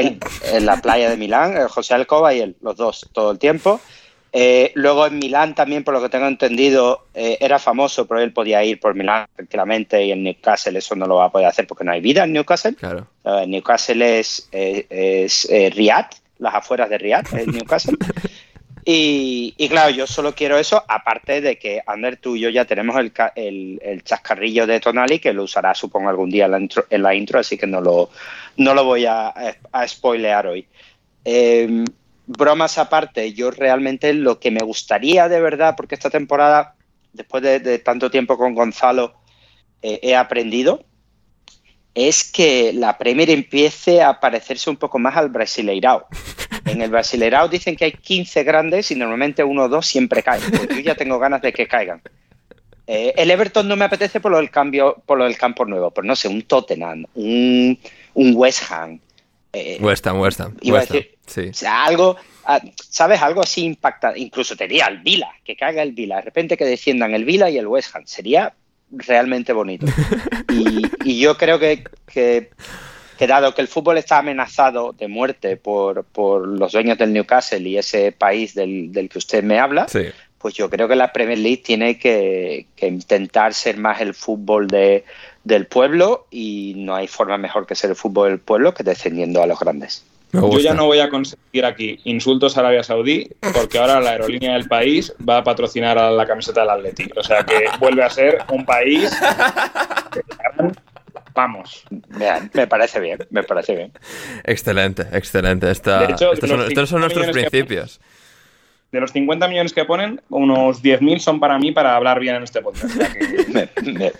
[0.00, 0.20] en
[0.54, 3.80] en, la playa de Milán, José Alcoba y él, los dos, todo el tiempo.
[4.32, 8.32] Eh, luego en Milán también, por lo que tengo entendido, eh, era famoso, pero él
[8.32, 11.66] podía ir por Milán tranquilamente y en Newcastle eso no lo va a poder hacer
[11.66, 12.74] porque no hay vida en Newcastle.
[12.74, 13.06] Claro.
[13.24, 17.96] Eh, Newcastle es, eh, es Riyadh, las afueras de Riyadh, es Newcastle.
[18.84, 22.64] Y, y claro, yo solo quiero eso, aparte de que Ander, tú y yo ya
[22.64, 26.60] tenemos el, el, el chascarrillo de Tonali, que lo usará, supongo, algún día en la
[26.60, 28.10] intro, en la intro así que no lo,
[28.56, 29.28] no lo voy a,
[29.72, 30.66] a spoilear hoy.
[32.28, 36.74] Bromas aparte, yo realmente lo que me gustaría de verdad, porque esta temporada,
[37.14, 39.14] después de, tanto tiempo con Gonzalo,
[39.80, 40.84] eh, he aprendido,
[41.94, 46.06] es que la Premier empiece a parecerse un poco más al Brasileirao.
[46.66, 50.42] En el Brasileirao dicen que hay 15 grandes y normalmente uno o dos siempre caen.
[50.68, 52.02] Yo ya tengo ganas de que caigan.
[52.86, 55.90] Eh, el Everton no me apetece por lo del cambio, por lo del campo nuevo,
[55.90, 57.78] pero no sé, un Tottenham, un,
[58.12, 59.00] un West Ham.
[59.52, 60.56] Eh, West Ham, West Ham.
[60.60, 61.48] Iba West Ham, decir- Sí.
[61.50, 63.20] o sea, algo, ah, ¿sabes?
[63.22, 64.18] Algo así impactante.
[64.20, 66.16] Incluso te diría el Vila, que caiga el Vila.
[66.16, 68.02] De repente que desciendan el Vila y el West Ham.
[68.06, 68.54] Sería
[68.90, 69.86] realmente bonito.
[70.50, 72.50] Y, y yo creo que, que,
[73.18, 77.68] que dado que el fútbol está amenazado de muerte por, por los dueños del Newcastle
[77.68, 80.04] y ese país del, del que usted me habla, Sí.
[80.38, 84.66] pues yo creo que la Premier League tiene que, que intentar ser más el fútbol
[84.68, 85.04] de,
[85.48, 89.42] del pueblo y no hay forma mejor que ser el fútbol del pueblo que descendiendo
[89.42, 90.04] a los grandes.
[90.30, 94.52] Yo ya no voy a consentir aquí insultos a Arabia Saudí, porque ahora la aerolínea
[94.52, 97.08] del país va a patrocinar a la camiseta del Atleti.
[97.16, 99.10] O sea que vuelve a ser un país.
[101.34, 101.84] Vamos.
[102.08, 103.92] Me, me parece bien, me parece bien.
[104.44, 105.70] Excelente, excelente.
[105.70, 108.00] Esta- De hecho, estos, son, los estos son 50 nuestros principios.
[108.90, 112.42] De los 50 millones que ponen, unos 10.000 son para mí para hablar bien en
[112.42, 112.84] este podcast.
[112.84, 113.46] O sea que-
[113.82, 114.12] Me- me-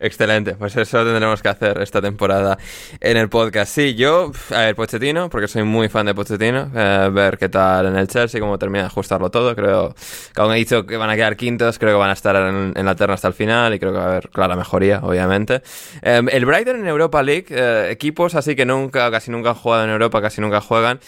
[0.00, 2.58] Excelente, pues eso tendremos que hacer esta temporada
[3.00, 3.74] en el podcast.
[3.74, 7.86] Sí, yo, a ver, Pochettino, porque soy muy fan de Pochettino, eh, ver qué tal
[7.86, 9.54] en el Chelsea, cómo termina de ajustarlo todo.
[9.54, 9.94] Creo
[10.34, 12.72] que aún he dicho que van a quedar quintos, creo que van a estar en,
[12.76, 15.62] en la terna hasta el final y creo que va a haber clara mejoría, obviamente.
[16.02, 19.84] Eh, el Brighton en Europa League, eh, equipos así que nunca, casi nunca han jugado
[19.84, 21.00] en Europa, casi nunca juegan.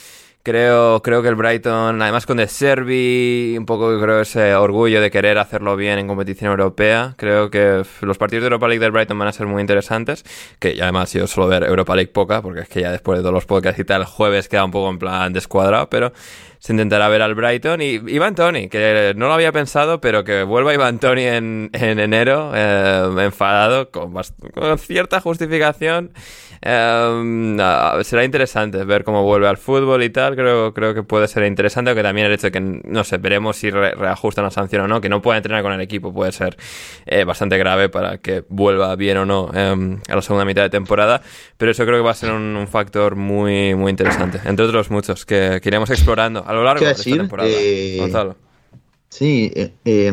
[0.46, 5.10] Creo, creo que el Brighton, además con De Servi, un poco creo ese orgullo de
[5.10, 7.14] querer hacerlo bien en competición europea.
[7.16, 10.24] Creo que los partidos de Europa League del Brighton van a ser muy interesantes.
[10.60, 13.34] Que además yo suelo ver Europa League poca, porque es que ya después de todos
[13.34, 16.12] los podcasts y tal, el jueves queda un poco en plan descuadrado, pero
[16.66, 17.80] se intentará ver al Brighton.
[17.80, 22.00] Y Iván Tony, que no lo había pensado, pero que vuelva Iván Tony en, en
[22.00, 26.10] enero, eh, enfadado, con, con cierta justificación.
[26.62, 27.56] Em,
[28.02, 30.34] será interesante ver cómo vuelve al fútbol y tal.
[30.34, 33.58] Creo, creo que puede ser interesante, aunque también el hecho de que, no sé, veremos
[33.58, 36.56] si reajustan la sanción o no, que no pueda entrenar con el equipo puede ser
[37.06, 41.22] eh, bastante grave para que vuelva bien o no a la segunda mitad de temporada.
[41.56, 45.24] Pero eso creo que va a ser un, factor muy, muy interesante, entre otros muchos,
[45.24, 47.48] que, que iremos explorando lo largo de esta temporada.
[47.50, 48.36] Eh, Gonzalo.
[49.08, 50.12] Sí, eh,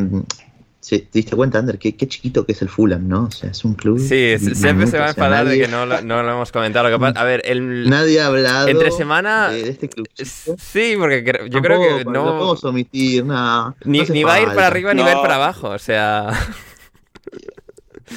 [0.84, 3.24] Sí, te diste cuenta, Ander, qué, qué, chiquito que es el Fulham, ¿no?
[3.24, 4.00] O sea, es un club.
[4.00, 6.90] Sí, siempre se va a enfadar de que no, no, lo hemos comentado.
[6.90, 9.48] Lo que pasa, a ver, el, nadie ha hablado entre semana.
[9.48, 10.10] De, este club.
[10.18, 12.12] Sí, porque yo creo que no.
[12.12, 13.76] No podemos omitir nada.
[13.86, 16.38] Ni, ni va a ir para arriba ni va a ir para abajo, o sea.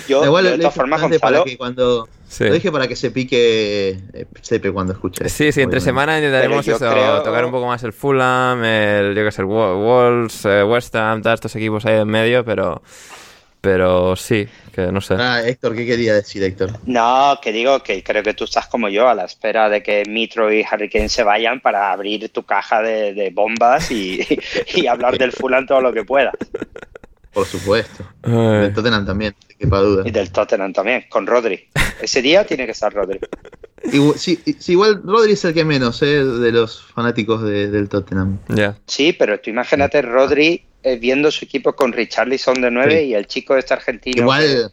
[0.08, 1.20] Yo, Igual, de todas formas, Gonzalo...
[1.20, 2.08] para que cuando
[2.40, 5.28] lo dije para que se pique eh, Sepe cuando escuche.
[5.28, 9.32] Sí, sí, entre semana intentaremos eso, tocar un poco más el Fulham, el, yo que
[9.32, 12.82] sé, el Wolves, eh, West Ham, todos estos equipos ahí en medio, pero
[13.60, 15.14] pero sí, que no sé.
[15.18, 16.70] Ah, Héctor, ¿qué quería decir, Héctor?
[16.86, 20.04] No, que digo que creo que tú estás como yo, a la espera de que
[20.06, 24.20] Mitro y Harry Kane se vayan para abrir tu caja de, bombas y,
[24.74, 26.34] y hablar del Fulham todo lo que puedas.
[27.36, 28.02] Por supuesto.
[28.22, 30.08] Del Tottenham también, quepa duda.
[30.08, 31.68] Y del Tottenham también, con Rodri.
[32.00, 33.20] Ese día tiene que estar Rodri.
[33.92, 36.24] Igual, sí, igual Rodri es el que menos, ¿eh?
[36.24, 38.38] De los fanáticos del Tottenham.
[38.86, 43.26] Sí, pero tú imagínate Rodri eh, viendo su equipo con Richarlison de 9 y el
[43.26, 44.22] chico de este argentino.
[44.22, 44.72] Igual.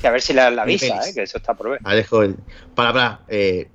[0.00, 1.12] Que, a ver si le dan la visa, ¿eh?
[1.12, 1.80] Que eso está por ver.
[1.82, 2.22] Alejo,
[2.76, 3.20] para, para.
[3.28, 3.68] Eh,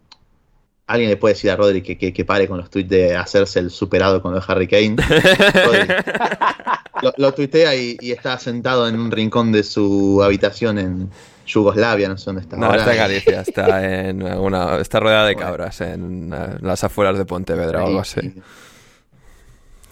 [0.92, 3.72] alguien le puede decir a Rodri que, que, pare con los tweets de hacerse el
[3.72, 4.98] superado con los Harry Kane.
[7.18, 11.10] lo, tuitea y, está sentado en un rincón de su habitación en
[11.46, 12.58] Yugoslavia, no sé dónde está.
[12.58, 17.26] No, está en Galicia, está en una, está rodeada de cabras en, las afueras de
[17.26, 18.34] Pontevedra o algo así.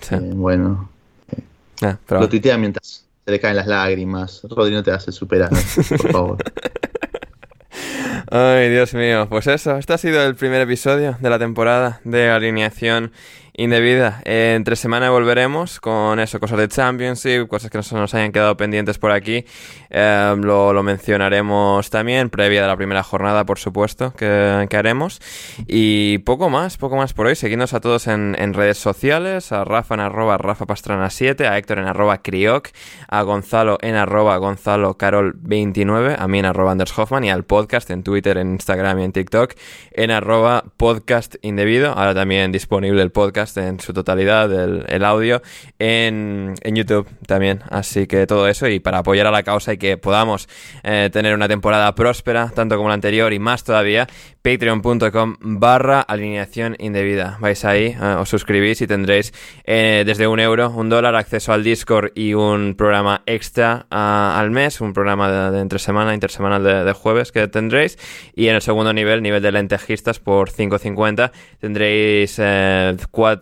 [0.02, 0.16] Sí.
[0.16, 0.90] Eh, bueno.
[1.82, 4.42] Ah, lo tuitea mientras se le caen las lágrimas.
[4.50, 5.56] Rodri, no te hace superado,
[5.98, 6.38] por favor.
[8.32, 9.28] Ay, Dios mío.
[9.28, 13.12] Pues eso, este ha sido el primer episodio de la temporada de alineación
[13.60, 14.22] indebida.
[14.24, 18.98] Entre semana volveremos con eso, cosas de Championship, cosas que nos, nos hayan quedado pendientes
[18.98, 19.46] por aquí.
[19.90, 25.20] Eh, lo, mencionaremos también, previa de la primera jornada, por supuesto, que, haremos.
[25.68, 27.36] Y poco más, poco más por hoy.
[27.36, 31.80] Seguidnos a todos en, redes sociales, a Rafa en arroba Rafa Pastrana 7, a Héctor
[31.80, 32.70] en arroba Crioc,
[33.10, 37.44] a Gonzalo en arroba Gonzalo Carol 29, a mí en arroba Anders Hoffman y al
[37.44, 39.54] podcast en Twitter, en Instagram y en TikTok
[39.92, 41.92] en arroba podcast indebido.
[41.92, 45.42] Ahora también disponible el podcast en su totalidad, el, audio,
[45.78, 47.62] en, YouTube también.
[47.70, 50.48] Así que todo eso y para apoyar a la causa y que podamos
[50.84, 54.08] eh, tener una temporada próspera, tanto como la anterior y más todavía,
[54.42, 57.38] patreon.com barra alineación indebida.
[57.40, 59.34] Vais ahí, eh, os suscribís y tendréis
[59.66, 64.82] eh, desde un euro, un dólar, acceso al Discord y un programa extra al mes,
[64.82, 67.98] un programa de, entre semana, intersemanal de, jueves que tendréis.
[68.36, 72.40] Y en el segundo nivel, nivel de lentejistas por 5.50, tendréis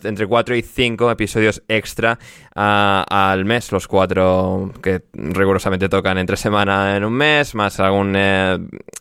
[0.04, 2.18] entre 4 y 5 episodios extra
[2.60, 8.58] al mes, los cuatro que rigurosamente tocan entre semana en un mes, más algún eh,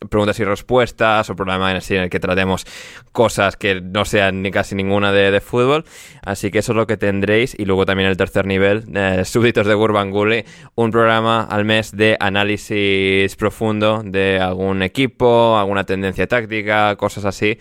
[0.09, 2.65] preguntas y respuestas o programa en, el que tratemos
[3.11, 5.85] cosas que no sean ni casi ninguna de, fútbol.
[6.23, 7.55] Así que eso es lo que tendréis.
[7.57, 12.15] Y luego también el tercer nivel, eh, súbditos de Gurbanguly, un programa al mes de
[12.19, 17.57] análisis profundo de algún equipo, alguna tendencia táctica, cosas así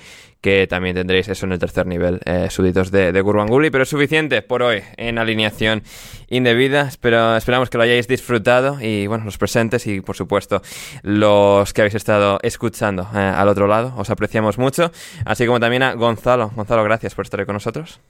[0.47, 3.89] que también tendréis eso en el tercer nivel, eh, súbditos de, de Gurbanguly, pero es
[3.89, 5.82] suficiente por hoy en alineación
[6.29, 6.83] indebida.
[6.83, 10.63] Espero, esperamos que lo hayáis disfrutado y bueno, los presentes y por supuesto
[11.03, 14.91] los que habéis estado escuchando eh, al otro lado, os apreciamos mucho,
[15.25, 16.51] así como también a Gonzalo.
[16.55, 18.01] Gonzalo, gracias por estar con nosotros.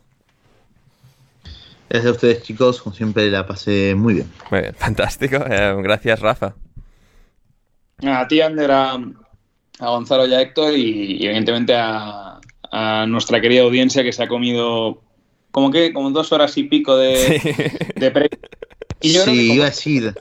[1.89, 4.33] Gracias a ustedes chicos, como siempre la pasé muy bien.
[4.51, 5.37] Muy bien, fantástico.
[5.49, 6.55] Eh, gracias Rafa.
[8.03, 8.99] A ti, Ander, a,
[9.79, 12.41] Gonzalo y a Héctor y evidentemente a,
[12.71, 15.03] a nuestra querida audiencia que se ha comido
[15.57, 17.41] como que como dos horas y pico de,
[18.13, 18.29] pre
[19.01, 20.15] y yo sí, iba a decir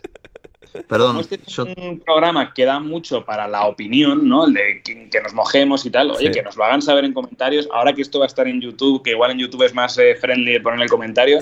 [0.87, 1.19] Perdón.
[1.19, 4.45] Este es un programa que da mucho para la opinión, ¿no?
[4.45, 6.11] El de que, nos mojemos y tal.
[6.11, 7.69] Oye, que nos lo hagan saber en comentarios.
[7.71, 10.15] Ahora que esto va a estar en YouTube, que igual en YouTube es más eh,
[10.19, 11.39] friendly poner el comentario.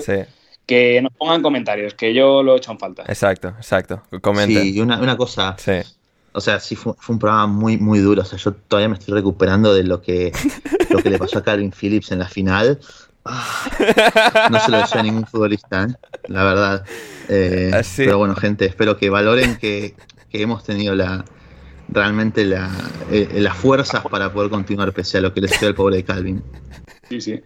[0.66, 3.02] Que nos pongan comentarios, que yo lo he hecho en falta.
[3.08, 4.04] Exacto, exacto.
[4.22, 4.62] Comenten.
[4.62, 5.56] Sí, y una, una cosa.
[5.58, 5.82] Sí
[6.34, 8.22] o sea, sí fue, un programa muy, muy duro.
[8.22, 10.32] O sea, yo todavía me estoy recuperando de lo que,
[10.90, 12.80] lo que le pasó a Calvin Phillips en la final.
[13.24, 13.70] Ah,
[14.50, 15.94] no se lo deseo a ningún futbolista, ¿eh?
[16.28, 16.84] la verdad.
[17.28, 19.94] Eh, ah, pero bueno, gente, espero que valoren que,
[20.30, 21.24] hemos tenido la
[21.88, 22.70] realmente la,
[23.10, 26.04] eh, las fuerzas para poder continuar pese a lo que le sucedió al pobre de
[26.04, 26.42] Calvin.
[27.08, 27.42] Sí, sí.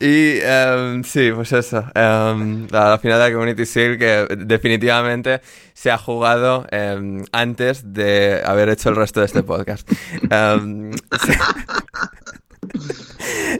[0.00, 1.84] Y em, sí, pues eso.
[1.94, 5.40] em, la final de la Community Shield que definitivamente
[5.72, 9.90] se ha jugado em, antes de haber hecho el resto de este podcast.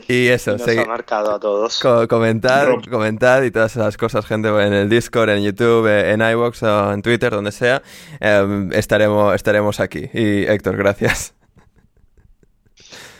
[0.07, 1.79] Y eso, Nos segui- ha marcado a todos.
[1.79, 6.21] co- comentad, comentad y todas esas cosas, gente, en el Discord, en YouTube, eh, en
[6.21, 7.81] iVoox o en Twitter, donde sea,
[8.19, 10.09] em, estaremos, estaremos aquí.
[10.13, 11.33] Y Héctor, gracias.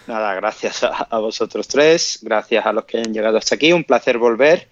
[0.08, 3.84] Nada, gracias a, a vosotros tres, gracias a los que han llegado hasta aquí, un
[3.84, 4.68] placer volver.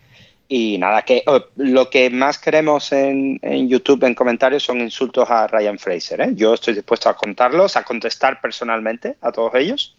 [0.50, 5.30] Y nada, que oh, lo que más queremos en, en YouTube en comentarios son insultos
[5.30, 6.22] a Ryan Fraser.
[6.22, 6.30] ¿eh?
[6.34, 9.96] Yo estoy dispuesto a contarlos, a contestar personalmente a todos ellos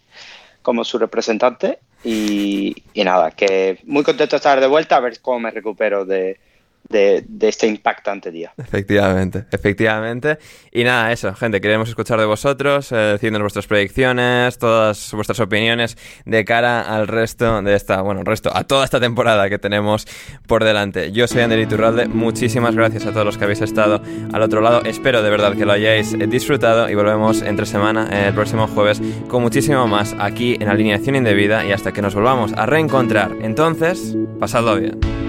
[0.61, 1.79] como su representante.
[2.03, 6.05] Y, y nada, que muy contento de estar de vuelta, a ver cómo me recupero
[6.05, 6.39] de,
[6.89, 8.53] de- este impactante día.
[8.57, 10.37] Efectivamente, efectivamente.
[10.71, 15.97] Y nada, eso, gente, queremos escuchar de vosotros, eh, diciéndonos vuestras predicciones, todas vuestras opiniones
[16.25, 20.07] de cara al resto de esta, bueno, resto, a toda esta temporada que tenemos
[20.47, 21.11] por delante.
[21.11, 24.01] Yo soy Ander Iturralde, muchísimas gracias a todos los que habéis estado
[24.33, 24.81] al otro lado.
[24.85, 29.01] Espero de verdad que lo hayáis disfrutado y volvemos entre semana, eh, el próximo jueves,
[29.27, 33.31] con muchísimo más aquí en Alineación Indebida y hasta que nos volvamos a reencontrar.
[33.41, 35.28] Entonces, pasadlo bien.